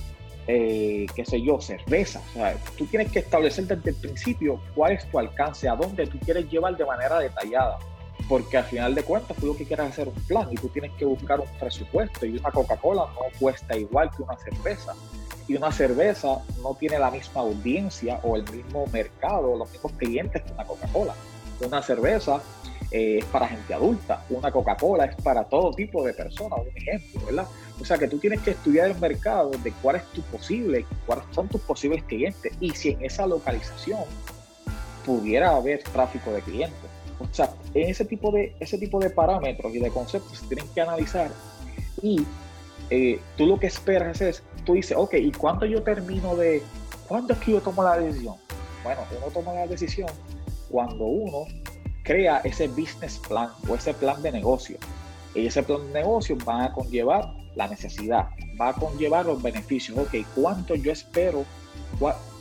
eh, 0.48 1.06
qué 1.16 1.26
sé 1.26 1.42
yo, 1.42 1.60
cerveza. 1.62 2.22
O 2.32 2.34
sea, 2.34 2.56
tú 2.78 2.86
tienes 2.86 3.12
que 3.12 3.20
establecer 3.20 3.66
desde 3.66 3.92
el 3.92 3.96
principio 3.96 4.60
cuál 4.76 4.94
es 4.94 5.06
tu 5.10 5.20
alcance, 5.20 5.70
a 5.70 5.76
dónde 5.76 6.08
tú 6.08 6.20
quieres 6.20 6.50
llevar 6.50 6.76
de 6.76 6.86
manera 6.86 7.20
detallada. 7.20 7.80
Porque 8.28 8.58
al 8.58 8.66
final 8.66 8.94
de 8.96 9.04
cuentas 9.04 9.38
tú 9.38 9.48
lo 9.48 9.56
que 9.56 9.66
quieres 9.66 9.88
es 9.88 9.92
hacer 9.94 10.08
un 10.08 10.22
plan 10.26 10.48
y 10.52 10.56
tú 10.56 10.68
tienes 10.70 10.92
que 10.94 11.06
buscar 11.06 11.40
un 11.40 11.48
presupuesto 11.60 12.26
y 12.26 12.38
una 12.38 12.52
Coca-Cola 12.52 13.06
no 13.14 13.40
cuesta 13.40 13.76
igual 13.78 14.12
que 14.16 14.24
una 14.24 14.38
cerveza 14.38 14.94
y 15.48 15.56
una 15.56 15.72
cerveza 15.72 16.40
no 16.62 16.76
tiene 16.76 17.00
la 17.00 17.10
misma 17.10 17.42
audiencia 17.42 18.20
o 18.24 18.36
el 18.36 18.44
mismo 18.52 18.86
mercado, 18.94 19.58
los 19.58 19.72
mismos 19.72 19.94
clientes 19.94 20.44
que 20.44 20.52
una 20.54 20.64
Coca-Cola. 20.64 21.16
Una 21.62 21.82
cerveza 21.82 22.40
eh, 22.92 23.18
es 23.20 23.26
para 23.26 23.48
gente 23.48 23.74
adulta, 23.74 24.24
una 24.30 24.52
Coca-Cola 24.52 25.06
es 25.06 25.16
para 25.22 25.44
todo 25.44 25.72
tipo 25.72 26.06
de 26.06 26.14
personas, 26.14 26.60
un 26.60 26.78
ejemplo, 26.78 27.26
¿verdad? 27.26 27.48
O 27.82 27.86
sea 27.86 27.98
que 27.98 28.08
tú 28.08 28.20
tienes 28.20 28.42
que 28.42 28.52
estudiar 28.52 28.92
el 28.92 29.00
mercado 29.00 29.52
de 29.64 29.72
cuál 29.82 29.98
es 29.98 30.04
tu 30.12 30.22
posible, 30.24 30.86
cuáles 31.06 31.26
son 31.32 31.48
tus 31.48 31.62
posibles 31.62 32.04
clientes 32.04 32.54
y 32.60 32.72
si 32.72 32.90
en 32.90 33.04
esa 33.04 33.26
localización 33.26 34.02
pudiera 35.06 35.56
haber 35.56 35.82
tráfico 35.84 36.32
de 36.32 36.42
clientes. 36.42 36.89
O 37.20 37.34
sea, 37.34 37.52
ese 37.74 38.06
tipo 38.06 38.32
de, 38.32 38.56
ese 38.60 38.78
tipo 38.78 39.00
de 39.00 39.10
parámetros 39.10 39.74
y 39.76 39.80
de 39.80 39.90
conceptos 39.90 40.38
se 40.38 40.48
tienen 40.48 40.68
que 40.74 40.82
analizar 40.82 41.32
y 42.02 42.26
eh, 42.90 43.20
tú 43.38 43.46
lo 43.46 43.60
que 43.60 43.68
esperas 43.68 44.22
es, 44.22 44.44
tú 44.66 44.74
dices, 44.74 44.98
ok, 44.98 45.16
¿y 45.16 45.32
cuándo 45.32 45.66
yo 45.66 45.84
termino 45.84 46.36
de, 46.36 46.64
cuándo 47.08 47.34
es 47.34 47.40
que 47.40 47.52
yo 47.52 47.62
tomo 47.62 47.84
la 47.84 47.98
decisión? 47.98 48.36
Bueno, 48.84 49.02
uno 49.18 49.28
toma 49.34 49.54
la 49.54 49.68
decisión 49.68 50.10
cuando 50.70 51.06
uno 51.06 51.46
crea 52.04 52.40
ese 52.40 52.68
business 52.68 53.20
plan 53.28 53.50
o 53.68 53.76
ese 53.76 53.94
plan 53.94 54.22
de 54.22 54.32
negocio. 54.32 54.78
Y 55.36 55.46
ese 55.46 55.62
plan 55.62 55.86
de 55.88 56.00
negocio 56.00 56.38
va 56.48 56.66
a 56.66 56.74
conllevar 56.74 57.32
la 57.56 57.68
necesidad, 57.68 58.30
va 58.60 58.70
a 58.70 58.74
conllevar 58.74 59.26
los 59.26 59.42
beneficios. 59.42 59.98
Ok, 59.98 60.16
¿cuánto 60.34 60.76
yo 60.76 60.92
espero? 60.92 61.46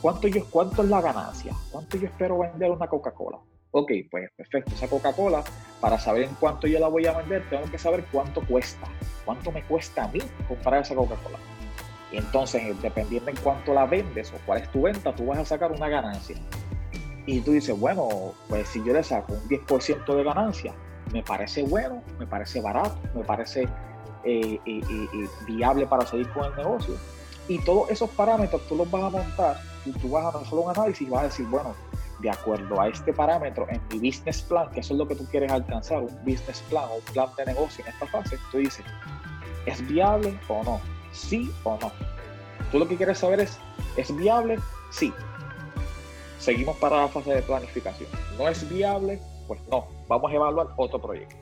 ¿Cuánto, 0.01 0.27
yo, 0.27 0.45
cuánto 0.49 0.83
es 0.83 0.89
la 0.89 1.01
ganancia? 1.01 1.53
¿Cuánto 1.71 1.97
yo 1.97 2.07
espero 2.07 2.39
vender 2.39 2.71
una 2.71 2.87
Coca-Cola? 2.87 3.39
Ok, 3.71 3.91
pues 4.09 4.29
perfecto, 4.35 4.73
esa 4.73 4.87
Coca-Cola, 4.87 5.43
para 5.79 5.99
saber 5.99 6.23
en 6.23 6.35
cuánto 6.35 6.67
yo 6.67 6.79
la 6.79 6.87
voy 6.87 7.05
a 7.05 7.13
vender, 7.13 7.47
tengo 7.49 7.69
que 7.69 7.77
saber 7.77 8.03
cuánto 8.11 8.41
cuesta 8.41 8.87
cuánto 9.29 9.51
me 9.51 9.61
cuesta 9.61 10.05
a 10.05 10.07
mí 10.07 10.19
comprar 10.47 10.81
esa 10.81 10.95
Coca-Cola. 10.95 11.37
Y 12.11 12.17
entonces, 12.17 12.81
dependiendo 12.81 13.29
en 13.29 13.37
cuánto 13.37 13.75
la 13.75 13.85
vendes 13.85 14.33
o 14.33 14.37
cuál 14.43 14.63
es 14.63 14.71
tu 14.71 14.81
venta, 14.81 15.15
tú 15.15 15.27
vas 15.27 15.37
a 15.37 15.45
sacar 15.45 15.71
una 15.71 15.87
ganancia. 15.87 16.35
Y 17.27 17.41
tú 17.41 17.51
dices, 17.51 17.79
bueno, 17.79 18.33
pues 18.47 18.67
si 18.69 18.83
yo 18.83 18.91
le 18.91 19.03
saco 19.03 19.33
un 19.33 19.47
10% 19.47 20.15
de 20.15 20.23
ganancia, 20.23 20.73
me 21.13 21.21
parece 21.21 21.61
bueno, 21.61 22.01
me 22.17 22.25
parece 22.25 22.59
barato, 22.59 22.97
me 23.13 23.23
parece 23.23 23.67
eh, 24.23 24.59
eh, 24.65 24.81
eh, 24.83 25.29
viable 25.45 25.85
para 25.85 26.07
seguir 26.07 26.27
con 26.29 26.45
el 26.45 26.55
negocio. 26.55 26.95
Y 27.47 27.59
todos 27.59 27.91
esos 27.91 28.09
parámetros 28.09 28.67
tú 28.67 28.75
los 28.75 28.89
vas 28.89 29.03
a 29.03 29.09
montar 29.11 29.61
y 29.85 29.91
tú 29.91 30.09
vas 30.09 30.33
a 30.33 30.39
hacer 30.39 30.57
un 30.57 30.71
análisis 30.71 31.07
y 31.07 31.11
vas 31.11 31.21
a 31.21 31.25
decir, 31.25 31.45
bueno, 31.45 31.75
de 32.19 32.29
acuerdo 32.29 32.79
a 32.81 32.87
este 32.87 33.13
parámetro 33.13 33.67
en 33.69 33.81
mi 33.91 34.09
business 34.09 34.41
plan, 34.41 34.69
que 34.71 34.81
eso 34.81 34.93
es 34.93 34.99
lo 34.99 35.07
que 35.07 35.15
tú 35.15 35.25
quieres 35.25 35.51
alcanzar, 35.51 35.99
un 35.99 36.15
business 36.25 36.63
plan 36.69 36.85
o 36.89 36.95
un 36.95 37.13
plan 37.13 37.29
de 37.37 37.45
negocio 37.45 37.83
en 37.85 37.93
esta 37.93 38.07
fase, 38.07 38.37
tú 38.51 38.57
dices, 38.57 38.85
¿es 39.65 39.85
viable 39.87 40.37
o 40.47 40.63
no? 40.63 40.81
¿Sí 41.11 41.51
o 41.63 41.77
no? 41.81 41.91
Tú 42.71 42.79
lo 42.79 42.87
que 42.87 42.97
quieres 42.97 43.17
saber 43.17 43.39
es, 43.39 43.57
¿es 43.97 44.15
viable? 44.15 44.59
Sí. 44.91 45.13
Seguimos 46.39 46.77
para 46.77 46.97
la 46.97 47.07
fase 47.07 47.33
de 47.33 47.41
planificación. 47.41 48.09
¿No 48.37 48.47
es 48.47 48.67
viable? 48.69 49.19
Pues 49.47 49.59
no. 49.69 49.87
Vamos 50.07 50.31
a 50.31 50.35
evaluar 50.35 50.67
otro 50.77 51.01
proyecto. 51.01 51.35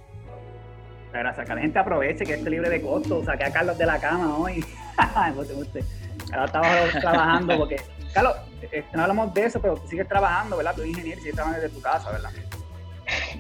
Gracias, 1.12 1.48
que 1.48 1.56
la 1.56 1.62
gente 1.62 1.80
aproveche 1.80 2.26
que 2.26 2.34
esté 2.34 2.50
libre 2.50 2.70
de 2.70 2.82
costo. 2.82 3.24
Saqué 3.24 3.46
a 3.46 3.52
Carlos 3.52 3.78
de 3.78 3.86
la 3.86 4.00
cama 4.00 4.38
hoy. 4.38 4.63
Ahora 6.34 6.46
estamos 6.46 6.92
trabajando 7.02 7.58
porque 7.58 7.78
Carlos, 8.17 8.36
eh, 8.71 8.84
no 8.95 9.03
hablamos 9.03 9.32
de 9.32 9.45
eso, 9.45 9.62
pero 9.62 9.75
tú 9.75 9.88
sigues 9.88 10.08
trabajando, 10.08 10.58
¿verdad? 10.58 10.73
Tú 10.73 10.82
eres 10.82 10.93
ingeniero 10.93 11.19
y 11.19 11.21
sigues 11.21 11.36
trabajando 11.36 11.62
desde 11.62 11.75
tu 11.75 11.82
casa, 11.84 12.12
¿verdad? 12.12 12.32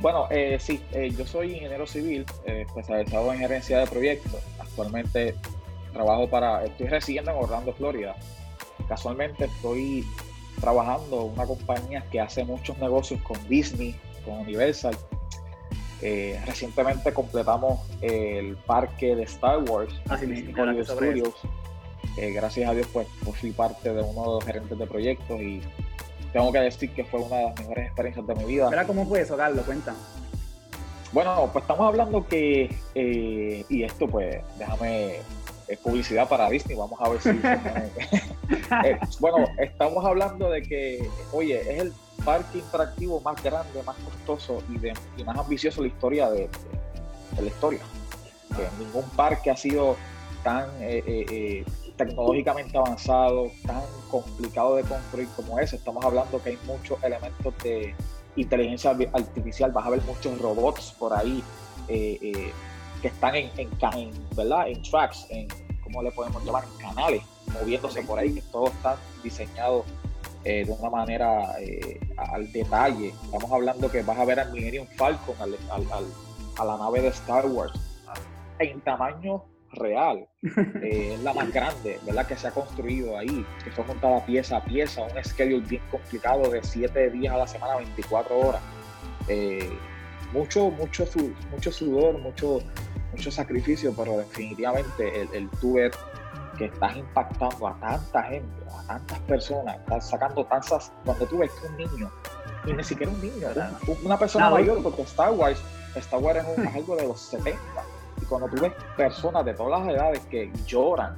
Bueno, 0.01 0.27
eh, 0.29 0.57
sí, 0.59 0.83
eh, 0.91 1.09
yo 1.17 1.25
soy 1.25 1.53
ingeniero 1.55 1.87
civil, 1.87 2.27
especializado 2.45 3.33
en 3.33 3.39
gerencia 3.39 3.79
de 3.79 3.87
proyectos. 3.87 4.39
Actualmente 4.59 5.33
trabajo 5.93 6.29
para, 6.29 6.63
estoy 6.63 6.89
residiendo 6.89 7.31
en 7.31 7.37
Orlando, 7.37 7.73
Florida. 7.73 8.15
Casualmente 8.87 9.45
estoy 9.45 10.05
trabajando 10.61 11.25
en 11.25 11.31
una 11.31 11.47
compañía 11.47 12.03
que 12.11 12.21
hace 12.21 12.45
muchos 12.45 12.77
negocios 12.77 13.19
con 13.23 13.35
Disney 13.49 13.99
con 14.23 14.41
Universal. 14.41 14.95
Eh, 16.03 16.39
recientemente 16.45 17.11
completamos 17.11 17.79
el 18.01 18.55
parque 18.57 19.15
de 19.15 19.23
Star 19.23 19.57
Wars, 19.63 19.91
Así 20.07 20.25
Hollywood 20.55 20.85
Studios. 20.85 21.33
Eh, 22.17 22.31
gracias 22.31 22.69
a 22.69 22.73
Dios, 22.73 22.87
pues, 22.91 23.07
pues, 23.23 23.39
fui 23.39 23.51
parte 23.51 23.93
de 23.93 24.01
uno 24.01 24.21
de 24.21 24.27
los 24.27 24.43
gerentes 24.43 24.77
de 24.77 24.87
proyectos 24.87 25.39
y 25.39 25.61
tengo 26.33 26.51
que 26.51 26.59
decir 26.59 26.91
que 26.91 27.03
fue 27.05 27.21
una 27.21 27.37
de 27.37 27.43
las 27.43 27.59
mejores 27.59 27.85
experiencias 27.85 28.27
de 28.27 28.35
mi 28.35 28.43
vida. 28.45 28.69
¿Pero 28.69 28.87
cómo 28.87 29.05
fue 29.05 29.21
eso, 29.21 29.37
Carlos? 29.37 29.65
Cuéntame. 29.65 29.97
Bueno, 31.13 31.49
pues 31.53 31.63
estamos 31.63 31.87
hablando 31.87 32.27
que, 32.27 32.75
eh, 32.95 33.65
y 33.69 33.83
esto 33.83 34.07
pues, 34.07 34.41
déjame, 34.57 35.17
es 35.67 35.79
publicidad 35.79 36.27
para 36.27 36.49
Disney, 36.49 36.75
vamos 36.75 36.99
a 36.99 37.09
ver 37.09 37.21
si... 37.21 37.29
eh, 38.85 38.99
bueno, 39.19 39.47
estamos 39.57 40.03
hablando 40.03 40.49
de 40.49 40.63
que, 40.63 41.07
oye, 41.31 41.61
es 41.61 41.81
el 41.81 41.93
parque 42.25 42.57
interactivo 42.57 43.21
más 43.21 43.41
grande, 43.41 43.81
más 43.83 43.95
costoso 43.97 44.61
y, 44.69 44.77
de, 44.79 44.93
y 45.17 45.23
más 45.23 45.37
ambicioso 45.37 45.81
de 45.81 45.87
la 45.87 45.93
historia 45.93 46.29
de, 46.29 46.49
de, 47.35 47.41
la 47.41 47.47
historia. 47.47 47.79
Que 48.49 48.67
ningún 48.83 49.07
parque 49.11 49.51
ha 49.51 49.57
sido 49.57 49.95
tan 50.43 50.69
eh, 50.81 51.03
eh, 51.05 51.25
eh, 51.29 51.65
tecnológicamente 51.97 52.77
avanzado, 52.77 53.51
tan 53.65 53.81
complicado 54.09 54.75
de 54.75 54.83
construir 54.83 55.27
como 55.35 55.59
ese. 55.59 55.75
Estamos 55.75 56.03
hablando 56.05 56.41
que 56.41 56.51
hay 56.51 56.59
muchos 56.65 57.01
elementos 57.03 57.53
de 57.63 57.93
inteligencia 58.35 58.91
artificial, 59.13 59.71
vas 59.71 59.85
a 59.87 59.89
ver 59.89 60.01
muchos 60.03 60.39
robots 60.39 60.95
por 60.97 61.13
ahí 61.13 61.43
eh, 61.87 62.17
eh, 62.21 62.51
que 63.01 63.07
están 63.07 63.35
en, 63.35 63.49
en, 63.57 63.69
en, 63.95 64.11
¿verdad? 64.35 64.69
en 64.69 64.81
tracks, 64.83 65.25
en, 65.29 65.47
¿cómo 65.83 66.03
le 66.03 66.11
podemos 66.11 66.43
llamar? 66.45 66.63
En 66.63 66.87
canales, 66.87 67.23
moviéndose 67.53 68.01
por 68.03 68.19
ahí, 68.19 68.33
que 68.33 68.41
todo 68.43 68.67
está 68.67 68.97
diseñado 69.23 69.85
eh, 70.43 70.65
de 70.65 70.71
una 70.71 70.89
manera 70.89 71.59
eh, 71.59 71.99
al 72.17 72.51
detalle. 72.51 73.13
Estamos 73.23 73.51
hablando 73.51 73.89
que 73.89 74.03
vas 74.03 74.17
a 74.17 74.25
ver 74.25 74.39
al 74.39 74.51
Millennium 74.51 74.87
Falcon, 74.95 75.35
al, 75.39 75.57
al, 75.71 75.91
al, 75.91 76.05
a 76.57 76.65
la 76.65 76.77
nave 76.77 77.01
de 77.01 77.07
Star 77.09 77.45
Wars, 77.47 77.73
en 78.59 78.81
tamaño 78.81 79.43
real. 79.73 80.27
Eh, 80.81 81.13
es 81.15 81.23
la 81.23 81.33
más 81.33 81.51
grande, 81.51 81.99
¿verdad? 82.05 82.25
Que 82.27 82.37
se 82.37 82.47
ha 82.47 82.51
construido 82.51 83.17
ahí, 83.17 83.45
que 83.63 83.71
fue 83.71 83.83
montada 83.83 84.25
pieza 84.25 84.57
a 84.57 84.63
pieza, 84.63 85.01
un 85.01 85.23
schedule 85.23 85.65
bien 85.67 85.81
complicado 85.91 86.49
de 86.49 86.63
7 86.63 87.09
días 87.09 87.33
a 87.33 87.37
la 87.37 87.47
semana, 87.47 87.75
24 87.77 88.37
horas. 88.37 88.61
Eh, 89.27 89.69
mucho, 90.31 90.69
mucho, 90.69 91.05
mucho 91.51 91.71
sudor, 91.71 92.17
mucho, 92.19 92.59
mucho 93.11 93.31
sacrificio, 93.31 93.93
pero 93.95 94.17
definitivamente 94.17 95.21
el, 95.21 95.29
el 95.33 95.49
tú 95.59 95.73
ver 95.73 95.91
que 96.57 96.65
estás 96.65 96.95
impactando 96.97 97.67
a 97.67 97.79
tanta 97.79 98.23
gente, 98.23 98.63
a 98.69 98.83
tantas 98.87 99.19
personas, 99.21 99.77
estás 99.77 100.09
sacando 100.09 100.45
tantas, 100.45 100.91
cuando 101.05 101.25
tú 101.25 101.37
ves 101.37 101.51
que 101.51 101.67
un 101.67 101.77
niño, 101.77 102.11
y 102.65 102.73
ni 102.73 102.83
siquiera 102.83 103.11
un 103.11 103.21
niño, 103.21 103.47
una 104.03 104.17
persona 104.17 104.49
mayor, 104.49 104.81
porque 104.81 105.03
Star 105.03 105.31
Wars, 105.31 105.61
Star 105.95 106.19
Wars 106.19 106.39
es, 106.39 106.57
un, 106.57 106.65
es 106.65 106.75
algo 106.75 106.95
de 106.95 107.07
los 107.07 107.21
70, 107.21 107.59
y 107.59 107.96
cuando 108.29 108.47
tú 108.47 108.61
ves 108.61 108.73
personas 108.95 109.45
de 109.45 109.53
todas 109.53 109.79
las 109.79 109.95
edades 109.95 110.19
que 110.27 110.51
lloran 110.65 111.15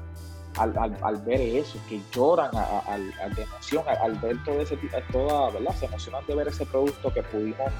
al, 0.57 0.77
al, 0.77 0.97
al 1.01 1.17
ver 1.17 1.41
eso, 1.41 1.79
que 1.87 2.01
lloran 2.11 2.49
a, 2.55 2.61
a, 2.61 2.79
al, 2.93 3.33
de 3.35 3.43
emoción 3.43 3.83
al, 3.87 4.15
ver 4.15 4.43
todo 4.43 4.61
ese 4.61 4.77
toda, 5.11 5.51
¿verdad? 5.51 5.73
Se 5.75 5.85
emocionan 5.85 6.25
de 6.25 6.35
ver 6.35 6.47
ese 6.47 6.65
producto 6.65 7.13
que 7.13 7.23
pudimos 7.23 7.71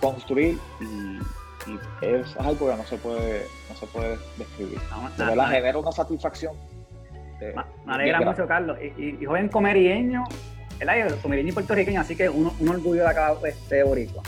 construir 0.00 0.58
y, 0.80 1.18
y 1.70 1.78
es 2.02 2.36
algo 2.36 2.70
que 2.70 2.76
no 2.76 2.84
se 2.84 2.96
puede, 2.98 3.46
no 3.68 3.76
se 3.76 3.86
puede 3.86 4.18
describir. 4.36 4.78
No, 4.90 5.10
de 5.10 5.24
verdad, 5.24 5.50
genera 5.50 5.78
una 5.78 5.92
satisfacción. 5.92 6.54
De, 7.40 7.54
me 7.84 7.92
alegra 7.94 8.20
mucho, 8.20 8.46
Carlos. 8.46 8.78
Y, 8.96 9.22
y, 9.22 9.24
joven 9.24 9.48
comerieño, 9.48 10.24
¿verdad? 10.78 11.18
Comerieño 11.20 11.50
y 11.50 11.52
puertorriqueño, 11.52 12.00
así 12.00 12.16
que 12.16 12.28
un, 12.28 12.52
un 12.58 12.68
orgullo 12.68 13.02
de 13.02 13.08
acá 13.08 13.34
este 13.44 13.82
boricua. 13.82 14.22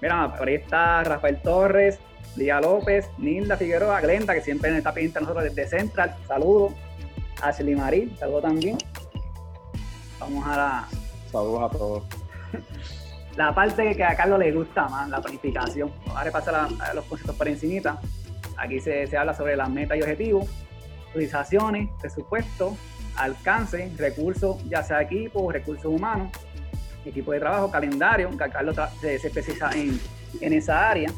Mira, 0.00 0.34
por 0.36 0.48
ahí 0.48 0.54
está 0.54 1.02
Rafael 1.04 1.40
Torres, 1.42 1.98
Lía 2.36 2.60
López, 2.60 3.08
Nilda 3.18 3.56
Figueroa, 3.56 4.00
Glenda, 4.00 4.34
que 4.34 4.40
siempre 4.40 4.76
está 4.76 4.92
pendiente 4.92 5.18
a 5.18 5.22
nosotros 5.22 5.44
desde 5.44 5.66
Central, 5.66 6.14
saludos. 6.26 6.72
Ashley 7.42 7.74
Marín, 7.74 8.16
saludos 8.18 8.42
también. 8.42 8.78
Vamos 10.18 10.46
a 10.46 10.56
la. 10.56 10.88
Saludos 11.30 11.62
a 11.62 11.76
todos. 11.76 12.02
La 13.36 13.54
parte 13.54 13.94
que 13.94 14.02
a 14.02 14.16
Carlos 14.16 14.40
le 14.40 14.50
gusta 14.50 14.88
más, 14.88 15.08
la 15.08 15.20
planificación. 15.20 15.92
Vamos 16.00 16.20
a 16.20 16.24
repasar 16.24 16.54
la, 16.54 16.92
los 16.94 17.04
conceptos 17.04 17.36
por 17.36 17.46
encimita. 17.46 18.00
Aquí 18.56 18.80
se, 18.80 19.06
se, 19.06 19.16
habla 19.16 19.32
sobre 19.32 19.54
las 19.54 19.70
metas 19.70 19.96
y 19.96 20.02
objetivos, 20.02 20.48
utilizaciones, 21.10 21.88
presupuesto, 22.00 22.76
alcance, 23.14 23.92
recursos, 23.96 24.56
ya 24.68 24.82
sea 24.82 25.02
equipo, 25.02 25.52
recursos 25.52 25.84
humanos, 25.84 26.32
equipo 27.04 27.30
de 27.30 27.38
trabajo, 27.38 27.70
calendario, 27.70 28.28
que 28.30 28.50
Carlos 28.50 28.74
se, 29.00 29.20
se 29.20 29.28
especializa 29.28 29.70
en, 29.70 30.00
en 30.40 30.52
esa 30.52 30.90
área 30.90 31.08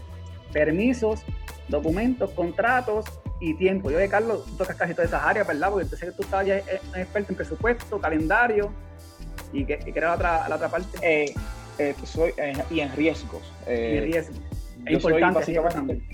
permisos, 0.52 1.22
documentos, 1.68 2.30
contratos 2.30 3.06
y 3.40 3.54
tiempo. 3.54 3.90
Yo 3.90 3.98
de 3.98 4.08
Carlos, 4.08 4.44
tú 4.44 4.52
tocas 4.56 4.76
casi 4.76 4.92
todas 4.92 5.08
esas 5.08 5.22
áreas, 5.22 5.46
¿verdad? 5.46 5.70
Porque 5.70 5.84
entonces 5.84 6.14
tú 6.14 6.22
estás 6.22 6.46
ya 6.46 6.58
experto 6.58 7.32
en 7.32 7.36
presupuesto, 7.36 7.98
calendario 7.98 8.72
y 9.52 9.64
qué, 9.64 9.80
era 9.94 10.08
la 10.08 10.14
otra, 10.14 10.48
la 10.48 10.56
otra 10.56 10.68
parte. 10.68 10.98
Eh, 11.02 11.34
eh, 11.78 11.94
soy, 12.04 12.32
eh, 12.36 12.52
y 12.70 12.80
en 12.80 12.94
riesgos. 12.94 13.42
y 13.66 14.00
riesgos. 14.00 14.36
Es 14.86 14.92
importante, 14.92 15.44
soy 15.44 15.56
básicamente, 15.56 16.04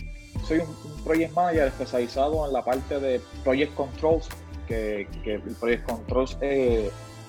soy 0.46 0.58
un, 0.58 0.68
un, 0.68 1.04
project 1.04 1.32
manager 1.34 1.68
especializado 1.68 2.46
en 2.46 2.52
la 2.52 2.64
parte 2.64 2.98
de 2.98 3.20
project 3.44 3.74
controls, 3.74 4.28
que, 4.66 5.06
que 5.22 5.34
el 5.34 5.40
project 5.60 5.84
controls 5.84 6.36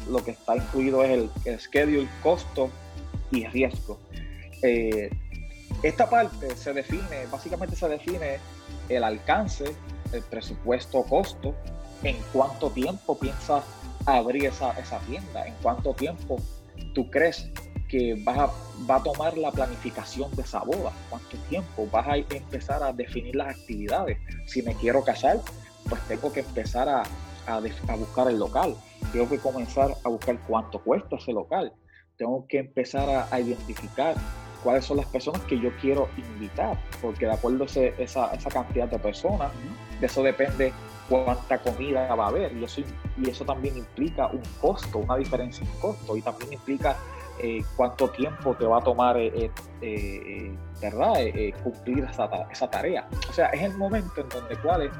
lo 0.10 0.24
que 0.24 0.32
está 0.32 0.56
incluido 0.56 1.04
es 1.04 1.12
el, 1.12 1.30
el 1.46 1.60
schedule, 1.60 2.08
costo 2.24 2.70
y 3.32 3.46
riesgo. 3.48 4.00
Esta 5.84 6.10
parte 6.10 6.56
se 6.56 6.74
define, 6.74 7.28
básicamente 7.32 7.76
se 7.76 7.88
define 7.88 8.40
el 8.90 9.04
alcance, 9.04 9.76
el 10.12 10.24
presupuesto 10.24 11.04
costo, 11.04 11.54
en 12.04 12.18
cuánto 12.34 12.70
tiempo 12.72 13.18
piensas 13.18 13.64
abrir 14.06 14.46
esa, 14.46 14.72
esa 14.80 15.00
tienda, 15.00 15.46
en 15.46 15.54
cuánto 15.62 15.94
tiempo 15.94 16.38
tú 16.94 17.10
crees 17.10 17.50
que 17.90 18.22
vas 18.24 18.38
a, 18.38 18.46
va 18.90 18.98
a 18.98 19.04
tomar 19.04 19.38
la 19.38 19.52
planificación 19.52 20.34
de 20.36 20.42
esa 20.42 20.60
boda, 20.60 20.92
cuánto 21.10 21.38
tiempo 21.50 21.88
vas 21.92 22.08
a 22.08 22.18
empezar 22.18 22.84
a 22.84 22.92
definir 22.92 23.36
las 23.36 23.56
actividades. 23.56 24.18
Si 24.46 24.62
me 24.62 24.74
quiero 24.76 25.04
casar, 25.04 25.40
pues 25.88 26.02
tengo 26.08 26.32
que 26.32 26.42
empezar 26.42 26.90
a, 26.90 27.04
a, 27.46 27.60
buscar 27.96 28.30
el 28.30 28.40
local, 28.40 28.76
tengo 29.12 29.30
que 29.30 29.40
comenzar 29.40 29.96
a 30.04 30.10
buscar 30.10 30.38
cuánto 30.48 30.80
cuesta 30.80 31.16
ese 31.16 31.32
local, 31.32 31.74
tengo 32.18 32.46
que 32.48 32.60
empezar 32.60 33.28
a 33.32 33.40
identificar 33.40 34.16
cuáles 34.68 34.84
son 34.84 34.98
las 34.98 35.06
personas 35.06 35.42
que 35.44 35.58
yo 35.58 35.70
quiero 35.80 36.10
invitar, 36.18 36.78
porque 37.02 37.26
de 37.26 37.32
acuerdo 37.32 37.64
a 37.64 37.68
esa, 37.68 38.34
esa, 38.34 38.50
cantidad 38.50 38.86
de 38.90 39.00
personas, 39.00 39.50
de 39.98 40.06
eso 40.06 40.22
depende 40.22 40.74
cuánta 41.08 41.58
comida 41.60 42.14
va 42.16 42.26
a 42.26 42.28
haber, 42.28 42.52
y 42.52 42.66
eso, 42.66 42.82
y 43.16 43.30
eso 43.30 43.46
también 43.46 43.78
implica 43.78 44.28
un 44.28 44.42
costo, 44.60 44.98
una 44.98 45.16
diferencia 45.16 45.66
en 45.66 45.72
costo, 45.80 46.18
y 46.18 46.22
también 46.22 46.52
implica 46.52 46.98
eh, 47.40 47.64
cuánto 47.78 48.10
tiempo 48.10 48.56
te 48.56 48.66
va 48.66 48.80
a 48.80 48.82
tomar, 48.82 49.16
eh, 49.16 49.50
eh, 49.80 50.58
¿verdad?, 50.82 51.14
cumplir 51.64 52.04
esa, 52.04 52.30
esa 52.52 52.70
tarea. 52.70 53.08
O 53.30 53.32
sea, 53.32 53.46
es 53.52 53.62
el 53.62 53.78
momento 53.78 54.20
en 54.20 54.28
donde 54.28 54.58
cuales 54.58 54.92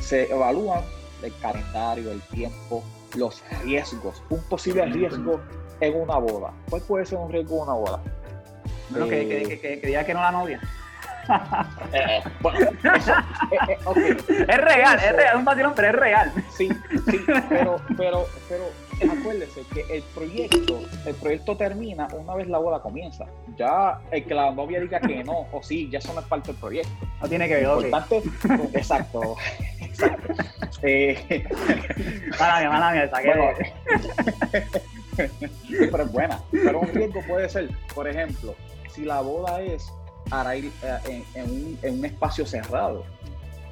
se 0.00 0.32
evalúan 0.32 0.82
el 1.22 1.32
calendario, 1.38 2.10
el 2.10 2.22
tiempo, 2.22 2.82
los 3.14 3.40
riesgos, 3.62 4.20
un 4.30 4.42
posible 4.48 4.84
riesgo 4.86 5.40
en 5.78 5.94
una 5.94 6.18
boda. 6.18 6.52
¿Cuál 6.68 6.82
puede 6.82 7.06
ser 7.06 7.18
un 7.18 7.30
riesgo 7.30 7.58
en 7.58 7.62
una 7.62 7.74
boda? 7.74 8.02
Bueno, 8.90 9.06
eh, 9.06 9.08
que, 9.08 9.48
que, 9.48 9.60
que, 9.60 9.80
que, 9.80 9.86
diga 9.86 10.04
que 10.04 10.14
no 10.14 10.20
la 10.20 10.32
novia. 10.32 10.60
eh, 11.92 12.22
bueno, 12.40 12.58
eso, 12.96 13.12
eh, 13.12 13.58
eh, 13.68 13.78
okay. 13.84 14.10
Es 14.10 14.58
real, 14.58 14.98
eso, 14.98 15.06
es 15.06 15.16
real, 15.16 15.28
es 15.30 15.34
un 15.34 15.44
vacilón, 15.44 15.72
pero 15.74 15.88
es 15.88 15.94
real. 15.94 16.32
Sí, 16.56 16.68
sí, 17.10 17.20
pero, 17.48 17.80
pero, 17.96 18.26
pero 18.48 18.64
acuérdese 19.10 19.62
que 19.72 19.96
el 19.96 20.02
proyecto, 20.02 20.80
el 21.06 21.14
proyecto 21.14 21.56
termina 21.56 22.08
una 22.12 22.34
vez 22.34 22.48
la 22.48 22.58
boda 22.58 22.80
comienza. 22.80 23.24
Ya 23.56 24.00
el 24.10 24.24
que 24.24 24.34
la 24.34 24.50
novia 24.50 24.80
diga 24.80 25.00
que 25.00 25.24
no 25.24 25.46
o 25.50 25.62
sí, 25.62 25.88
ya 25.90 25.98
eso 25.98 26.12
no 26.12 26.20
es 26.20 26.26
parte 26.26 26.52
del 26.52 26.60
proyecto. 26.60 26.92
No 27.20 27.28
tiene 27.28 27.48
que 27.48 27.54
ver. 27.54 27.64
Importante, 27.64 28.18
okay. 28.18 28.70
exacto, 28.74 29.36
exacto. 29.80 30.34
Eh, 30.82 31.46
mala 32.38 32.60
mía, 32.60 32.70
mala 32.70 32.92
mía, 32.92 33.10
saqué. 33.10 33.32
Bueno, 33.34 33.56
pero 35.90 36.02
es 36.04 36.12
buena. 36.12 36.40
Pero 36.50 36.80
un 36.80 36.88
riesgo 36.88 37.22
puede 37.26 37.48
ser, 37.48 37.70
por 37.94 38.06
ejemplo, 38.06 38.54
si 38.90 39.04
la 39.04 39.20
boda 39.20 39.62
es 39.62 39.92
aire, 40.30 40.70
en, 41.06 41.24
en, 41.82 41.98
un, 41.98 42.04
espacio 42.04 42.46
cerrado, 42.46 43.04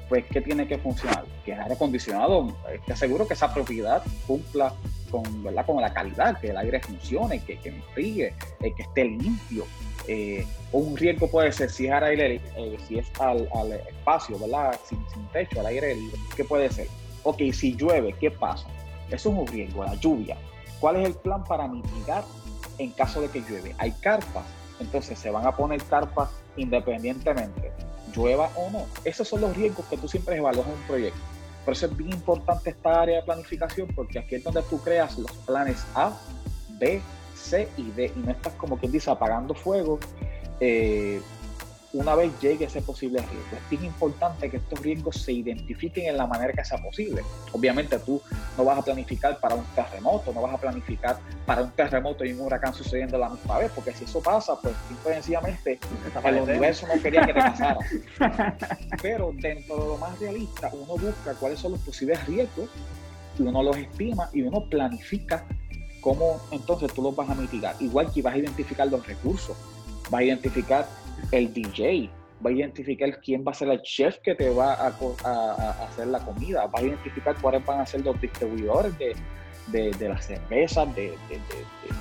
pues 0.09 0.25
¿qué 0.31 0.41
tiene 0.41 0.67
que 0.67 0.77
funcionar? 0.77 1.25
Que 1.45 1.53
el 1.53 1.59
aire 1.59 1.73
acondicionado, 1.73 2.55
te 2.85 2.93
aseguro 2.93 3.27
que 3.27 3.33
esa 3.33 3.53
propiedad 3.53 4.03
cumpla 4.27 4.73
con, 5.09 5.43
¿verdad? 5.43 5.65
con 5.65 5.81
la 5.81 5.93
calidad, 5.93 6.39
que 6.39 6.49
el 6.49 6.57
aire 6.57 6.79
funcione, 6.79 7.39
que, 7.43 7.57
que 7.59 7.69
enfríe, 7.69 8.33
eh, 8.61 8.73
que 8.75 8.83
esté 8.83 9.05
limpio. 9.05 9.65
Eh, 10.07 10.45
un 10.71 10.97
riesgo 10.97 11.29
puede 11.29 11.51
ser 11.51 11.69
si 11.69 11.85
es 11.85 11.91
al 11.91 12.03
aire, 12.03 12.41
eh, 12.57 12.77
si 12.87 12.97
es 12.97 13.11
al, 13.19 13.47
espacio, 13.71 14.37
¿verdad? 14.39 14.77
Sin, 14.87 14.99
sin 15.13 15.25
techo, 15.27 15.59
al 15.59 15.67
aire 15.67 15.95
libre, 15.95 16.19
¿qué 16.35 16.43
puede 16.43 16.69
ser? 16.71 16.87
Ok, 17.23 17.41
si 17.53 17.75
llueve, 17.75 18.13
¿qué 18.19 18.31
pasa? 18.31 18.67
Eso 19.09 19.29
es 19.29 19.37
un 19.37 19.47
riesgo, 19.47 19.83
la 19.83 19.95
lluvia. 19.95 20.35
¿Cuál 20.79 20.97
es 20.97 21.07
el 21.07 21.13
plan 21.13 21.43
para 21.43 21.67
mitigar 21.67 22.23
en 22.77 22.91
caso 22.91 23.21
de 23.21 23.29
que 23.29 23.41
llueve? 23.41 23.75
Hay 23.77 23.91
carpas 23.91 24.43
entonces 24.79 25.17
se 25.17 25.29
van 25.29 25.45
a 25.45 25.55
poner 25.55 25.81
carpas 25.83 26.29
independientemente, 26.55 27.71
llueva 28.15 28.49
o 28.55 28.69
no. 28.69 28.85
Esos 29.03 29.27
son 29.27 29.41
los 29.41 29.55
riesgos 29.55 29.85
que 29.87 29.97
tú 29.97 30.07
siempre 30.07 30.37
evalúas 30.37 30.67
en 30.67 30.73
un 30.73 30.87
proyecto. 30.87 31.19
Por 31.65 31.73
eso 31.73 31.85
es 31.85 31.97
bien 31.97 32.11
importante 32.11 32.71
esta 32.71 33.01
área 33.01 33.17
de 33.17 33.23
planificación, 33.23 33.87
porque 33.95 34.19
aquí 34.19 34.35
es 34.35 34.43
donde 34.43 34.61
tú 34.63 34.79
creas 34.81 35.17
los 35.17 35.31
planes 35.31 35.85
A, 35.95 36.11
B, 36.77 37.01
C 37.35 37.69
y 37.77 37.91
D, 37.91 38.11
y 38.15 38.19
no 38.19 38.31
estás 38.31 38.53
como 38.53 38.77
quien 38.77 38.91
dice 38.91 39.09
apagando 39.09 39.53
fuego 39.53 39.99
eh, 40.59 41.21
una 41.93 42.15
vez 42.15 42.31
llegue 42.41 42.65
ese 42.65 42.81
posible 42.81 43.19
riesgo. 43.19 43.55
Es 43.55 43.69
bien 43.69 43.85
importante 43.85 44.49
que 44.49 44.57
estos 44.57 44.79
riesgos 44.79 45.21
se 45.21 45.31
identifiquen 45.31 46.07
en 46.07 46.17
la 46.17 46.25
manera 46.25 46.51
que 46.51 46.65
sea 46.65 46.79
posible. 46.79 47.21
Obviamente 47.51 47.99
tú 47.99 48.19
no 48.57 48.65
vas 48.65 48.79
a 48.79 48.81
planificar 48.81 49.39
para 49.39 49.55
un 49.55 49.63
terremoto, 49.75 50.33
no 50.33 50.41
vas 50.41 50.55
a 50.55 50.57
planificar 50.57 51.19
para 51.45 51.61
un 51.61 51.69
terremoto 51.71 52.25
y 52.25 52.33
un 52.33 52.41
huracán 52.41 52.73
sucediendo 52.73 53.17
a 53.17 53.19
la 53.19 53.29
misma 53.29 53.59
vez, 53.59 53.71
porque 53.75 53.93
si 53.93 54.05
eso 54.05 54.21
pasa, 54.21 54.59
pues 54.59 54.73
simple 54.87 55.13
sencillamente 55.13 55.79
el 56.25 56.41
universo 56.41 56.87
no 56.87 56.99
quería 56.99 57.27
que 57.27 57.33
te 57.33 57.39
pasara. 57.39 57.77
Pero 59.01 59.31
dentro 59.35 59.75
de 59.77 59.87
lo 59.87 59.97
más 59.97 60.19
realista, 60.19 60.71
uno 60.73 60.97
busca 60.97 61.35
cuáles 61.39 61.59
son 61.59 61.73
los 61.73 61.81
posibles 61.81 62.25
riesgos 62.25 62.69
y 63.37 63.43
uno 63.43 63.61
los 63.61 63.77
estima 63.77 64.29
y 64.33 64.41
uno 64.41 64.65
planifica 64.65 65.45
cómo 66.01 66.41
entonces 66.51 66.91
tú 66.91 67.03
los 67.03 67.15
vas 67.15 67.29
a 67.29 67.35
mitigar. 67.35 67.75
Igual 67.79 68.11
que 68.11 68.23
vas 68.23 68.33
a 68.33 68.37
identificar 68.39 68.87
los 68.87 69.05
recursos, 69.05 69.55
vas 70.09 70.21
a 70.21 70.23
identificar 70.23 70.87
el 71.33 71.51
DJ, 71.51 72.09
va 72.45 72.51
a 72.51 72.53
identificar 72.53 73.19
quién 73.21 73.43
va 73.45 73.51
a 73.51 73.55
ser 73.55 73.69
el 73.69 73.81
chef 73.81 74.19
que 74.19 74.35
te 74.35 74.49
va 74.49 74.73
a, 74.73 74.87
hacer 75.85 76.07
la 76.07 76.19
comida, 76.19 76.67
va 76.67 76.79
a 76.79 76.83
identificar 76.83 77.35
cuáles 77.41 77.65
van 77.65 77.79
a 77.81 77.85
ser 77.85 78.01
los 78.01 78.19
distribuidores 78.21 78.93
de, 78.97 79.95
las 79.99 80.25
cervezas, 80.25 80.93
de, 80.95 81.17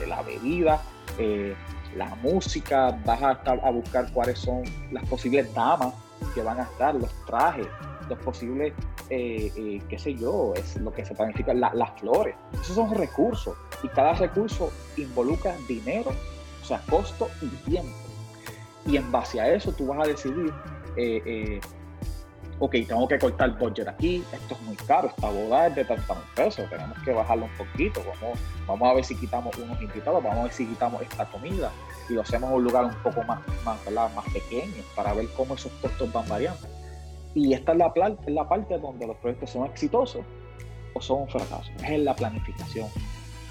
la 0.06 0.22
bebida, 0.22 0.82
eh, 1.18 1.54
la 1.96 2.14
música, 2.16 2.98
vas 3.04 3.22
a, 3.22 3.32
estar 3.32 3.60
a 3.64 3.70
buscar 3.70 4.12
cuáles 4.12 4.38
son 4.38 4.62
las 4.90 5.04
posibles 5.08 5.52
damas 5.54 5.94
que 6.34 6.42
van 6.42 6.60
a 6.60 6.64
estar, 6.64 6.94
los 6.94 7.10
trajes, 7.24 7.66
los 8.08 8.18
posibles, 8.18 8.74
eh, 9.08 9.50
eh, 9.56 9.82
qué 9.88 9.98
sé 9.98 10.14
yo, 10.14 10.52
es 10.56 10.76
lo 10.76 10.92
que 10.92 11.04
se 11.04 11.14
planifica, 11.14 11.54
las 11.54 12.00
flores. 12.00 12.34
Esos 12.52 12.76
son 12.76 12.94
recursos 12.94 13.56
y 13.82 13.88
cada 13.88 14.12
recurso 14.14 14.70
involucra 14.96 15.54
dinero, 15.68 16.12
o 16.62 16.64
sea, 16.64 16.80
costo 16.88 17.28
y 17.40 17.48
tiempo. 17.70 18.01
Y 18.86 18.96
en 18.96 19.10
base 19.12 19.40
a 19.40 19.52
eso 19.52 19.72
tú 19.72 19.86
vas 19.86 20.00
a 20.06 20.10
decidir, 20.10 20.52
eh, 20.96 21.22
eh, 21.24 21.60
ok, 22.58 22.72
tengo 22.86 23.08
que 23.08 23.18
cortar 23.18 23.50
el 23.50 23.54
budget 23.56 23.88
aquí, 23.88 24.24
esto 24.32 24.54
es 24.54 24.60
muy 24.62 24.76
caro, 24.76 25.08
esta 25.08 25.30
boda 25.30 25.68
es 25.68 25.74
de 25.74 25.84
30 25.84 26.14
mil 26.14 26.24
pesos, 26.34 26.68
tenemos 26.68 26.98
que 27.04 27.12
bajarlo 27.12 27.44
un 27.44 27.66
poquito, 27.66 28.00
vamos, 28.00 28.38
vamos 28.66 28.90
a 28.90 28.94
ver 28.94 29.04
si 29.04 29.16
quitamos 29.16 29.56
unos 29.56 29.80
invitados, 29.80 30.22
vamos 30.22 30.38
a 30.38 30.42
ver 30.44 30.52
si 30.52 30.66
quitamos 30.66 31.02
esta 31.02 31.26
comida 31.26 31.70
y 32.08 32.14
lo 32.14 32.22
hacemos 32.22 32.50
en 32.50 32.56
un 32.56 32.64
lugar 32.64 32.84
un 32.84 32.94
poco 33.02 33.22
más, 33.24 33.40
más, 33.64 33.78
más 34.14 34.24
pequeño 34.32 34.82
para 34.94 35.12
ver 35.14 35.28
cómo 35.36 35.54
esos 35.54 35.72
costos 35.80 36.12
van 36.12 36.28
variando. 36.28 36.68
Y 37.34 37.54
esta 37.54 37.72
es 37.72 37.78
la, 37.78 37.92
es 38.26 38.32
la 38.32 38.48
parte 38.48 38.78
donde 38.78 39.06
los 39.06 39.16
proyectos 39.16 39.50
son 39.50 39.66
exitosos 39.66 40.24
o 40.94 41.00
son 41.00 41.22
un 41.22 41.28
fracaso, 41.28 41.70
es 41.78 41.90
en 41.90 42.04
la 42.04 42.14
planificación. 42.14 42.88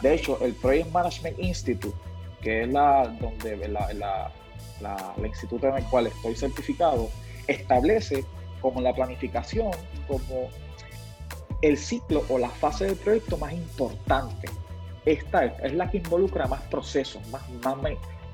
De 0.02 0.16
hecho, 0.16 0.38
el 0.44 0.54
Project 0.56 0.92
Management 0.92 1.40
Institute, 1.40 1.98
que 2.42 2.64
es 2.64 2.70
la 2.72 3.08
donde 3.20 3.68
la, 3.68 3.94
la, 3.94 4.32
instituto 5.26 5.68
en 5.68 5.78
el 5.78 5.84
cual 5.86 6.08
estoy 6.08 6.36
certificado, 6.36 7.10
establece 7.48 8.26
como 8.62 8.82
la 8.82 8.94
planificación, 8.94 9.72
como 10.08 10.50
el 11.62 11.78
ciclo 11.78 12.24
o 12.30 12.38
la 12.38 12.50
fase 12.50 12.86
del 12.86 12.96
proyecto 12.96 13.38
más 13.38 13.54
importante. 13.54 14.50
Esta 15.06 15.46
es, 15.46 15.74
la 15.74 15.90
que 15.90 15.98
involucra 15.98 16.48
más 16.48 16.62
procesos, 16.64 17.26
más, 17.30 17.42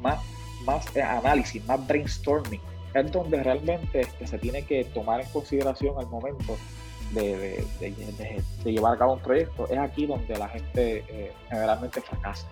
más, 0.02 0.20
más, 0.66 0.96
eh, 0.96 1.02
análisis, 1.02 1.64
más 1.66 1.86
brainstorming. 1.88 2.62
Es 2.94 3.12
donde 3.12 3.44
realmente 3.44 4.02
este, 4.02 4.28
se 4.28 4.38
tiene 4.38 4.64
que 4.66 4.86
tomar 4.86 5.22
en 5.22 5.30
consideración 5.30 5.96
al 5.98 6.08
momento 6.08 6.58
de, 7.12 7.64
llevar 8.66 8.96
a 8.96 8.98
cabo 8.98 9.14
un 9.14 9.20
proyecto. 9.20 9.68
Es 9.70 9.78
aquí 9.78 10.06
donde 10.06 10.38
la 10.38 10.50
gente 10.50 11.04
eh, 11.08 11.32
generalmente 11.50 12.02
fracasa. 12.02 12.48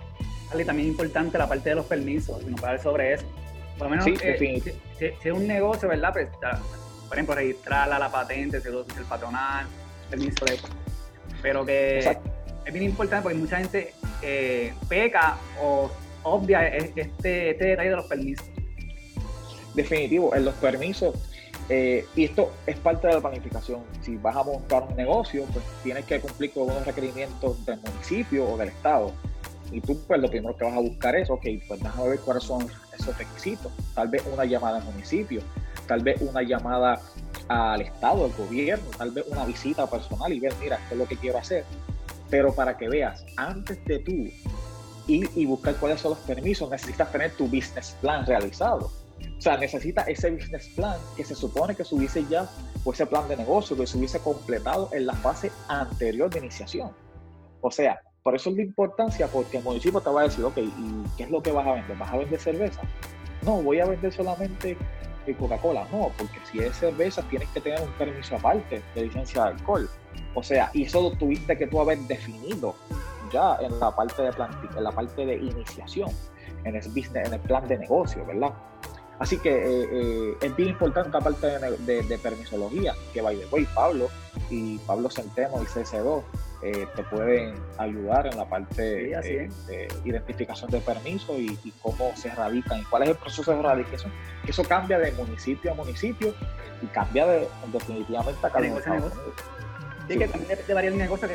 Y 0.53 0.63
también 0.63 0.87
es 0.87 0.91
importante 0.93 1.37
la 1.37 1.47
parte 1.47 1.69
de 1.69 1.75
los 1.75 1.85
permisos, 1.85 2.41
nos 2.43 2.61
puede 2.61 2.79
sobre 2.79 3.13
eso. 3.13 3.25
Por 3.77 3.89
lo 3.89 3.89
menos, 3.89 4.07
eh, 4.21 4.61
si, 4.97 5.09
es 5.27 5.33
un 5.33 5.47
negocio, 5.47 5.89
¿verdad? 5.89 6.13
Pues, 6.13 6.27
por 7.07 7.17
ejemplo, 7.17 7.35
registrarla, 7.35 7.99
la 7.99 8.11
patente, 8.11 8.57
el 8.57 9.05
patronal, 9.07 9.65
permiso 10.09 10.45
de... 10.45 10.57
Pero 11.41 11.65
que 11.65 11.99
es 11.99 12.73
bien 12.73 12.85
importante 12.85 13.23
porque 13.23 13.37
mucha 13.37 13.57
gente 13.57 13.93
eh, 14.21 14.73
peca 14.87 15.37
o 15.61 15.91
obvia 16.23 16.67
este, 16.67 17.01
este 17.01 17.65
detalle 17.65 17.89
de 17.89 17.95
los 17.95 18.05
permisos. 18.05 18.45
Definitivo, 19.75 20.33
en 20.33 20.45
los 20.45 20.55
permisos, 20.55 21.15
eh, 21.67 22.05
y 22.15 22.25
esto 22.25 22.51
es 22.67 22.77
parte 22.77 23.07
de 23.07 23.13
la 23.13 23.21
planificación. 23.21 23.81
Si 24.01 24.17
vas 24.17 24.35
a 24.35 24.43
montar 24.43 24.83
un 24.83 24.95
negocio, 24.95 25.45
pues 25.51 25.65
tienes 25.83 26.05
que 26.05 26.19
cumplir 26.19 26.51
con 26.51 26.63
unos 26.63 26.85
requerimientos 26.85 27.65
del 27.65 27.79
municipio 27.79 28.47
o 28.47 28.57
del 28.57 28.69
estado. 28.69 29.11
Y 29.71 29.81
tú, 29.81 29.99
pues 30.07 30.21
lo 30.21 30.29
primero 30.29 30.55
que 30.55 30.63
vas 30.63 30.75
a 30.75 30.79
buscar 30.79 31.15
es, 31.15 31.29
ok, 31.29 31.45
pues 31.67 31.79
déjame 31.81 32.09
ver 32.09 32.19
cuáles 32.19 32.43
son 32.43 32.67
esos 32.95 33.17
requisitos. 33.17 33.71
Tal 33.93 34.07
vez 34.07 34.23
una 34.31 34.45
llamada 34.45 34.77
al 34.77 34.83
municipio, 34.83 35.41
tal 35.87 36.03
vez 36.03 36.21
una 36.21 36.41
llamada 36.41 37.01
al 37.47 37.81
Estado, 37.81 38.25
al 38.25 38.33
gobierno, 38.33 38.85
tal 38.97 39.11
vez 39.11 39.25
una 39.27 39.45
visita 39.45 39.87
personal 39.87 40.31
y 40.33 40.39
ver, 40.39 40.53
mira, 40.59 40.77
esto 40.77 40.93
es 40.95 40.97
lo 40.99 41.07
que 41.07 41.17
quiero 41.17 41.37
hacer. 41.37 41.65
Pero 42.29 42.53
para 42.53 42.77
que 42.77 42.89
veas, 42.89 43.23
antes 43.37 43.83
de 43.85 43.99
tú 43.99 44.11
ir 45.07 45.29
y 45.35 45.45
buscar 45.45 45.75
cuáles 45.75 46.01
son 46.01 46.11
los 46.11 46.19
permisos, 46.19 46.69
necesitas 46.69 47.11
tener 47.11 47.31
tu 47.31 47.45
business 47.45 47.95
plan 48.01 48.25
realizado. 48.25 48.91
O 49.37 49.41
sea, 49.41 49.57
necesitas 49.57 50.07
ese 50.07 50.31
business 50.31 50.69
plan 50.75 50.97
que 51.15 51.23
se 51.23 51.35
supone 51.35 51.75
que 51.75 51.83
se 51.83 51.93
hubiese 51.95 52.25
ya, 52.29 52.49
o 52.83 52.93
ese 52.93 53.05
plan 53.05 53.27
de 53.27 53.37
negocio 53.37 53.75
que 53.77 53.85
se 53.85 53.97
hubiese 53.97 54.19
completado 54.19 54.89
en 54.93 55.05
la 55.05 55.13
fase 55.13 55.51
anterior 55.67 56.29
de 56.29 56.39
iniciación. 56.39 56.91
O 57.61 57.71
sea, 57.71 57.99
por 58.25 58.35
eso 58.35 58.49
es 58.49 58.55
la 58.55 58.63
importancia, 58.63 59.27
porque 59.27 59.59
el 59.59 59.63
municipio 59.63 60.01
te 60.01 60.09
va 60.09 60.21
a 60.21 60.23
decir, 60.23 60.43
ok, 60.43 60.57
¿y 60.57 61.03
qué 61.15 61.25
es 61.25 61.29
lo 61.29 61.43
que 61.43 61.51
vas 61.51 61.67
a 61.67 61.73
vender? 61.73 61.95
¿Vas 61.95 62.11
a 62.11 62.17
vender 62.17 62.39
cerveza? 62.39 62.81
No, 63.43 63.61
voy 63.61 63.79
a 63.79 63.85
vender 63.85 64.11
solamente 64.11 64.75
eh, 65.27 65.35
Coca-Cola. 65.35 65.87
No, 65.91 66.11
porque 66.17 66.39
si 66.51 66.57
es 66.57 66.75
cerveza 66.75 67.21
tienes 67.29 67.47
que 67.49 67.61
tener 67.61 67.79
un 67.81 67.91
permiso 67.91 68.35
aparte 68.35 68.81
de 68.95 69.01
licencia 69.03 69.43
de 69.43 69.49
alcohol. 69.49 69.87
O 70.33 70.41
sea, 70.41 70.71
y 70.73 70.85
eso 70.85 71.03
lo 71.03 71.11
tuviste 71.15 71.55
que 71.55 71.67
tú 71.67 71.79
haber 71.79 71.99
definido 71.99 72.73
ya 73.31 73.59
en 73.61 73.79
la 73.79 73.95
parte 73.95 74.23
de 74.23 74.31
en 74.75 74.83
la 74.83 74.91
parte 74.91 75.23
de 75.23 75.35
iniciación, 75.35 76.09
en 76.63 76.75
el 76.75 76.87
business, 76.87 77.27
en 77.27 77.33
el 77.35 77.41
plan 77.41 77.67
de 77.67 77.77
negocio, 77.77 78.25
¿verdad? 78.25 78.55
Así 79.19 79.37
que 79.37 79.51
eh, 79.51 79.87
eh, 79.91 80.37
es 80.41 80.55
bien 80.55 80.69
importante 80.69 81.11
la 81.11 81.21
parte 81.21 81.45
de, 81.59 82.19
permisología, 82.23 82.95
que 83.13 83.21
by 83.21 83.37
the 83.37 83.45
way, 83.51 83.67
Pablo 83.75 84.07
y 84.49 84.79
Pablo 84.79 85.11
Centeno 85.11 85.61
y 85.61 85.65
CC2 85.67 86.23
eh, 86.67 86.87
te 86.95 87.03
pueden 87.03 87.53
ayudar 87.77 88.25
en 88.25 88.37
la 88.37 88.49
parte 88.49 88.81
de, 88.81 89.49
identificación 90.03 90.71
de 90.71 90.79
permiso 90.79 91.39
y, 91.39 91.55
cómo 91.79 92.11
se 92.15 92.33
radican 92.33 92.79
y 92.79 92.83
cuál 92.85 93.03
es 93.03 93.09
el 93.09 93.15
proceso 93.17 93.55
de 93.55 93.61
radicación. 93.61 94.11
Eso 94.47 94.63
cambia 94.63 94.97
de 94.97 95.11
municipio 95.11 95.71
a 95.71 95.75
municipio 95.75 96.33
y 96.81 96.87
cambia 96.87 97.27
de, 97.27 97.47
definitivamente 97.71 98.47
a 98.47 98.49
cada 98.49 98.61
negocio. 98.61 99.11
Sí, 100.07 100.17
que 100.17 100.27
también 100.27 100.59
de, 100.65 100.73
varios 100.73 100.95
negocios 100.95 101.31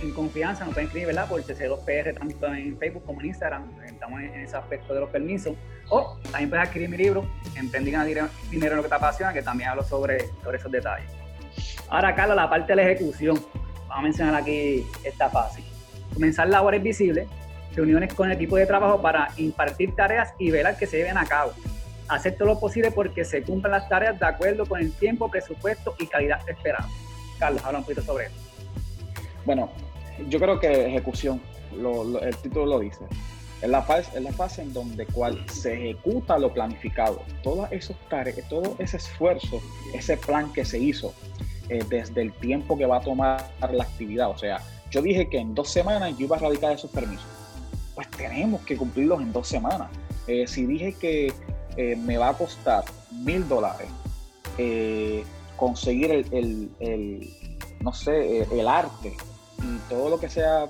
que 0.00 0.04
en 0.04 0.12
confianza 0.14 0.64
nos 0.64 0.74
pueden 0.74 0.88
escribir, 0.88 1.06
¿verdad? 1.06 1.28
Por 1.28 1.40
CC2PR, 1.44 2.18
tanto 2.18 2.46
en 2.52 2.76
Facebook 2.76 3.04
como 3.04 3.20
en 3.20 3.28
Instagram. 3.28 3.70
Estamos 3.86 4.20
en, 4.20 4.34
ese 4.34 4.56
aspecto 4.56 4.94
de 4.94 5.00
los 5.00 5.10
permisos. 5.10 5.54
O 5.90 6.18
también 6.24 6.50
puedes 6.50 6.66
adquirir 6.66 6.88
mi 6.88 6.96
libro, 6.96 7.24
Emprending 7.54 7.94
a 7.94 8.04
Dinero 8.04 8.28
en 8.50 8.76
lo 8.76 8.82
que 8.82 8.88
te 8.88 8.94
apasiona, 8.96 9.32
que 9.32 9.42
también 9.42 9.70
hablo 9.70 9.84
sobre, 9.84 10.26
sobre 10.42 10.58
esos 10.58 10.72
detalles. 10.72 11.08
Ahora, 11.88 12.16
Carlos, 12.16 12.34
la 12.34 12.50
parte 12.50 12.72
de 12.72 12.76
la 12.76 12.90
ejecución 12.90 13.38
vamos 13.92 14.04
a 14.04 14.08
mencionar 14.08 14.34
aquí 14.34 14.86
esta 15.04 15.28
fase. 15.28 15.62
Comenzar 16.14 16.48
labores 16.48 16.82
visibles, 16.82 17.28
reuniones 17.74 18.14
con 18.14 18.30
el 18.30 18.36
equipo 18.36 18.56
de 18.56 18.66
trabajo 18.66 19.00
para 19.02 19.28
impartir 19.36 19.94
tareas 19.94 20.32
y 20.38 20.50
velar 20.50 20.76
que 20.78 20.86
se 20.86 20.96
lleven 20.96 21.18
a 21.18 21.26
cabo. 21.26 21.52
Hacer 22.08 22.36
todo 22.36 22.48
lo 22.48 22.60
posible 22.60 22.90
porque 22.90 23.24
se 23.24 23.42
cumplan 23.42 23.72
las 23.72 23.88
tareas 23.88 24.18
de 24.18 24.26
acuerdo 24.26 24.66
con 24.66 24.80
el 24.80 24.92
tiempo, 24.92 25.30
presupuesto 25.30 25.94
y 25.98 26.06
calidad 26.06 26.40
esperada. 26.48 26.88
Carlos, 27.38 27.62
habla 27.64 27.78
un 27.78 27.84
poquito 27.84 28.02
sobre 28.02 28.26
eso. 28.26 28.34
Bueno, 29.44 29.70
yo 30.28 30.38
creo 30.38 30.58
que 30.58 30.86
ejecución, 30.86 31.40
el 31.72 32.36
título 32.36 32.66
lo 32.66 32.80
dice. 32.80 33.04
Es 33.60 33.68
la, 33.68 33.82
fase, 33.82 34.10
es 34.16 34.22
la 34.22 34.32
fase 34.32 34.62
en 34.62 34.72
donde 34.72 35.06
cual 35.06 35.44
se 35.48 35.74
ejecuta 35.74 36.38
lo 36.38 36.52
planificado. 36.52 37.22
Todas 37.42 37.70
esos 37.72 37.96
tareas, 38.08 38.48
todo 38.48 38.74
ese 38.78 38.96
esfuerzo, 38.96 39.60
ese 39.94 40.16
plan 40.16 40.52
que 40.52 40.64
se 40.64 40.78
hizo, 40.78 41.14
eh, 41.68 41.84
desde 41.88 42.22
el 42.22 42.32
tiempo 42.32 42.76
que 42.76 42.86
va 42.86 42.98
a 42.98 43.00
tomar 43.00 43.44
la 43.60 43.84
actividad. 43.84 44.30
O 44.30 44.38
sea, 44.38 44.60
yo 44.90 45.02
dije 45.02 45.28
que 45.28 45.38
en 45.38 45.54
dos 45.54 45.70
semanas 45.70 46.16
yo 46.18 46.26
iba 46.26 46.36
a 46.36 46.40
radicar 46.40 46.72
esos 46.72 46.90
permisos. 46.90 47.26
Pues 47.94 48.08
tenemos 48.10 48.62
que 48.62 48.76
cumplirlos 48.76 49.20
en 49.20 49.32
dos 49.32 49.48
semanas. 49.48 49.88
Eh, 50.26 50.46
si 50.46 50.66
dije 50.66 50.94
que 50.94 51.32
eh, 51.76 51.96
me 51.96 52.16
va 52.16 52.30
a 52.30 52.34
costar 52.34 52.84
mil 53.10 53.48
dólares 53.48 53.88
conseguir 55.56 56.10
el, 56.10 57.30
no 57.80 57.92
sé, 57.92 58.42
el 58.42 58.68
arte 58.68 59.16
y 59.62 59.78
todo 59.88 60.10
lo 60.10 60.20
que 60.20 60.28
sea 60.28 60.68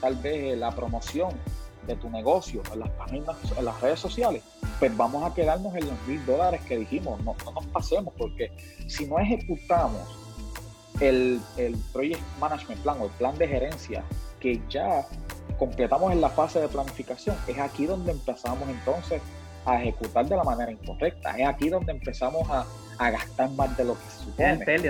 tal 0.00 0.16
vez 0.16 0.58
la 0.58 0.70
promoción 0.72 1.30
de 1.86 1.96
tu 1.96 2.10
negocio 2.10 2.62
en 2.72 2.80
las 2.80 2.90
páginas, 2.90 3.36
en 3.56 3.64
las 3.64 3.80
redes 3.80 4.00
sociales, 4.00 4.42
pues 4.78 4.96
vamos 4.96 5.24
a 5.24 5.34
quedarnos 5.34 5.74
en 5.74 5.86
los 5.86 6.06
mil 6.06 6.24
dólares 6.26 6.60
que 6.66 6.78
dijimos, 6.78 7.20
no, 7.22 7.34
no 7.44 7.52
nos 7.52 7.66
pasemos, 7.66 8.12
porque 8.16 8.50
si 8.86 9.06
no 9.06 9.18
ejecutamos 9.18 10.02
el, 11.00 11.40
el 11.56 11.76
Project 11.92 12.22
Management 12.40 12.80
Plan 12.82 12.96
o 13.00 13.04
el 13.06 13.10
plan 13.12 13.36
de 13.36 13.48
gerencia 13.48 14.04
que 14.40 14.60
ya 14.68 15.06
completamos 15.58 16.12
en 16.12 16.20
la 16.20 16.28
fase 16.28 16.60
de 16.60 16.68
planificación, 16.68 17.36
es 17.46 17.58
aquí 17.58 17.86
donde 17.86 18.12
empezamos 18.12 18.68
entonces 18.68 19.20
a 19.64 19.80
ejecutar 19.80 20.26
de 20.26 20.36
la 20.36 20.44
manera 20.44 20.70
incorrecta. 20.70 21.36
Es 21.38 21.46
aquí 21.46 21.68
donde 21.68 21.92
empezamos 21.92 22.48
a, 22.50 22.66
a 22.98 23.10
gastar 23.10 23.50
más 23.50 23.76
de 23.76 23.84
lo 23.84 23.94
que 23.94 24.10
se 24.10 24.24
supone. 24.24 24.52
Es, 24.52 24.82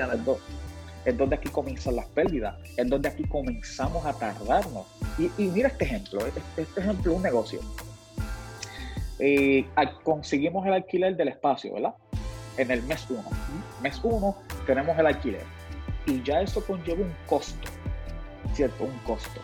es 1.04 1.18
donde 1.18 1.36
aquí 1.36 1.48
comienzan 1.48 1.96
las 1.96 2.06
pérdidas, 2.06 2.56
es 2.76 2.88
donde 2.88 3.08
aquí 3.08 3.24
comenzamos 3.24 4.04
a 4.06 4.12
tardarnos. 4.14 4.86
Y, 5.18 5.30
y 5.38 5.48
mira 5.48 5.68
este 5.68 5.84
ejemplo, 5.84 6.26
este, 6.26 6.40
este 6.56 6.80
ejemplo 6.80 7.12
es 7.12 7.16
un 7.16 7.22
negocio. 7.22 7.60
Eh, 9.18 9.66
conseguimos 10.02 10.66
el 10.66 10.72
alquiler 10.72 11.16
del 11.16 11.28
espacio, 11.28 11.74
¿verdad? 11.74 11.94
En 12.56 12.70
el 12.70 12.82
mes 12.82 13.06
1. 13.08 13.22
Mes 13.82 14.00
1 14.02 14.36
tenemos 14.66 14.98
el 14.98 15.06
alquiler. 15.06 15.44
Y 16.06 16.22
ya 16.22 16.40
eso 16.40 16.64
conlleva 16.64 17.02
un 17.02 17.14
costo, 17.26 17.68
¿cierto? 18.54 18.84
Un 18.84 18.98
costo. 18.98 19.40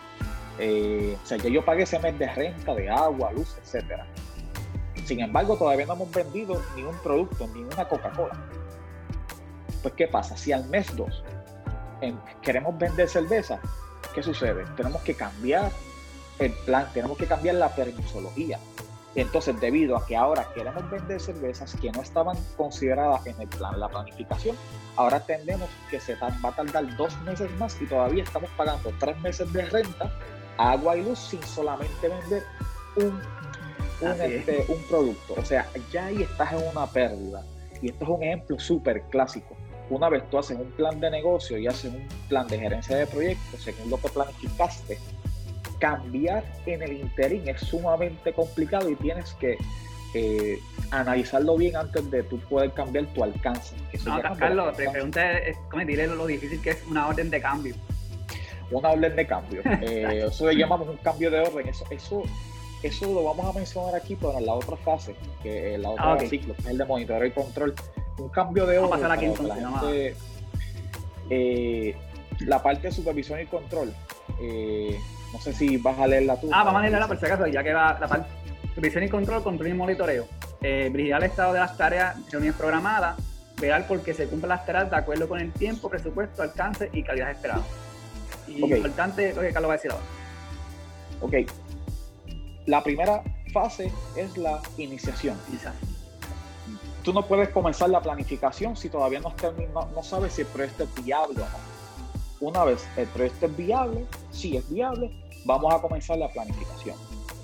Eh, 0.59 1.17
o 1.21 1.25
sea, 1.25 1.37
ya 1.37 1.49
yo 1.49 1.65
pagué 1.65 1.83
ese 1.83 1.97
mes 1.99 2.17
de 2.19 2.31
renta, 2.31 2.75
de 2.75 2.89
agua, 2.89 3.31
luz, 3.31 3.57
etcétera. 3.63 4.05
Sin 5.05 5.19
embargo, 5.19 5.57
todavía 5.57 5.85
no 5.85 5.93
hemos 5.93 6.11
vendido 6.11 6.61
ni 6.75 6.83
un 6.83 6.95
producto, 6.99 7.47
ni 7.47 7.63
una 7.63 7.87
Coca-Cola. 7.87 8.37
Pues, 9.81 9.93
¿qué 9.95 10.07
pasa? 10.07 10.37
Si 10.37 10.51
al 10.51 10.67
mes 10.69 10.95
2 10.95 11.23
queremos 12.41 12.77
vender 12.77 13.07
cerveza, 13.09 13.59
¿qué 14.13 14.23
sucede? 14.23 14.65
Tenemos 14.75 15.01
que 15.01 15.15
cambiar 15.15 15.71
el 16.39 16.51
plan, 16.65 16.87
tenemos 16.93 17.17
que 17.17 17.25
cambiar 17.25 17.55
la 17.55 17.73
permisología. 17.73 18.59
Entonces, 19.15 19.59
debido 19.59 19.97
a 19.97 20.05
que 20.05 20.15
ahora 20.15 20.47
queremos 20.53 20.89
vender 20.89 21.19
cervezas 21.19 21.75
que 21.75 21.91
no 21.91 22.01
estaban 22.01 22.37
consideradas 22.55 23.25
en 23.27 23.39
el 23.41 23.47
plan, 23.47 23.79
la 23.79 23.89
planificación, 23.89 24.55
ahora 24.95 25.17
entendemos 25.17 25.69
que 25.89 25.99
se 25.99 26.15
va 26.15 26.29
a 26.43 26.51
tardar 26.51 26.95
dos 26.95 27.19
meses 27.21 27.51
más 27.59 27.79
y 27.81 27.85
todavía 27.87 28.23
estamos 28.23 28.49
pagando 28.55 28.93
tres 28.99 29.19
meses 29.19 29.51
de 29.51 29.65
renta, 29.65 30.11
agua 30.57 30.95
y 30.95 31.03
luz 31.03 31.19
sin 31.19 31.43
solamente 31.43 32.07
vender 32.07 32.43
un, 32.95 33.21
un, 34.01 34.21
este, 34.21 34.65
un 34.69 34.81
producto. 34.83 35.33
O 35.37 35.43
sea, 35.43 35.67
ya 35.91 36.05
ahí 36.05 36.21
estás 36.23 36.53
en 36.53 36.67
una 36.69 36.87
pérdida. 36.87 37.43
Y 37.81 37.89
esto 37.89 38.05
es 38.05 38.09
un 38.09 38.23
ejemplo 38.23 38.59
súper 38.59 39.01
clásico 39.09 39.57
una 39.91 40.09
vez 40.09 40.27
tú 40.29 40.39
haces 40.39 40.57
un 40.57 40.71
plan 40.71 40.99
de 40.99 41.11
negocio 41.11 41.57
y 41.57 41.67
haces 41.67 41.93
un 41.93 42.07
plan 42.29 42.47
de 42.47 42.57
gerencia 42.57 42.95
de 42.95 43.05
proyectos 43.05 43.61
según 43.61 43.89
lo 43.89 43.97
que 43.97 44.07
planificaste, 44.09 44.97
cambiar 45.81 46.45
en 46.67 46.83
el 46.83 46.93
interín 46.93 47.47
es 47.49 47.59
sumamente 47.61 48.31
complicado 48.31 48.87
y 48.89 48.95
tienes 48.95 49.33
que 49.33 49.57
eh, 50.13 50.59
analizarlo 50.91 51.57
bien 51.57 51.75
antes 51.75 52.09
de 52.11 52.21
tú 52.23 52.39
poder 52.41 52.71
cambiar 52.71 53.05
tu 53.07 53.23
alcance. 53.23 53.75
no, 54.05 54.21
Carlos, 54.37 54.77
te 54.77 54.89
pregunté, 54.89 55.55
dile 55.85 56.07
lo 56.07 56.27
difícil 56.27 56.61
que 56.61 56.69
es 56.69 56.85
una 56.87 57.07
orden 57.07 57.29
de 57.31 57.41
cambio. 57.41 57.75
Una 58.69 58.91
orden 58.91 59.15
de 59.15 59.27
cambio. 59.27 59.61
Eh, 59.81 60.27
eso 60.27 60.47
le 60.47 60.55
llamamos 60.55 60.87
un 60.87 60.97
cambio 60.97 61.31
de 61.31 61.39
orden. 61.39 61.67
Eso, 61.67 61.83
eso, 61.89 62.23
eso 62.83 63.13
lo 63.13 63.23
vamos 63.23 63.45
a 63.47 63.57
mencionar 63.57 63.95
aquí, 63.95 64.15
pero 64.15 64.37
en 64.37 64.45
la 64.45 64.53
otra 64.53 64.77
fase, 64.77 65.15
que 65.41 65.77
la 65.77 65.89
otra 65.89 66.13
ah, 66.13 66.19
ciclo, 66.19 66.55
que 66.55 66.61
es 66.61 66.67
el 66.67 66.77
de 66.77 66.85
monitoreo 66.85 67.25
y 67.25 67.31
control 67.31 67.73
un 68.19 68.29
cambio 68.29 68.67
de 68.67 68.77
orden. 68.77 69.01
la, 69.47 69.91
eh, 71.29 71.95
la 72.41 72.61
parte 72.61 72.87
de 72.87 72.91
supervisión 72.91 73.39
y 73.41 73.45
control. 73.45 73.93
Eh, 74.39 74.99
no 75.33 75.39
sé 75.39 75.53
si 75.53 75.77
vas 75.77 75.97
a 75.99 76.07
leerla 76.07 76.39
tú. 76.39 76.49
Ah, 76.51 76.63
vamos 76.63 76.81
a 76.81 76.87
leerla 76.87 77.07
por 77.07 77.19
si 77.19 77.25
acaso, 77.25 77.47
ya 77.47 77.63
que 77.63 77.73
va 77.73 77.97
la 77.99 78.07
parte 78.07 78.29
supervisión 78.69 79.03
y 79.03 79.09
control, 79.09 79.43
control 79.43 79.69
y 79.69 79.73
monitoreo. 79.73 80.27
Eh, 80.61 80.89
vigilar 80.93 81.23
el 81.23 81.29
estado 81.29 81.53
de 81.53 81.59
las 81.59 81.77
tareas, 81.77 82.15
reuniones 82.31 82.57
programadas, 82.57 83.17
velar 83.59 83.85
porque 83.87 84.13
se 84.13 84.27
cumplan 84.27 84.49
las 84.49 84.65
tareas 84.65 84.89
de 84.89 84.95
acuerdo 84.95 85.27
con 85.27 85.39
el 85.39 85.51
tiempo, 85.51 85.89
presupuesto, 85.89 86.41
alcance 86.41 86.89
y 86.93 87.03
calidad 87.03 87.31
esperada. 87.31 87.63
Y 88.47 88.63
importante 88.63 89.33
lo 89.33 89.41
que 89.41 89.51
Carlos 89.51 89.69
va 89.69 89.73
a 89.73 89.77
decir 89.77 89.91
ahora. 89.91 90.05
Ok. 91.21 91.33
La 92.67 92.83
primera 92.83 93.21
fase 93.53 93.91
es 94.15 94.37
la 94.37 94.61
iniciación. 94.77 95.37
Iniciación 95.49 95.91
tú 97.03 97.13
no 97.13 97.25
puedes 97.25 97.49
comenzar 97.49 97.89
la 97.89 98.01
planificación 98.01 98.75
si 98.75 98.89
todavía 98.89 99.19
no, 99.19 99.33
no, 99.95 100.03
sabes 100.03 100.33
si 100.33 100.41
el 100.41 100.47
proyecto 100.47 100.83
es 100.83 101.03
viable 101.03 101.41
o 101.41 101.45
no. 101.45 101.71
Una 102.47 102.63
vez 102.65 102.87
el 102.97 103.07
proyecto 103.07 103.45
es 103.45 103.57
viable, 103.57 104.05
si 104.31 104.57
es 104.57 104.69
viable, 104.69 105.11
vamos 105.45 105.73
a 105.73 105.81
comenzar 105.81 106.17
la 106.17 106.29
planificación. 106.29 106.95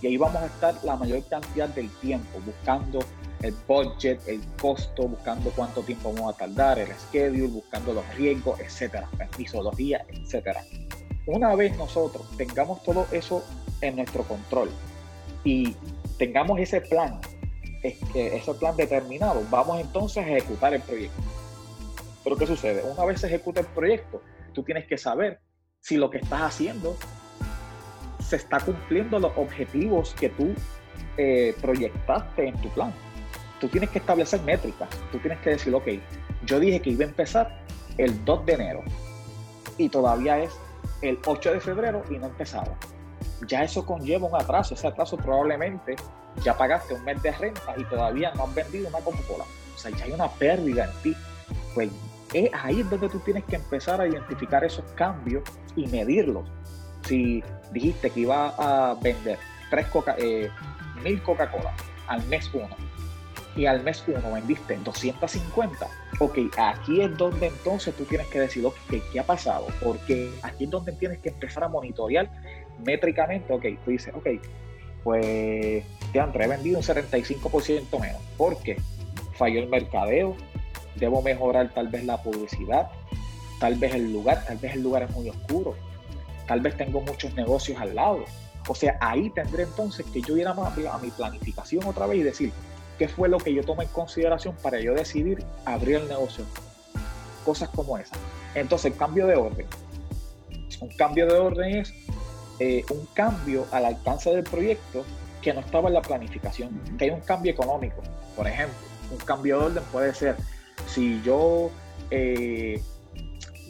Y 0.01 0.07
ahí 0.07 0.17
vamos 0.17 0.41
a 0.41 0.45
estar 0.45 0.75
la 0.83 0.95
mayor 0.95 1.23
cantidad 1.27 1.69
del 1.69 1.89
tiempo 1.99 2.39
buscando 2.45 2.99
el 3.41 3.53
budget, 3.67 4.19
el 4.27 4.41
costo, 4.61 5.07
buscando 5.07 5.51
cuánto 5.55 5.81
tiempo 5.81 6.13
vamos 6.13 6.35
a 6.35 6.37
tardar, 6.37 6.79
el 6.79 6.89
schedule, 6.93 7.47
buscando 7.47 7.93
los 7.93 8.15
riesgos, 8.15 8.59
etcétera, 8.59 9.09
metodología, 9.37 10.05
etcétera. 10.09 10.63
Una 11.25 11.55
vez 11.55 11.75
nosotros 11.77 12.25
tengamos 12.37 12.83
todo 12.83 13.05
eso 13.11 13.43
en 13.81 13.95
nuestro 13.95 14.23
control 14.23 14.69
y 15.43 15.75
tengamos 16.17 16.59
ese 16.59 16.81
plan 16.81 17.19
ese 17.83 18.53
plan 18.55 18.75
determinado, 18.75 19.43
vamos 19.49 19.79
entonces 19.79 20.25
a 20.25 20.27
ejecutar 20.27 20.73
el 20.73 20.81
proyecto. 20.81 21.21
Pero 22.23 22.35
¿qué 22.35 22.47
sucede? 22.47 22.83
Una 22.83 23.05
vez 23.05 23.21
se 23.21 23.27
ejecuta 23.27 23.61
el 23.61 23.67
proyecto, 23.67 24.21
tú 24.53 24.63
tienes 24.63 24.85
que 24.87 24.97
saber 24.97 25.39
si 25.79 25.97
lo 25.97 26.09
que 26.09 26.17
estás 26.17 26.41
haciendo 26.41 26.97
se 28.27 28.35
está 28.35 28.59
cumpliendo 28.59 29.19
los 29.19 29.31
objetivos 29.37 30.13
que 30.19 30.29
tú 30.29 30.53
eh, 31.17 31.55
proyectaste 31.61 32.47
en 32.47 32.61
tu 32.61 32.69
plan. 32.69 32.93
Tú 33.59 33.67
tienes 33.67 33.89
que 33.89 33.99
establecer 33.99 34.41
métricas. 34.41 34.89
Tú 35.11 35.17
tienes 35.19 35.39
que 35.39 35.51
decir, 35.51 35.73
ok, 35.73 35.87
yo 36.45 36.59
dije 36.59 36.81
que 36.81 36.91
iba 36.91 37.05
a 37.05 37.07
empezar 37.07 37.63
el 37.97 38.23
2 38.25 38.45
de 38.45 38.53
enero 38.53 38.83
y 39.77 39.89
todavía 39.89 40.39
es 40.39 40.51
el 41.01 41.19
8 41.25 41.53
de 41.53 41.59
febrero 41.59 42.03
y 42.09 42.17
no 42.17 42.25
he 42.27 42.29
empezado 42.29 42.75
ya 43.45 43.63
eso 43.63 43.85
conlleva 43.85 44.27
un 44.27 44.35
atraso. 44.35 44.73
Ese 44.73 44.87
atraso 44.87 45.17
probablemente 45.17 45.95
ya 46.43 46.57
pagaste 46.57 46.93
un 46.93 47.03
mes 47.03 47.21
de 47.21 47.31
renta 47.31 47.73
y 47.77 47.83
todavía 47.85 48.31
no 48.33 48.43
has 48.43 48.55
vendido 48.55 48.87
una 48.87 48.99
Coca-Cola. 48.99 49.43
O 49.75 49.77
sea, 49.77 49.91
ya 49.91 50.05
hay 50.05 50.11
una 50.11 50.29
pérdida 50.29 50.85
en 50.85 51.01
ti. 51.03 51.15
Pues 51.73 51.89
es 52.33 52.49
ahí 52.53 52.81
es 52.81 52.89
donde 52.89 53.09
tú 53.09 53.19
tienes 53.19 53.43
que 53.45 53.55
empezar 53.57 54.01
a 54.01 54.07
identificar 54.07 54.63
esos 54.63 54.85
cambios 54.93 55.43
y 55.75 55.87
medirlos. 55.87 56.49
Si 57.07 57.43
dijiste 57.71 58.09
que 58.09 58.21
iba 58.21 58.53
a 58.57 58.95
vender 58.95 59.37
tres 59.69 59.87
Coca, 59.87 60.15
eh, 60.17 60.49
mil 61.03 61.21
Coca-Cola 61.21 61.73
al 62.07 62.25
mes 62.27 62.49
uno 62.53 62.69
y 63.55 63.65
al 63.65 63.83
mes 63.83 64.03
uno 64.07 64.33
vendiste 64.33 64.77
250, 64.77 65.87
ok, 66.19 66.37
aquí 66.57 67.01
es 67.01 67.17
donde 67.17 67.47
entonces 67.47 67.95
tú 67.95 68.05
tienes 68.05 68.27
que 68.27 68.41
decir, 68.41 68.63
ok, 68.63 68.75
¿qué 69.11 69.19
ha 69.19 69.25
pasado? 69.25 69.65
Porque 69.83 70.31
aquí 70.43 70.65
es 70.65 70.69
donde 70.69 70.91
tienes 70.91 71.17
que 71.19 71.29
empezar 71.29 71.63
a 71.63 71.67
monitorear 71.67 72.29
métricamente, 72.85 73.51
ok, 73.51 73.65
tú 73.83 73.91
dices, 73.91 74.13
ok, 74.13 74.27
pues 75.03 75.83
te 76.11 76.19
han 76.19 76.31
vendido 76.31 76.77
un 76.77 76.83
75% 76.83 77.99
menos. 77.99 78.21
¿Por 78.37 78.61
qué? 78.61 78.77
Falló 79.33 79.59
el 79.59 79.69
mercadeo, 79.69 80.35
debo 80.95 81.21
mejorar 81.21 81.73
tal 81.73 81.87
vez 81.87 82.03
la 82.05 82.21
publicidad, 82.21 82.89
tal 83.59 83.75
vez 83.75 83.95
el 83.95 84.11
lugar, 84.13 84.45
tal 84.45 84.57
vez 84.57 84.75
el 84.75 84.83
lugar 84.83 85.03
es 85.03 85.11
muy 85.11 85.29
oscuro, 85.29 85.75
tal 86.47 86.61
vez 86.61 86.75
tengo 86.77 87.01
muchos 87.01 87.33
negocios 87.35 87.79
al 87.79 87.95
lado. 87.95 88.25
O 88.67 88.75
sea, 88.75 88.97
ahí 88.99 89.29
tendré 89.29 89.63
entonces 89.63 90.05
que 90.11 90.21
yo 90.21 90.35
ir 90.37 90.47
a, 90.47 90.53
mi 91.01 91.09
planificación 91.11 91.85
otra 91.85 92.07
vez 92.07 92.19
y 92.19 92.23
decir, 92.23 92.51
¿qué 92.97 93.07
fue 93.07 93.29
lo 93.29 93.37
que 93.37 93.53
yo 93.53 93.63
tomé 93.63 93.83
en 93.83 93.89
consideración 93.89 94.55
para 94.61 94.79
yo 94.79 94.93
decidir 94.93 95.43
abrir 95.65 95.97
el 95.97 96.07
negocio? 96.07 96.43
Cosas 97.45 97.69
como 97.69 97.97
esas. 97.97 98.17
Entonces, 98.55 98.93
cambio 98.97 99.27
de 99.27 99.35
orden. 99.35 99.67
Un 100.81 100.89
cambio 100.89 101.27
de 101.27 101.33
orden 101.33 101.75
es 101.77 101.93
eh, 102.59 102.83
un 102.89 103.05
cambio 103.13 103.65
al 103.71 103.85
alcance 103.85 104.31
del 104.31 104.43
proyecto 104.43 105.05
que 105.41 105.53
no 105.53 105.61
estaba 105.61 105.87
en 105.87 105.93
la 105.93 106.01
planificación, 106.01 106.69
que 106.97 107.05
hay 107.05 107.11
un 107.11 107.21
cambio 107.21 107.51
económico. 107.51 108.01
Por 108.35 108.47
ejemplo, 108.47 108.75
un 109.11 109.17
cambio 109.17 109.59
de 109.59 109.65
orden 109.65 109.83
puede 109.91 110.13
ser, 110.13 110.35
si 110.87 111.21
yo 111.23 111.71
eh, 112.11 112.81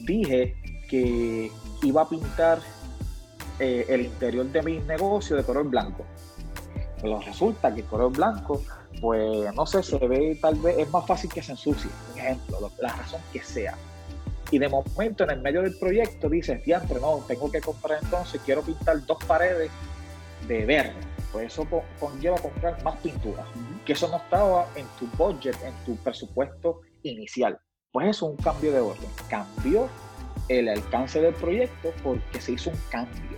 dije 0.06 0.56
que 0.90 1.52
iba 1.84 2.02
a 2.02 2.10
pintar 2.10 2.60
eh, 3.60 3.86
el 3.90 4.02
interior 4.02 4.46
de 4.46 4.62
mi 4.62 4.80
negocio 4.80 5.36
de 5.36 5.44
color 5.44 5.68
blanco, 5.70 6.06
pero 7.02 7.20
resulta 7.22 7.74
que 7.74 7.82
el 7.82 7.88
color 7.88 8.12
blanco, 8.12 8.62
pues 9.02 9.54
no 9.54 9.66
sé, 9.66 9.84
se 9.84 9.98
ve 10.08 10.38
tal 10.42 10.56
vez, 10.56 10.78
es 10.80 10.90
más 10.92 11.06
fácil 11.06 11.32
que 11.32 11.42
se 11.42 11.52
ensucie, 11.52 11.90
un 12.14 12.20
ejemplo, 12.20 12.72
la 12.80 12.94
razón 12.94 13.22
que 13.32 13.42
sea 13.42 13.78
y 14.52 14.60
de 14.60 14.70
momento 14.70 15.24
en 15.24 15.32
el 15.32 15.42
medio 15.42 15.62
del 15.62 15.78
proyecto 15.78 16.30
dices, 16.30 16.64
diantre, 16.64 17.00
no, 17.02 17.24
tengo 17.28 17.52
que 17.52 17.60
comprar 17.60 18.00
entonces, 18.02 18.42
quiero 18.46 18.62
pintar 18.62 19.06
dos 19.06 19.18
paredes 19.26 19.70
de 20.48 20.66
verde. 20.66 20.96
Pues 21.32 21.52
eso 21.52 21.68
conlleva 22.00 22.38
comprar 22.38 22.82
más 22.84 22.98
pintura, 23.02 23.46
que 23.86 23.94
eso 23.94 24.08
no 24.08 24.18
estaba 24.18 24.68
en 24.76 24.86
tu 24.98 25.08
budget, 25.18 25.56
en 25.64 25.74
tu 25.86 25.98
presupuesto 25.98 26.82
inicial. 27.04 27.60
Pues 27.92 28.08
eso 28.08 28.28
es 28.28 28.38
un 28.38 28.44
cambio 28.44 28.72
de 28.72 28.80
orden. 28.80 29.10
Cambió 29.30 29.90
el 30.48 30.70
alcance 30.70 31.22
del 31.22 31.34
proyecto 31.34 31.92
porque 32.02 32.40
se 32.40 32.54
hizo 32.54 32.70
un 32.70 32.78
cambio. 32.90 33.37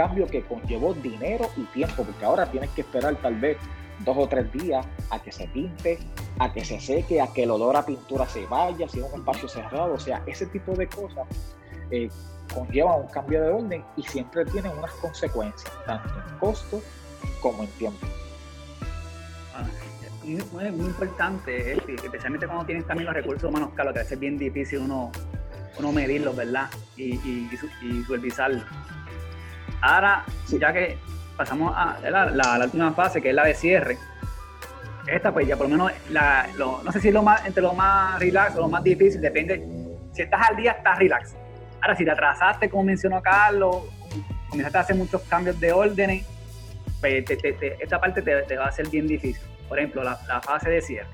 Cambio 0.00 0.26
que 0.26 0.40
conllevó 0.40 0.94
dinero 0.94 1.50
y 1.58 1.64
tiempo, 1.64 2.04
porque 2.04 2.24
ahora 2.24 2.50
tienes 2.50 2.70
que 2.70 2.80
esperar 2.80 3.16
tal 3.16 3.34
vez 3.34 3.58
dos 3.98 4.16
o 4.16 4.26
tres 4.26 4.50
días 4.50 4.86
a 5.10 5.20
que 5.20 5.30
se 5.30 5.46
pinte, 5.48 5.98
a 6.38 6.50
que 6.50 6.64
se 6.64 6.80
seque, 6.80 7.20
a 7.20 7.26
que 7.26 7.42
el 7.42 7.50
olor 7.50 7.76
a 7.76 7.84
pintura 7.84 8.24
se 8.26 8.46
vaya, 8.46 8.88
si 8.88 8.98
es 8.98 9.04
un 9.04 9.20
espacio 9.20 9.46
cerrado, 9.46 9.92
o 9.92 9.98
sea, 9.98 10.22
ese 10.26 10.46
tipo 10.46 10.72
de 10.72 10.86
cosas 10.86 11.26
eh, 11.90 12.08
conllevan 12.54 13.02
un 13.02 13.08
cambio 13.08 13.42
de 13.42 13.48
orden 13.50 13.84
y 13.98 14.02
siempre 14.04 14.46
tienen 14.46 14.72
unas 14.78 14.90
consecuencias, 14.92 15.70
tanto 15.84 16.08
en 16.08 16.38
costo 16.38 16.80
como 17.42 17.62
en 17.62 17.68
tiempo. 17.72 18.06
Ah, 19.54 19.66
muy, 20.50 20.86
importante, 20.86 21.72
especialmente 21.72 22.46
cuando 22.46 22.64
tienes 22.64 22.86
también 22.86 23.04
los 23.04 23.14
recursos 23.14 23.50
humanos, 23.50 23.72
Carlos, 23.74 23.92
que 23.92 24.00
a 24.00 24.02
veces 24.02 24.12
es 24.12 24.20
bien 24.20 24.38
difícil 24.38 24.78
uno, 24.78 25.12
uno 25.78 25.92
medirlos, 25.92 26.34
¿verdad? 26.34 26.70
Y, 26.96 27.16
y. 27.16 27.50
Ahora, 29.80 30.24
ya 30.48 30.72
que 30.72 30.98
pasamos 31.36 31.72
a 31.74 31.98
la, 32.10 32.64
última 32.64 32.92
fase, 32.92 33.22
que 33.22 33.30
es 33.30 33.34
la 33.34 33.44
de 33.44 33.54
cierre, 33.54 33.98
esta 35.06 35.32
pues 35.32 35.46
ya 35.46 35.56
por 35.56 35.68
lo 35.68 35.76
menos, 35.76 35.92
la, 36.10 36.48
no 36.58 36.92
sé 36.92 37.00
si 37.00 37.08
es 37.08 37.14
lo 37.14 37.22
más, 37.22 37.44
entre 37.46 37.62
lo 37.62 37.72
más 37.72 38.18
relax 38.20 38.56
o 38.56 38.60
lo 38.60 38.68
más 38.68 38.82
difícil, 38.82 39.20
depende, 39.20 39.66
si 40.12 40.22
estás 40.22 40.48
al 40.48 40.56
día, 40.56 40.72
estás 40.72 40.98
relax. 40.98 41.34
Ahora, 41.80 41.96
si 41.96 42.04
te 42.04 42.10
atrasaste, 42.10 42.68
como 42.68 42.84
mencionó 42.84 43.22
Carlos, 43.22 43.84
comenzaste 44.50 44.78
a 44.78 44.80
hacer 44.82 44.96
muchos 44.96 45.22
cambios 45.22 45.58
de 45.58 45.72
órdenes, 45.72 46.26
pues 47.00 47.24
esta 47.80 47.98
parte 47.98 48.20
te, 48.20 48.56
va 48.56 48.66
a 48.66 48.72
ser 48.72 48.88
bien 48.88 49.06
difícil. 49.06 49.42
Por 49.68 49.78
ejemplo, 49.78 50.02
la, 50.02 50.40
fase 50.42 50.68
de 50.68 50.82
cierre. 50.82 51.08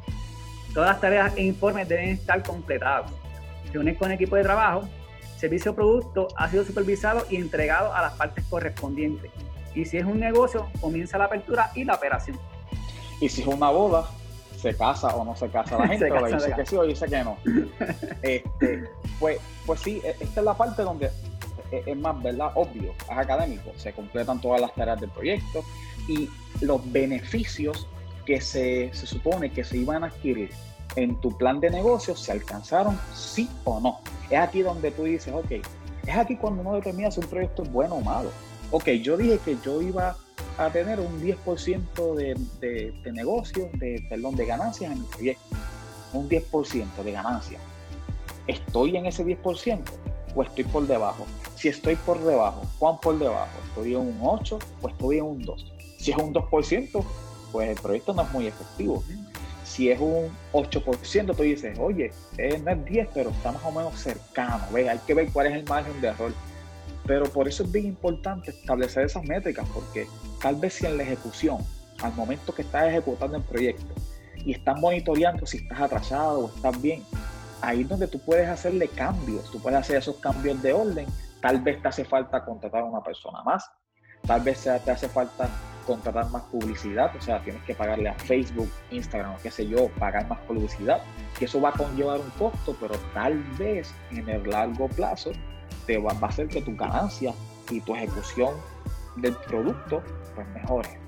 Todas 0.75 0.91
las 0.91 1.01
tareas 1.01 1.37
e 1.37 1.43
informes 1.43 1.89
deben 1.89 2.11
estar 2.11 2.43
completados. 2.43 3.12
Reunir 3.73 3.97
con 3.97 4.11
equipo 4.11 4.37
de 4.37 4.43
trabajo, 4.43 4.89
servicio 5.37 5.72
o 5.72 5.74
producto 5.74 6.28
ha 6.37 6.49
sido 6.49 6.64
supervisado 6.64 7.24
y 7.30 7.37
entregado 7.37 7.93
a 7.95 8.03
las 8.03 8.14
partes 8.14 8.45
correspondientes. 8.49 9.30
Y 9.74 9.84
si 9.84 9.99
es 9.99 10.05
un 10.05 10.18
negocio, 10.18 10.68
comienza 10.80 11.18
la 11.18 11.24
apertura 11.26 11.70
y 11.74 11.84
la 11.84 11.95
operación. 11.95 12.39
Y 13.20 13.28
si 13.28 13.43
es 13.43 13.47
una 13.47 13.70
boda, 13.70 14.09
se 14.57 14.74
casa 14.74 15.14
o 15.14 15.24
no 15.24 15.37
se 15.37 15.49
casa 15.49 15.78
la 15.78 15.89
gente, 15.89 16.11
o 16.11 16.26
dice 16.26 16.53
que 16.55 16.66
sí 16.66 16.76
o 16.76 16.82
dice 16.84 17.07
que 17.07 17.22
no. 17.22 17.37
Este, 18.22 18.84
pues, 19.20 19.39
pues 19.64 19.80
sí, 19.80 20.01
e, 20.03 20.16
esta 20.20 20.41
es 20.41 20.45
la 20.45 20.55
parte 20.55 20.82
donde 20.82 21.11
e, 21.70 21.82
es 21.87 21.97
más, 21.97 22.20
¿verdad? 22.22 22.51
Obvio, 22.55 22.93
es 22.99 23.18
académico, 23.18 23.72
se 23.76 23.93
completan 23.93 24.41
todas 24.41 24.61
las 24.61 24.74
tareas 24.74 25.01
del 25.01 25.11
proyecto 25.11 25.62
y 26.09 26.28
los 26.61 26.80
beneficios 26.91 27.87
que 28.24 28.41
se, 28.41 28.91
se 28.93 29.07
supone 29.07 29.51
que 29.51 29.62
se 29.62 29.76
iban 29.76 30.03
a 30.03 30.09
adquirir 30.09 30.51
en 30.97 31.20
tu 31.20 31.36
plan 31.36 31.61
de 31.61 31.70
negocio 31.70 32.16
se 32.16 32.32
alcanzaron 32.32 32.99
sí 33.14 33.49
o 33.64 33.80
no. 33.80 34.01
Es 34.30 34.38
aquí 34.38 34.62
donde 34.62 34.90
tú 34.90 35.05
dices, 35.05 35.32
ok, 35.32 35.51
es 36.07 36.16
aquí 36.16 36.36
cuando 36.36 36.62
uno 36.62 36.74
determina 36.74 37.11
si 37.11 37.20
un 37.20 37.26
proyecto 37.26 37.62
es 37.62 37.72
bueno 37.72 37.97
o 37.97 38.01
malo 38.01 38.30
ok, 38.70 38.88
yo 39.03 39.16
dije 39.16 39.38
que 39.44 39.57
yo 39.64 39.80
iba 39.82 40.16
a 40.59 40.70
tener 40.70 41.01
un 41.01 41.20
10% 41.20 42.14
de, 42.14 42.34
de, 42.61 42.92
de 43.03 43.12
negocio, 43.12 43.68
de, 43.74 44.05
perdón, 44.09 44.36
de 44.36 44.47
ganancias 44.47 44.92
en 44.92 45.01
mi 45.01 45.07
proyecto. 45.07 45.57
Un 46.12 46.28
10% 46.28 47.03
de 47.05 47.12
ganancias. 47.12 47.61
¿Estoy 48.47 48.97
en 48.97 49.07
ese 49.07 49.24
10% 49.24 49.80
o 50.34 50.42
estoy 50.42 50.64
por 50.64 50.86
debajo? 50.86 51.26
Si 51.57 51.68
estoy 51.68 51.97
por 51.97 52.22
debajo, 52.22 52.62
¿cuán 52.78 52.99
por 53.01 53.18
debajo? 53.18 53.51
¿Estoy 53.68 53.94
en 53.94 54.01
un 54.01 54.18
8 54.22 54.59
o 54.82 54.88
estoy 54.88 55.18
en 55.18 55.24
un 55.24 55.42
2? 55.42 55.72
Si 55.99 56.12
es 56.12 56.16
un 56.16 56.32
2%, 56.32 57.05
pues 57.53 57.68
el 57.70 57.76
proyecto 57.76 58.14
no 58.14 58.22
es 58.22 58.32
muy 58.32 58.47
efectivo. 58.47 59.03
Si 59.67 59.91
es 59.91 59.99
un 60.01 60.31
8%, 60.53 61.37
tú 61.37 61.43
dices, 61.43 61.77
oye, 61.79 62.12
eh, 62.39 62.59
no 62.64 62.71
es 62.71 62.85
10, 62.85 63.09
pero 63.12 63.31
está 63.31 63.51
más 63.51 63.64
o 63.64 63.73
menos 63.73 63.99
cercano. 63.99 64.64
Ve, 64.73 64.89
hay 64.89 64.99
que 65.07 65.12
ver 65.12 65.29
cuál 65.33 65.49
es 65.49 65.55
el 65.55 65.64
margen 65.64 66.01
de 66.01 66.09
error. 66.09 66.33
Pero 67.05 67.27
por 67.27 67.49
eso 67.49 67.64
es 67.64 67.73
bien 67.73 67.87
importante 67.87 68.53
establecer 68.53 69.07
esas 69.07 69.25
métricas, 69.25 69.69
porque 69.75 70.07
tal 70.41 70.57
vez 70.57 70.75
si 70.75 70.87
en 70.87 70.97
la 70.97 71.03
ejecución, 71.03 71.59
al 72.01 72.14
momento 72.14 72.55
que 72.55 72.62
estás 72.62 72.89
ejecutando 72.89 73.37
el 73.37 73.43
proyecto 73.43 73.93
y 74.37 74.53
estás 74.53 74.79
monitoreando 74.81 75.47
si 75.47 75.59
estás 75.59 75.81
atrasado 75.81 76.45
o 76.45 76.55
estás 76.55 76.81
bien, 76.81 77.03
ahí 77.61 77.83
es 77.83 77.89
donde 77.89 78.07
tú 78.07 78.21
puedes 78.21 78.49
hacerle 78.49 78.89
cambios, 78.89 79.51
tú 79.51 79.61
puedes 79.61 79.79
hacer 79.79 79.97
esos 79.97 80.17
cambios 80.17 80.62
de 80.62 80.73
orden. 80.73 81.07
Tal 81.43 81.61
vez 81.61 81.83
te 81.83 81.89
hace 81.89 82.05
falta 82.05 82.45
contratar 82.45 82.83
a 82.83 82.85
una 82.85 83.03
persona 83.03 83.43
más, 83.43 83.69
tal 84.27 84.41
vez 84.43 84.62
te 84.62 84.91
hace 84.91 85.09
falta 85.09 85.49
contratar 85.87 86.29
más 86.31 86.43
publicidad, 86.45 87.14
o 87.17 87.21
sea, 87.21 87.41
tienes 87.43 87.62
que 87.62 87.75
pagarle 87.75 88.09
a 88.09 88.14
Facebook, 88.14 88.71
Instagram 88.91 89.35
o 89.35 89.39
qué 89.39 89.51
sé 89.51 89.67
yo, 89.67 89.89
pagar 90.01 90.29
más 90.29 90.39
publicidad, 90.41 91.01
que 91.39 91.45
eso 91.45 91.61
va 91.61 91.71
a 91.71 91.73
conllevar 91.73 92.21
un 92.21 92.31
costo, 92.31 92.77
pero 92.81 92.95
tal 93.14 93.43
vez 93.59 93.95
en 94.11 94.29
el 94.29 94.51
largo 94.51 94.89
plazo 94.89 95.31
te 95.87 95.97
va, 95.99 96.12
a 96.12 96.27
hacer 96.27 96.49
que 96.49 96.61
tu 96.61 96.77
ganancia 96.77 97.33
y 97.71 97.81
tu 97.81 97.95
ejecución 97.95 98.55
del 99.17 99.35
producto 99.35 100.03
pues 100.35 100.47
mejore. 100.49 100.99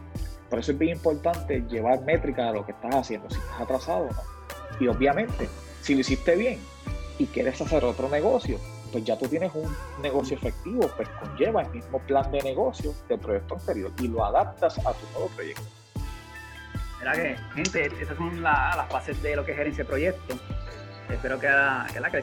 Por 0.49 0.61
eso 0.61 0.73
es 0.73 0.79
bien 0.79 0.97
importante 0.97 1.61
llevar 1.69 2.01
métrica 2.03 2.47
de 2.47 2.53
lo 2.55 2.65
que 2.65 2.73
estás 2.73 2.95
haciendo, 2.95 3.29
si 3.29 3.37
estás 3.37 3.61
atrasado 3.61 4.05
o 4.05 4.11
no. 4.11 4.23
Y 4.81 4.87
obviamente, 4.89 5.49
si 5.83 5.95
lo 5.95 6.01
hiciste 6.01 6.37
bien 6.37 6.59
y 7.19 7.27
quieres 7.27 7.61
hacer 7.61 7.85
otro 7.85 8.09
negocio, 8.09 8.59
pues 8.93 9.05
ya 9.05 9.19
tú 9.19 9.27
tienes 9.29 9.53
un 9.55 9.75
negocio 10.03 10.37
efectivo, 10.37 10.91
pues 10.97 11.09
conlleva 11.21 11.63
el 11.63 11.71
mismo 11.71 11.99
plan 12.01 12.31
de 12.31 12.41
negocio 12.43 12.95
del 13.09 13.19
proyecto 13.19 13.55
anterior 13.55 13.93
y 14.01 14.09
lo 14.09 14.25
adaptas 14.25 14.79
a 14.79 14.93
tu 14.93 15.07
nuevo 15.13 15.29
proyecto. 15.35 15.63
Mira 16.99 17.13
que, 17.13 17.37
gente, 17.55 17.91
esas 18.01 18.17
son 18.17 18.43
las 18.43 18.89
fases 18.89 19.23
de 19.23 19.37
lo 19.37 19.45
que 19.45 19.53
es 19.53 19.57
gerencia 19.57 19.85
de 19.85 19.89
proyecto. 19.89 20.37
Espero 21.11 21.39
que, 21.39 21.47
la, 21.47 21.87
que, 21.93 22.01
la, 22.01 22.11
que 22.11 22.23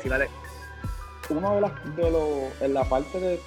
uno 1.30 1.56
de 1.56 1.62
las 1.62 1.96
de 1.96 2.12
lo, 2.12 2.50
en 2.62 2.74
la 2.74 2.84
parte 2.84 3.20
de, 3.20 3.40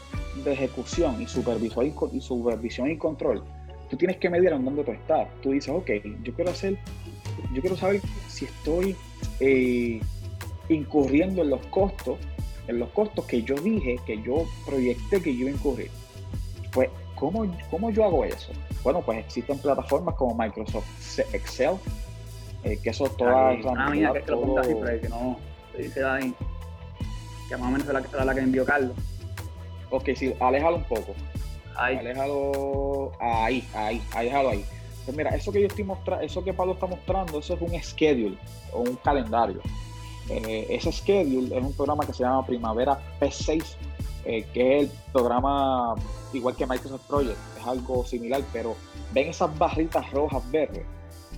ejecución 0.47 1.21
y 1.21 1.27
supervisión 1.27 1.93
y, 2.13 2.21
supervisión 2.21 2.91
y 2.91 2.97
control, 2.97 3.43
tú 3.91 3.97
tienes 3.97 4.17
que 4.19 4.31
medir 4.31 4.53
en 4.53 4.65
dónde 4.65 4.85
tú 4.85 4.93
estás. 4.93 5.29
Tú 5.43 5.51
dices, 5.51 5.71
ok, 5.71 5.91
yo 6.23 6.33
quiero 6.35 6.51
hacer, 6.51 6.79
yo 7.53 7.61
quiero 7.61 7.77
saber 7.77 8.01
si 8.29 8.47
estoy 8.47 8.97
eh, 9.41 10.01
incurriendo 10.69 11.43
en 11.43 11.51
los 11.51 11.65
costos, 11.67 12.19
en 12.69 12.79
los 12.79 12.91
costos 12.91 13.25
que 13.25 13.43
yo 13.43 13.55
dije, 13.57 13.99
que 14.07 14.23
yo 14.23 14.45
proyecté 14.65 15.21
que 15.21 15.35
yo 15.35 15.41
iba 15.41 15.51
a 15.51 15.55
incurrir. 15.55 15.91
Pues, 16.73 16.91
¿cómo, 17.15 17.51
¿cómo 17.71 17.91
yo 17.91 18.05
hago 18.05 18.25
eso? 18.25 18.53
Bueno, 18.85 19.01
pues 19.01 19.19
existen 19.19 19.59
plataformas 19.59 20.15
como 20.15 20.35
Microsoft 20.35 20.87
Excel, 21.33 21.77
eh, 22.63 22.79
que 22.83 22.91
eso 22.91 23.09
todas... 23.09 23.59
Ah, 23.77 23.91
mira, 23.91 24.13
que, 24.13 24.31
lo 24.31 24.43
pongas 24.43 24.67
así, 24.67 24.77
pero 24.81 25.01
que 25.01 25.09
no, 25.09 25.39
dice 25.77 26.05
ahí 26.05 26.35
que 27.49 27.57
más 27.57 27.69
o 27.69 27.71
menos 27.71 27.89
es 27.89 28.13
la, 28.13 28.25
la 28.25 28.35
que 28.35 28.41
envió 28.41 28.65
Carlos. 28.65 28.93
Ok, 29.91 30.11
sí, 30.15 30.35
aléjalo 30.39 30.77
un 30.77 30.85
poco. 30.85 31.15
Ahí. 31.75 31.97
Aléjalo 31.97 33.13
ahí, 33.19 33.67
ahí, 33.75 34.03
aléjalo 34.15 34.51
ahí. 34.51 34.65
Pues 35.07 35.17
mira, 35.17 35.31
eso 35.31 35.51
que 35.51 35.63
yo 35.63 35.67
estoy 35.69 35.85
mostrando, 35.85 36.25
eso 36.25 36.45
que 36.45 36.53
Pablo 36.53 36.75
está 36.75 36.87
mostrando, 36.87 37.39
eso 37.39 37.55
es 37.55 37.61
un 37.63 37.83
schedule 37.83 38.37
o 38.73 38.81
un 38.81 38.97
calendario. 38.97 39.61
Eh, 40.31 40.67
ese 40.69 40.93
schedule 40.93 41.57
es 41.57 41.63
un 41.63 41.73
programa 41.73 42.05
que 42.05 42.13
se 42.13 42.23
llama 42.23 42.45
Primavera 42.47 42.99
P6, 43.21 43.65
eh, 44.25 44.47
que 44.53 44.79
es 44.79 44.83
el 44.85 44.91
programa 45.13 45.95
igual 46.33 46.55
que 46.55 46.67
Microsoft 46.67 47.07
Project, 47.07 47.39
es 47.59 47.67
algo 47.67 48.05
similar, 48.05 48.43
pero 48.53 48.77
ven 49.13 49.29
esas 49.29 49.57
barritas 49.59 50.11
rojas 50.13 50.43
verdes. 50.51 50.85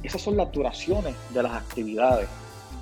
Esas 0.03 0.22
son 0.22 0.36
las 0.36 0.51
duraciones 0.51 1.14
de 1.32 1.43
las 1.43 1.53
actividades. 1.53 2.28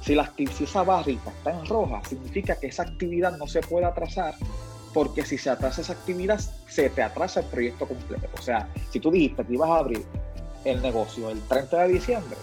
Si, 0.03 0.15
la, 0.15 0.33
esa 0.39 0.83
barrita 0.83 1.31
está 1.31 1.51
en 1.51 1.67
roja, 1.67 2.01
significa 2.09 2.57
que 2.57 2.69
esa 2.69 2.85
actividad 2.85 3.37
no 3.37 3.47
se 3.47 3.61
puede 3.61 3.85
atrasar, 3.85 4.35
porque 4.95 5.25
si 5.25 5.37
se 5.37 5.51
atrasa 5.51 5.81
esa 5.81 5.93
actividad, 5.93 6.41
se 6.69 6.89
te 6.89 7.03
atrasa 7.03 7.41
el 7.41 7.47
proyecto 7.47 7.87
completo. 7.87 8.29
O 8.39 8.43
sea, 8.43 8.69
si 8.91 9.01
tú 9.01 9.11
dijiste 9.11 9.45
que 9.45 9.55
ibas 9.55 9.69
a 9.69 9.79
abrir 9.79 10.05
el 10.65 10.81
negocio 10.81 11.31
el 11.31 11.41
30 11.43 11.83
de 11.83 11.89
diciembre, 11.89 12.37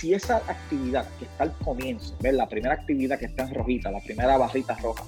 si 0.00 0.14
esa 0.14 0.36
actividad 0.36 1.06
que 1.18 1.26
está 1.26 1.44
al 1.44 1.52
comienzo, 1.58 2.16
¿ves? 2.20 2.32
la 2.32 2.48
primera 2.48 2.72
actividad 2.72 3.18
que 3.18 3.26
está 3.26 3.42
en 3.42 3.54
rojita, 3.54 3.90
la 3.90 4.00
primera 4.00 4.38
barrita 4.38 4.74
roja, 4.76 5.04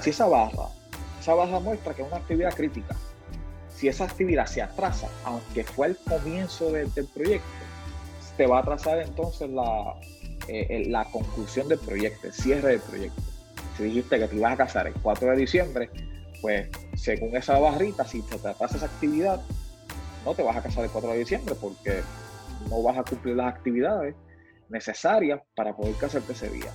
si 0.00 0.10
esa 0.10 0.26
barra, 0.28 0.68
esa 1.18 1.34
barra 1.34 1.58
muestra 1.58 1.92
que 1.92 2.02
es 2.02 2.08
una 2.08 2.18
actividad 2.18 2.54
crítica, 2.54 2.94
si 3.74 3.88
esa 3.88 4.04
actividad 4.04 4.46
se 4.46 4.62
atrasa, 4.62 5.08
aunque 5.24 5.64
fue 5.64 5.88
el 5.88 5.96
comienzo 5.96 6.70
del 6.70 6.88
proyecto, 7.12 7.48
te 8.36 8.46
va 8.46 8.58
a 8.58 8.60
atrasar 8.60 9.00
entonces 9.00 9.50
la, 9.50 9.94
eh, 10.46 10.84
la 10.86 11.04
conclusión 11.06 11.66
del 11.66 11.80
proyecto, 11.80 12.28
el 12.28 12.32
cierre 12.32 12.68
del 12.70 12.80
proyecto. 12.80 13.20
Si 13.76 13.82
dijiste 13.82 14.20
que 14.20 14.28
te 14.28 14.36
ibas 14.36 14.52
a 14.52 14.56
casar 14.56 14.86
el 14.86 14.94
4 14.94 15.30
de 15.32 15.36
diciembre, 15.36 15.90
pues 16.40 16.68
según 16.94 17.36
esa 17.36 17.58
barrita, 17.58 18.04
si 18.04 18.22
te 18.22 18.38
tratas 18.38 18.76
esa 18.76 18.86
actividad, 18.86 19.40
no 20.24 20.32
te 20.34 20.44
vas 20.44 20.56
a 20.56 20.62
casar 20.62 20.84
el 20.84 20.90
4 20.90 21.10
de 21.10 21.18
diciembre 21.18 21.56
porque 21.60 22.02
no 22.70 22.84
vas 22.84 22.98
a 22.98 23.02
cumplir 23.02 23.34
las 23.34 23.52
actividades 23.52 24.14
necesarias 24.68 25.40
para 25.54 25.74
poder 25.74 25.94
casarte 25.96 26.32
ese 26.32 26.50
día. 26.50 26.70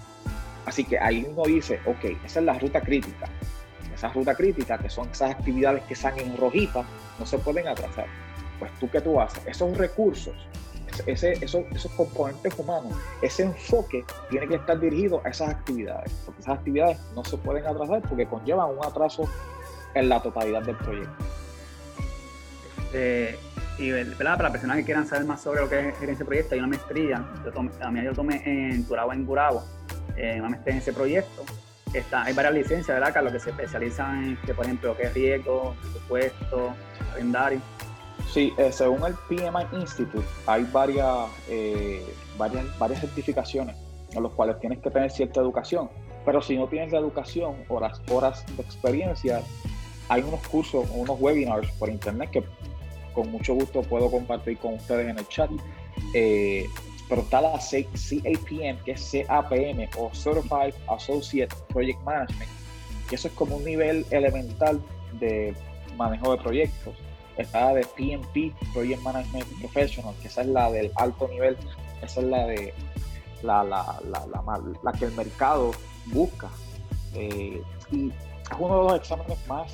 Así 0.65 0.83
que 0.83 0.97
ahí 0.97 1.27
uno 1.29 1.43
dice, 1.43 1.79
ok, 1.85 2.05
esa 2.25 2.39
es 2.39 2.45
la 2.45 2.57
ruta 2.57 2.81
crítica. 2.81 3.27
Esa 3.93 4.09
ruta 4.09 4.33
crítica, 4.35 4.77
que 4.77 4.89
son 4.89 5.09
esas 5.09 5.31
actividades 5.31 5.83
que 5.83 5.93
están 5.93 6.17
en 6.19 6.35
rojita, 6.37 6.83
no 7.19 7.25
se 7.25 7.37
pueden 7.37 7.67
atrasar. 7.67 8.07
Pues 8.59 8.71
tú 8.79 8.89
qué 8.89 9.01
tú 9.01 9.19
haces, 9.19 9.45
esos 9.45 9.77
recursos 9.77 10.35
ese, 11.07 11.33
esos, 11.43 11.63
esos 11.73 11.91
componentes 11.93 12.53
humanos, 12.57 12.93
ese 13.21 13.43
enfoque 13.43 14.05
tiene 14.29 14.47
que 14.47 14.55
estar 14.55 14.79
dirigido 14.79 15.21
a 15.25 15.29
esas 15.29 15.49
actividades, 15.49 16.11
porque 16.23 16.41
esas 16.41 16.59
actividades 16.59 16.99
no 17.15 17.25
se 17.25 17.35
pueden 17.37 17.65
atrasar 17.65 18.01
porque 18.03 18.27
conllevan 18.27 18.77
un 18.77 18.85
atraso 18.85 19.27
en 19.95 20.07
la 20.07 20.21
totalidad 20.21 20.61
del 20.61 20.77
proyecto. 20.77 21.25
Este, 22.93 23.39
y 23.77 23.91
¿verdad? 23.91 24.17
para 24.17 24.43
las 24.43 24.51
personas 24.51 24.77
que 24.77 24.83
quieran 24.83 25.07
saber 25.07 25.25
más 25.25 25.41
sobre 25.41 25.61
lo 25.61 25.69
que 25.69 25.89
es 25.89 25.97
gerencia 25.97 26.19
de 26.19 26.25
proyecto, 26.25 26.53
hay 26.55 26.59
una 26.59 26.67
maestría, 26.67 27.25
yo 27.43 27.51
tomé, 27.51 27.71
mí 27.91 28.03
yo 28.03 28.13
tomé 28.13 28.41
en 28.45 28.85
Turabo, 28.85 29.13
en 29.13 29.25
Gurabo, 29.25 29.63
eh, 30.15 30.35
una 30.39 30.49
maestría 30.49 30.75
en 30.75 30.81
ese 30.81 30.93
proyecto. 30.93 31.43
Está, 31.93 32.23
hay 32.23 32.33
varias 32.33 32.53
licencias, 32.55 32.87
¿verdad? 32.87 33.13
Carlos, 33.13 33.33
que 33.33 33.39
se 33.39 33.49
especializan 33.51 34.23
en, 34.23 34.37
que, 34.37 34.53
por 34.53 34.65
ejemplo, 34.65 34.89
lo 34.89 34.97
que 34.97 35.03
es 35.03 35.13
riesgo, 35.13 35.75
presupuesto, 35.79 36.73
calendario. 37.11 37.61
Sí, 38.31 38.51
eh, 38.57 38.71
según 38.71 39.03
el 39.05 39.13
PMI 39.29 39.79
Institute, 39.79 40.25
hay 40.47 40.63
varias, 40.71 41.29
eh, 41.49 42.03
varias, 42.37 42.65
varias 42.79 43.01
certificaciones 43.01 43.75
en 44.11 44.23
las 44.23 44.31
cuales 44.31 44.59
tienes 44.59 44.79
que 44.79 44.89
tener 44.89 45.11
cierta 45.11 45.39
educación. 45.39 45.89
Pero 46.25 46.41
si 46.41 46.57
no 46.57 46.67
tienes 46.67 46.91
la 46.91 46.99
educación 46.99 47.55
o 47.67 47.79
las 47.79 48.01
horas 48.09 48.45
de 48.55 48.63
experiencia, 48.63 49.41
hay 50.09 50.21
unos 50.21 50.45
cursos 50.47 50.85
unos 50.93 51.19
webinars 51.19 51.69
por 51.73 51.89
internet 51.89 52.29
que 52.31 52.43
con 53.13 53.31
mucho 53.31 53.53
gusto 53.53 53.81
puedo 53.81 54.09
compartir 54.09 54.57
con 54.57 54.75
ustedes 54.75 55.09
en 55.09 55.19
el 55.19 55.27
chat. 55.27 55.49
Eh, 56.13 56.65
pero 57.09 57.21
está 57.21 57.41
la 57.41 57.51
CAPM, 57.51 58.83
que 58.83 58.91
es 58.91 59.11
CAPM 59.11 59.89
o 59.97 60.09
Certified 60.13 60.73
Associate 60.87 61.53
Project 61.69 62.01
Management, 62.03 62.49
que 63.09 63.15
eso 63.15 63.27
es 63.27 63.33
como 63.33 63.57
un 63.57 63.65
nivel 63.65 64.05
elemental 64.09 64.81
de 65.19 65.53
manejo 65.95 66.35
de 66.35 66.41
proyectos. 66.41 66.95
Está 67.37 67.65
la 67.65 67.73
de 67.75 67.85
PMP, 67.85 68.53
Project 68.73 69.01
Management 69.01 69.45
Professional, 69.59 70.15
que 70.21 70.27
esa 70.27 70.41
es 70.41 70.47
la 70.47 70.71
del 70.71 70.91
alto 70.95 71.27
nivel, 71.27 71.57
esa 72.01 72.21
es 72.21 72.27
la 72.27 72.45
de 72.47 72.73
la, 73.41 73.63
la, 73.63 73.99
la, 74.09 74.61
la 74.81 74.91
que 74.93 75.05
el 75.05 75.11
mercado 75.11 75.71
busca. 76.07 76.49
Eh, 77.15 77.61
y 77.91 78.07
es 78.07 78.57
uno 78.57 78.77
de 78.77 78.83
los 78.89 78.95
exámenes 78.95 79.37
más, 79.47 79.71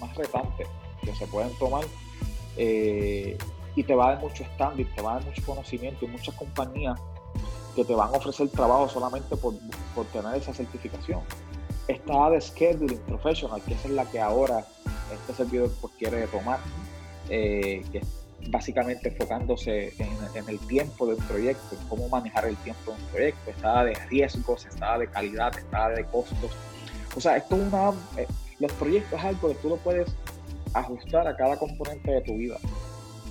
más 0.00 0.16
retantes 0.16 0.66
que 1.02 1.14
se 1.14 1.26
pueden 1.26 1.56
tomar 1.58 1.84
eh, 2.56 3.36
y 3.76 3.84
te 3.84 3.94
va 3.94 4.08
a 4.08 4.14
dar 4.14 4.22
mucho 4.22 4.44
standing, 4.54 4.86
te 4.94 5.02
va 5.02 5.12
a 5.12 5.14
dar 5.16 5.24
mucho 5.24 5.42
conocimiento 5.44 6.04
y 6.04 6.08
muchas 6.08 6.34
compañías 6.34 6.98
que 7.74 7.84
te 7.84 7.94
van 7.94 8.12
a 8.12 8.18
ofrecer 8.18 8.48
trabajo 8.48 8.88
solamente 8.88 9.36
por, 9.36 9.54
por 9.94 10.06
tener 10.06 10.34
esa 10.34 10.52
certificación. 10.52 11.20
Está 11.86 12.30
de 12.30 12.40
Scheduling 12.40 13.00
Professional, 13.00 13.62
que 13.62 13.74
es 13.74 13.84
la 13.86 14.04
que 14.04 14.20
ahora 14.20 14.64
este 15.12 15.34
servidor 15.34 15.70
pues, 15.80 15.92
quiere 15.98 16.26
tomar, 16.28 16.58
eh, 17.28 17.84
que 17.90 17.98
es 17.98 18.06
básicamente 18.48 19.08
enfocándose 19.08 19.92
en, 19.98 20.48
el 20.48 20.58
tiempo 20.60 21.06
del 21.06 21.16
proyecto, 21.16 21.76
en 21.76 21.88
cómo 21.88 22.08
manejar 22.08 22.46
el 22.46 22.56
tiempo 22.58 22.92
de 22.92 23.02
un 23.02 23.08
proyecto. 23.08 23.50
Está 23.50 23.84
de 23.84 23.94
riesgos, 24.08 24.66
está 24.66 24.98
de 24.98 25.08
calidad, 25.08 25.56
está 25.56 25.88
de 25.90 26.04
costos. 26.04 26.50
O 27.16 27.20
sea, 27.20 27.36
esto 27.36 27.56
es 27.56 27.62
una. 27.62 27.90
Eh, 28.16 28.26
los 28.58 28.72
proyectos 28.72 29.18
es 29.18 29.24
algo 29.24 29.48
que 29.48 29.54
tú 29.56 29.68
lo 29.68 29.76
puedes 29.76 30.08
ajustar 30.74 31.26
a 31.26 31.36
cada 31.36 31.56
componente 31.58 32.10
de 32.10 32.20
tu 32.22 32.34
vida. 32.36 32.56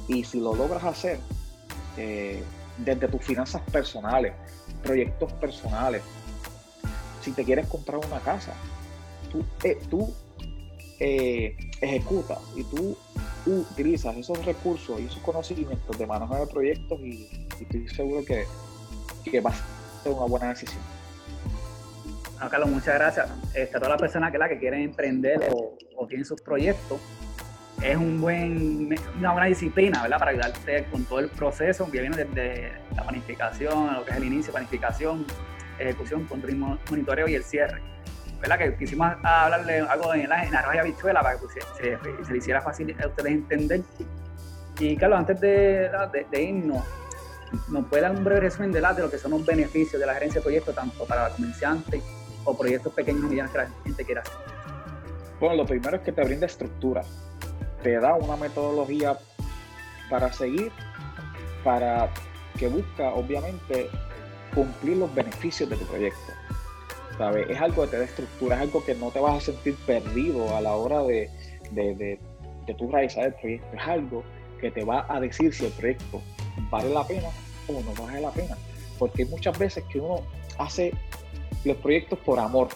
Y 0.07 0.23
si 0.23 0.39
lo 0.39 0.55
logras 0.55 0.83
hacer 0.83 1.19
eh, 1.97 2.43
desde 2.77 3.07
tus 3.07 3.23
finanzas 3.23 3.61
personales, 3.71 4.33
proyectos 4.83 5.31
personales, 5.33 6.01
si 7.21 7.31
te 7.31 7.43
quieres 7.43 7.67
comprar 7.67 7.99
una 7.99 8.19
casa, 8.19 8.53
tú, 9.31 9.45
eh, 9.63 9.77
tú 9.89 10.13
eh, 10.99 11.55
ejecutas 11.81 12.39
y 12.55 12.63
tú 12.63 12.97
utilizas 13.45 14.15
esos 14.17 14.43
recursos 14.45 14.99
y 14.99 15.05
esos 15.05 15.21
conocimientos 15.21 15.97
de 15.97 16.05
manejo 16.05 16.35
de 16.35 16.47
proyectos 16.47 16.99
y, 17.01 17.47
estoy 17.59 17.87
seguro 17.89 18.23
que, 18.23 18.45
que 19.29 19.41
va 19.41 19.49
a 19.49 20.03
ser 20.03 20.13
una 20.13 20.25
buena 20.25 20.49
decisión. 20.49 20.81
Carlos, 22.49 22.69
muchas 22.69 22.95
gracias. 22.95 23.29
Este, 23.53 23.75
a 23.75 23.79
todas 23.79 23.89
las 23.89 23.99
personas 23.99 24.31
que, 24.31 24.37
la 24.37 24.47
que 24.47 24.59
quieren 24.59 24.81
emprender 24.81 25.49
o 25.51 26.07
tienen 26.07 26.25
sus 26.25 26.41
proyectos, 26.41 26.97
es 27.81 27.95
un 27.95 28.19
buen, 28.19 28.95
una 29.17 29.31
buena 29.31 29.47
disciplina, 29.47 30.01
¿verdad? 30.01 30.19
Para 30.19 30.31
ayudarte 30.31 30.85
con 30.91 31.05
todo 31.05 31.19
el 31.19 31.29
proceso 31.29 31.89
que 31.89 32.01
viene 32.01 32.17
desde 32.17 32.73
la 32.95 33.03
planificación, 33.03 33.93
lo 33.93 34.03
que 34.03 34.11
es 34.11 34.17
el 34.17 34.23
inicio, 34.25 34.51
planificación, 34.51 35.25
ejecución, 35.79 36.25
control 36.25 36.55
monitoreo 36.55 37.27
y 37.27 37.35
el 37.35 37.43
cierre. 37.43 37.81
¿Verdad? 38.41 38.57
Que 38.57 38.75
quisimos 38.75 39.11
hablarle 39.23 39.79
algo 39.79 40.13
en 40.13 40.29
la, 40.29 40.45
en 40.45 40.55
arroz 40.55 40.75
y 40.75 40.77
habichuela 40.77 41.21
para 41.21 41.35
que 41.35 41.41
pues, 41.41 41.53
se, 41.77 41.97
se, 42.25 42.31
le 42.31 42.37
hiciera 42.37 42.61
fácil 42.61 42.95
a 43.01 43.07
ustedes 43.07 43.31
entender. 43.31 43.81
Y 44.79 44.95
Carlos, 44.95 45.19
antes 45.19 45.41
de, 45.41 45.89
de, 46.31 46.41
irnos, 46.41 46.83
¿nos 47.69 47.85
puede 47.87 48.03
dar 48.03 48.11
un 48.11 48.23
breve 48.23 48.41
resumen 48.41 48.71
de, 48.71 48.79
de 48.79 49.01
lo 49.01 49.11
que 49.11 49.17
son 49.17 49.31
los 49.31 49.45
beneficios 49.45 49.99
de 49.99 50.05
la 50.05 50.13
gerencia 50.13 50.39
de 50.39 50.43
proyectos, 50.43 50.73
tanto 50.73 51.05
para 51.05 51.29
comerciantes 51.29 52.01
o 52.45 52.57
proyectos 52.57 52.93
pequeños 52.93 53.25
o 53.25 53.27
medianos 53.27 53.51
que 53.51 53.57
la 53.57 53.67
gente 53.83 54.05
quiera 54.05 54.21
hacer? 54.21 54.35
Bueno, 55.41 55.55
lo 55.55 55.65
primero 55.65 55.97
es 55.97 56.03
que 56.03 56.13
te 56.13 56.23
brinda 56.23 56.45
estructura 56.45 57.03
te 57.83 57.99
da 57.99 58.15
una 58.15 58.35
metodología 58.35 59.17
para 60.09 60.31
seguir, 60.33 60.71
para 61.63 62.09
que 62.57 62.67
busca, 62.67 63.13
obviamente, 63.13 63.89
cumplir 64.53 64.97
los 64.97 65.13
beneficios 65.13 65.69
de 65.69 65.77
tu 65.77 65.85
proyecto. 65.85 66.33
¿Sabes? 67.17 67.49
Es 67.49 67.59
algo 67.59 67.83
que 67.83 67.89
te 67.89 67.97
da 67.97 68.05
estructura, 68.05 68.55
es 68.55 68.61
algo 68.61 68.83
que 68.83 68.95
no 68.95 69.11
te 69.11 69.19
vas 69.19 69.37
a 69.37 69.41
sentir 69.41 69.75
perdido 69.85 70.55
a 70.55 70.61
la 70.61 70.75
hora 70.75 71.03
de, 71.03 71.29
de, 71.71 71.95
de, 71.95 72.19
de 72.65 72.73
tu 72.73 72.89
realizar 72.89 73.25
el 73.25 73.33
proyecto. 73.33 73.67
Es 73.75 73.87
algo 73.87 74.23
que 74.61 74.71
te 74.71 74.83
va 74.83 75.05
a 75.09 75.19
decir 75.19 75.53
si 75.53 75.65
el 75.65 75.71
proyecto 75.73 76.21
vale 76.69 76.89
la 76.89 77.05
pena 77.05 77.27
o 77.67 77.73
no 77.73 78.05
vale 78.05 78.21
la 78.21 78.31
pena. 78.31 78.57
Porque 78.97 79.25
muchas 79.25 79.57
veces 79.57 79.83
que 79.91 79.99
uno 79.99 80.21
hace 80.57 80.93
los 81.65 81.77
proyectos 81.77 82.19
por 82.19 82.39
amor. 82.39 82.69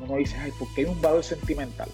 Uno 0.00 0.16
dice, 0.16 0.36
ay, 0.38 0.50
porque 0.58 0.82
hay 0.82 0.86
un 0.86 1.00
valor 1.00 1.22
sentimental 1.22 1.88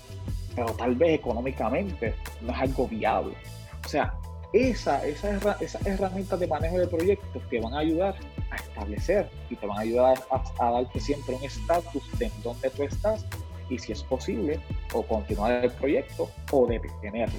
pero 0.61 0.75
tal 0.75 0.95
vez 0.95 1.15
económicamente 1.15 2.15
no 2.43 2.53
es 2.53 2.59
algo 2.59 2.87
viable. 2.87 3.35
O 3.83 3.89
sea, 3.89 4.13
esa, 4.53 5.07
esa, 5.07 5.57
esas 5.59 5.87
herramientas 5.87 6.39
de 6.39 6.47
manejo 6.47 6.79
de 6.79 6.87
proyectos 6.87 7.43
te 7.49 7.59
van 7.59 7.73
a 7.73 7.79
ayudar 7.79 8.15
a 8.51 8.57
establecer 8.57 9.31
y 9.49 9.57
te 9.57 9.67
van 9.67 9.79
a 9.79 9.81
ayudar 9.81 10.19
a, 10.31 10.71
darte 10.71 11.01
siempre 11.01 11.35
un 11.35 11.45
estatus 11.45 12.03
de 12.19 12.31
dónde 12.45 12.69
tú 12.69 12.83
estás 12.83 13.25
y 13.71 13.79
si 13.79 13.93
es 13.93 14.03
posible 14.03 14.61
o 14.93 15.03
continuar 15.03 15.65
el 15.65 15.71
proyecto 15.71 16.31
o 16.53 16.67
detenerlo. 16.67 17.39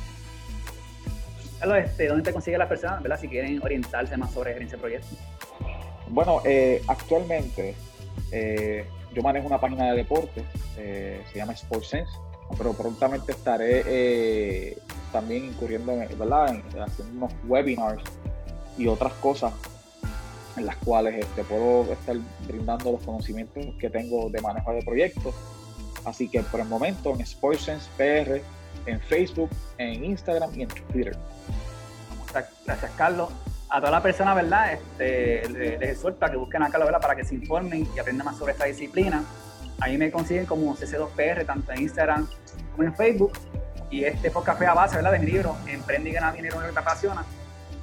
Carlos, 1.59 1.78
este, 1.78 2.07
¿dónde 2.07 2.24
te 2.24 2.34
consigue 2.34 2.57
las 2.57 2.69
personas 2.69 3.03
¿verdad? 3.03 3.19
si 3.19 3.28
quieren 3.28 3.61
orientarse 3.61 4.17
más 4.17 4.32
sobre 4.32 4.53
gerencia 4.53 4.78
de 4.78 4.82
proyectos? 4.82 5.19
Bueno, 6.07 6.41
eh, 6.43 6.82
actualmente 6.88 7.76
eh, 8.32 8.84
yo 9.13 9.22
manejo 9.22 9.45
una 9.45 9.61
página 9.61 9.91
de 9.91 9.97
deportes, 9.97 10.43
eh, 10.76 11.22
se 11.32 11.38
llama 11.38 11.55
SportsSense 11.55 12.31
pero 12.58 12.74
prontamente 12.74 13.32
estaré 13.32 13.84
eh, 13.86 14.78
también 15.12 15.45
incurriendo 15.45 15.91
en, 15.93 16.18
¿verdad? 16.18 16.62
haciendo 16.86 17.26
unos 17.26 17.34
webinars 17.47 18.04
y 18.78 18.88
otras 18.88 19.14
cosas 19.14 19.54
en 20.58 20.66
las 20.66 20.76
cuales 20.78 21.16
este, 21.16 21.43
puedo 21.43 21.91
estar 21.91 22.16
brindando 22.47 22.91
los 22.91 23.02
conocimientos 23.02 23.66
que 23.80 23.89
tengo 23.89 24.30
de 24.30 24.41
manejo 24.41 24.74
de 24.74 24.82
proyectos. 24.84 25.34
Así 26.06 26.28
que 26.28 26.41
por 26.41 26.60
el 26.60 26.68
momento 26.68 27.12
en 27.12 27.26
SportsSense 27.26 27.88
PR, 27.97 28.41
en 28.86 28.99
Facebook, 29.02 29.49
en 29.78 30.04
Instagram 30.04 30.52
y 30.56 30.64
en 30.64 30.70
Twitter. 30.70 31.16
Gracias, 32.66 32.91
Carlos. 32.97 33.30
A 33.70 33.80
toda 33.80 33.91
la 33.91 34.04
persona, 34.04 34.34
¿verdad? 34.34 34.74
Este, 34.74 35.47
les, 35.49 35.99
que 35.99 36.38
busquen 36.38 36.64
a 36.64 36.70
Carlos 36.70 36.88
¿verdad? 36.88 37.02
para 37.02 37.16
que 37.16 37.24
se 37.24 37.36
informen 37.36 37.88
y 37.95 37.99
aprendan 37.99 38.26
más 38.26 38.38
sobre 38.38 38.54
esta 38.54 38.66
disciplina. 38.66 39.24
Ahí 39.80 39.97
me 39.97 40.12
consiguen 40.12 40.45
como 40.45 40.76
CC2PR, 40.76 41.45
tanto 41.45 41.72
en 41.72 41.82
Instagram 41.82 42.28
como 42.72 42.84
en 42.84 42.95
Facebook. 42.95 43.34
Y 43.89 44.05
este 44.05 44.32
podcast 44.32 44.57
fue 44.57 44.67
a 44.67 44.74
base 44.74 44.95
¿verdad? 44.95 45.11
de 45.11 45.19
mi 45.19 45.26
libro, 45.28 45.55
Emprende 45.67 46.09
y 46.09 46.13
gana 46.13 46.32
dinero 46.32 46.61
en 46.61 46.67
que 46.67 46.74
te 46.74 46.80
apasiona, 46.80 47.26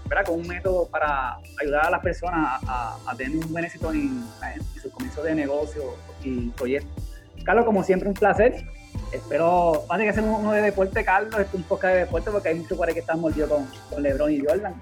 ¿verdad? 0.07 0.25
con 0.25 0.41
un 0.41 0.49
método 0.49 0.89
para 0.89 1.37
ayudar 1.61 1.87
a 1.87 1.91
las 1.91 2.01
personas 2.01 2.61
a, 2.67 3.15
tener 3.17 3.37
un 3.37 3.53
buen 3.53 3.65
éxito 3.65 3.93
en, 3.93 4.25
en 4.55 4.81
sus 4.81 4.91
comienzos 4.91 5.25
de 5.25 5.35
negocio 5.35 5.83
y 6.23 6.49
proyectos. 6.51 7.05
Carlos, 7.45 7.67
como 7.67 7.83
siempre, 7.83 8.09
un 8.09 8.15
placer. 8.15 8.65
Espero, 9.13 9.85
vamos 9.89 10.07
a 10.07 10.11
hacer 10.11 10.25
uno 10.25 10.53
de 10.53 10.63
deporte, 10.63 11.05
Carlos, 11.05 11.39
este 11.41 11.57
un 11.57 11.63
podcast 11.63 11.95
de 11.95 12.01
deporte, 12.01 12.31
porque 12.31 12.49
hay 12.49 12.55
muchos 12.57 12.81
ahí 12.81 12.95
que 12.95 13.01
están 13.01 13.21
mordidos 13.21 13.51
con, 13.91 14.03
LeBron 14.03 14.33
y 14.33 14.41
Jordan. 14.41 14.75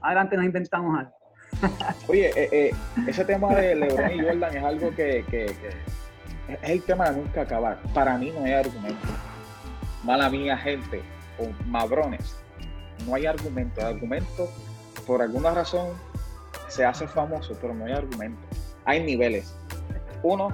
Adelante 0.00 0.36
nos 0.36 0.44
inventamos 0.44 0.98
algo. 0.98 1.12
Oye, 2.08 2.30
eh, 2.36 2.48
eh, 2.52 2.70
ese 3.06 3.24
tema 3.24 3.54
de 3.54 3.74
LeBron 3.74 4.12
y 4.12 4.22
Jordan 4.22 4.56
es 4.56 4.64
algo 4.64 4.94
que 4.94 5.24
es 6.48 6.70
el 6.70 6.82
tema 6.82 7.10
de 7.10 7.16
nunca 7.16 7.42
acabar. 7.42 7.78
Para 7.94 8.16
mí 8.18 8.32
no 8.36 8.44
hay 8.44 8.52
argumento. 8.52 9.06
Mala 10.04 10.30
mía, 10.30 10.56
gente, 10.56 11.02
o 11.38 11.48
madrones. 11.66 12.36
No 13.06 13.14
hay 13.14 13.26
argumento. 13.26 13.80
El 13.80 13.86
argumento, 13.86 14.50
por 15.06 15.22
alguna 15.22 15.50
razón, 15.50 15.88
se 16.68 16.84
hace 16.84 17.06
famoso, 17.08 17.56
pero 17.60 17.74
no 17.74 17.86
hay 17.86 17.92
argumento. 17.92 18.40
Hay 18.84 19.02
niveles. 19.02 19.54
Uno, 20.22 20.48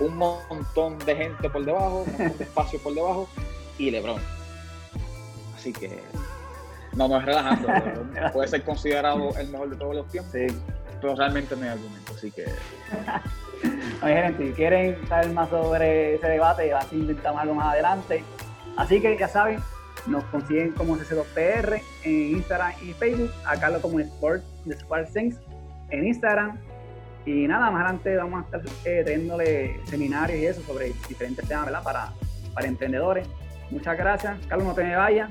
un 0.00 0.16
montón 0.16 0.98
de 1.00 1.16
gente 1.16 1.50
por 1.50 1.64
debajo, 1.64 2.04
un 2.06 2.12
montón 2.12 2.38
de 2.38 2.44
espacio 2.44 2.78
por 2.80 2.94
debajo, 2.94 3.28
y 3.78 3.90
Lebron. 3.90 4.20
Así 5.54 5.72
que 5.72 6.00
no, 6.94 7.08
no 7.08 7.18
es 7.18 7.24
relajando. 7.24 7.68
puede 8.32 8.48
ser 8.48 8.62
considerado 8.62 9.36
el 9.38 9.48
mejor 9.48 9.70
de 9.70 9.76
todos 9.76 9.94
los 9.94 10.08
tiempos, 10.08 10.32
pero 11.00 11.16
realmente 11.16 11.56
no 11.56 11.62
hay 11.62 11.68
argumento. 11.70 12.12
Así 12.14 12.30
que 12.30 12.44
Si 14.38 14.52
quieren 14.52 14.96
saber 15.08 15.32
más 15.32 15.50
sobre 15.50 16.14
ese 16.14 16.26
debate, 16.26 16.72
así 16.72 16.96
inventamos 16.96 17.40
algo 17.40 17.54
más 17.54 17.74
adelante. 17.74 18.24
Así 18.76 19.00
que 19.00 19.16
ya 19.18 19.28
saben, 19.28 19.60
Nos 20.06 20.24
consiguen 20.24 20.72
como 20.72 20.96
CC2PR 20.96 21.82
en 22.04 22.36
Instagram 22.36 22.72
y 22.82 22.94
Facebook, 22.94 23.30
a 23.44 23.58
Carlos 23.60 23.82
como 23.82 24.00
Sport 24.00 24.42
de 24.64 24.74
Sport 24.74 25.08
en 25.14 26.06
Instagram. 26.06 26.58
Y 27.26 27.46
nada, 27.46 27.70
más 27.70 27.82
adelante 27.82 28.16
vamos 28.16 28.42
a 28.42 28.44
estar 28.46 28.62
eh, 28.86 29.02
teniéndole 29.04 29.78
seminarios 29.84 30.38
y 30.38 30.46
eso 30.46 30.62
sobre 30.62 30.92
diferentes 31.06 31.46
temas, 31.46 31.66
¿verdad? 31.66 31.82
Para, 31.82 32.12
para 32.54 32.66
emprendedores. 32.66 33.28
Muchas 33.70 33.96
gracias. 33.98 34.38
Carlos, 34.48 34.66
no 34.68 34.74
te 34.74 34.84
me 34.84 34.96
vayas. 34.96 35.30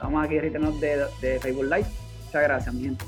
Vamos 0.00 0.24
aquí 0.24 0.38
a 0.38 0.42
retirarnos 0.42 0.80
de, 0.80 1.04
de 1.20 1.40
Facebook 1.40 1.64
Live. 1.64 1.86
Muchas 2.26 2.42
gracias, 2.42 2.74
mi 2.74 2.84
gente. 2.84 3.04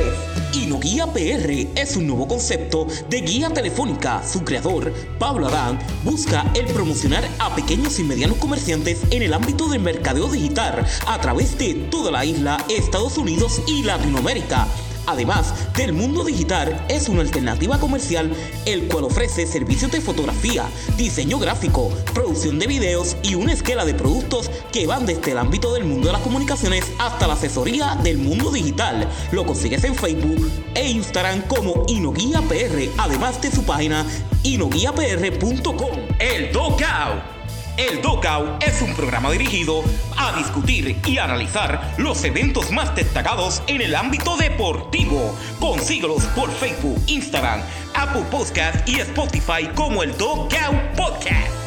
Inoguía 0.54 1.06
PR 1.06 1.68
es 1.76 1.96
un 1.96 2.08
nuevo 2.08 2.28
concepto 2.28 2.88
de 3.10 3.22
guía 3.22 3.52
telefónica. 3.52 4.24
Su 4.26 4.43
creador, 4.43 4.91
Pablo 5.20 5.46
Adán, 5.48 5.78
busca 6.04 6.52
el 6.56 6.66
promocionar 6.66 7.30
a 7.38 7.54
pequeños 7.54 8.00
y 8.00 8.04
medianos 8.04 8.38
comerciantes 8.38 9.04
en 9.12 9.22
el 9.22 9.34
ámbito 9.34 9.70
del 9.70 9.82
mercadeo 9.82 10.30
digital 10.30 10.84
a 11.06 11.22
través 11.22 11.60
de 11.60 11.76
toda 11.91 12.10
la 12.10 12.26
isla, 12.26 12.58
Estados 12.70 13.20
Unidos 13.20 13.62
y 13.68 13.84
Latinoamérica. 13.84 14.68
Además 15.08 15.53
del 15.76 15.93
mundo 15.93 16.24
digital, 16.24 16.86
es 16.89 17.10
una 17.10 17.22
alternativa 17.22 17.80
comercial 17.80 18.32
el 18.66 18.88
cual 18.88 19.06
ofrece 19.06 19.45
servicios 19.45 19.91
de 19.91 20.01
fotografía, 20.01 20.66
diseño 20.97 21.39
gráfico, 21.39 21.91
producción 22.14 22.60
de 22.60 22.68
videos 22.68 23.16
y 23.24 23.36
una 23.36 23.53
escala 23.53 23.86
de 23.86 23.93
productos 23.93 24.49
que 24.72 24.88
van 24.88 25.06
desde 25.06 25.32
el 25.32 25.38
ámbito 25.38 25.74
del 25.74 25.86
mundo 25.86 26.08
de 26.08 26.14
las 26.14 26.22
comunicaciones 26.22 26.86
hasta 26.99 27.28
la 27.28 27.34
asesoría 27.34 27.95
del 28.03 28.18
mundo 28.18 28.51
digital. 28.51 29.08
Lo 29.32 29.45
consigues 29.45 29.84
en 29.84 29.95
Facebook 29.95 30.49
e 30.74 30.88
Instagram 30.89 31.41
como 31.43 31.84
Inoguía 31.88 32.41
PR, 32.41 32.89
además 32.97 33.41
de 33.41 33.51
su 33.51 33.64
página 33.64 34.06
inoguiapr.com. 34.43 35.91
El 36.20 36.51
Docao 36.51 37.34
el 37.78 38.01
DOCAU 38.01 38.57
es 38.61 38.82
un 38.82 38.93
programa 38.95 39.32
dirigido 39.32 39.84
a 40.17 40.36
discutir 40.38 40.97
y 41.05 41.17
analizar 41.17 41.93
los 41.97 42.23
eventos 42.23 42.71
más 42.71 42.95
destacados 42.95 43.61
en 43.67 43.82
el 43.82 43.95
ámbito 43.95 44.38
deportivo. 44.38 45.36
Consíguelos 45.59 46.23
por 46.36 46.51
Facebook, 46.51 47.01
Instagram, 47.07 47.61
Apple 47.93 48.23
Podcast 48.32 48.88
y 48.88 48.99
Spotify 48.99 49.67
como 49.76 50.03
el 50.03 50.17
DOCAU 50.17 50.73
Podcast. 50.95 51.64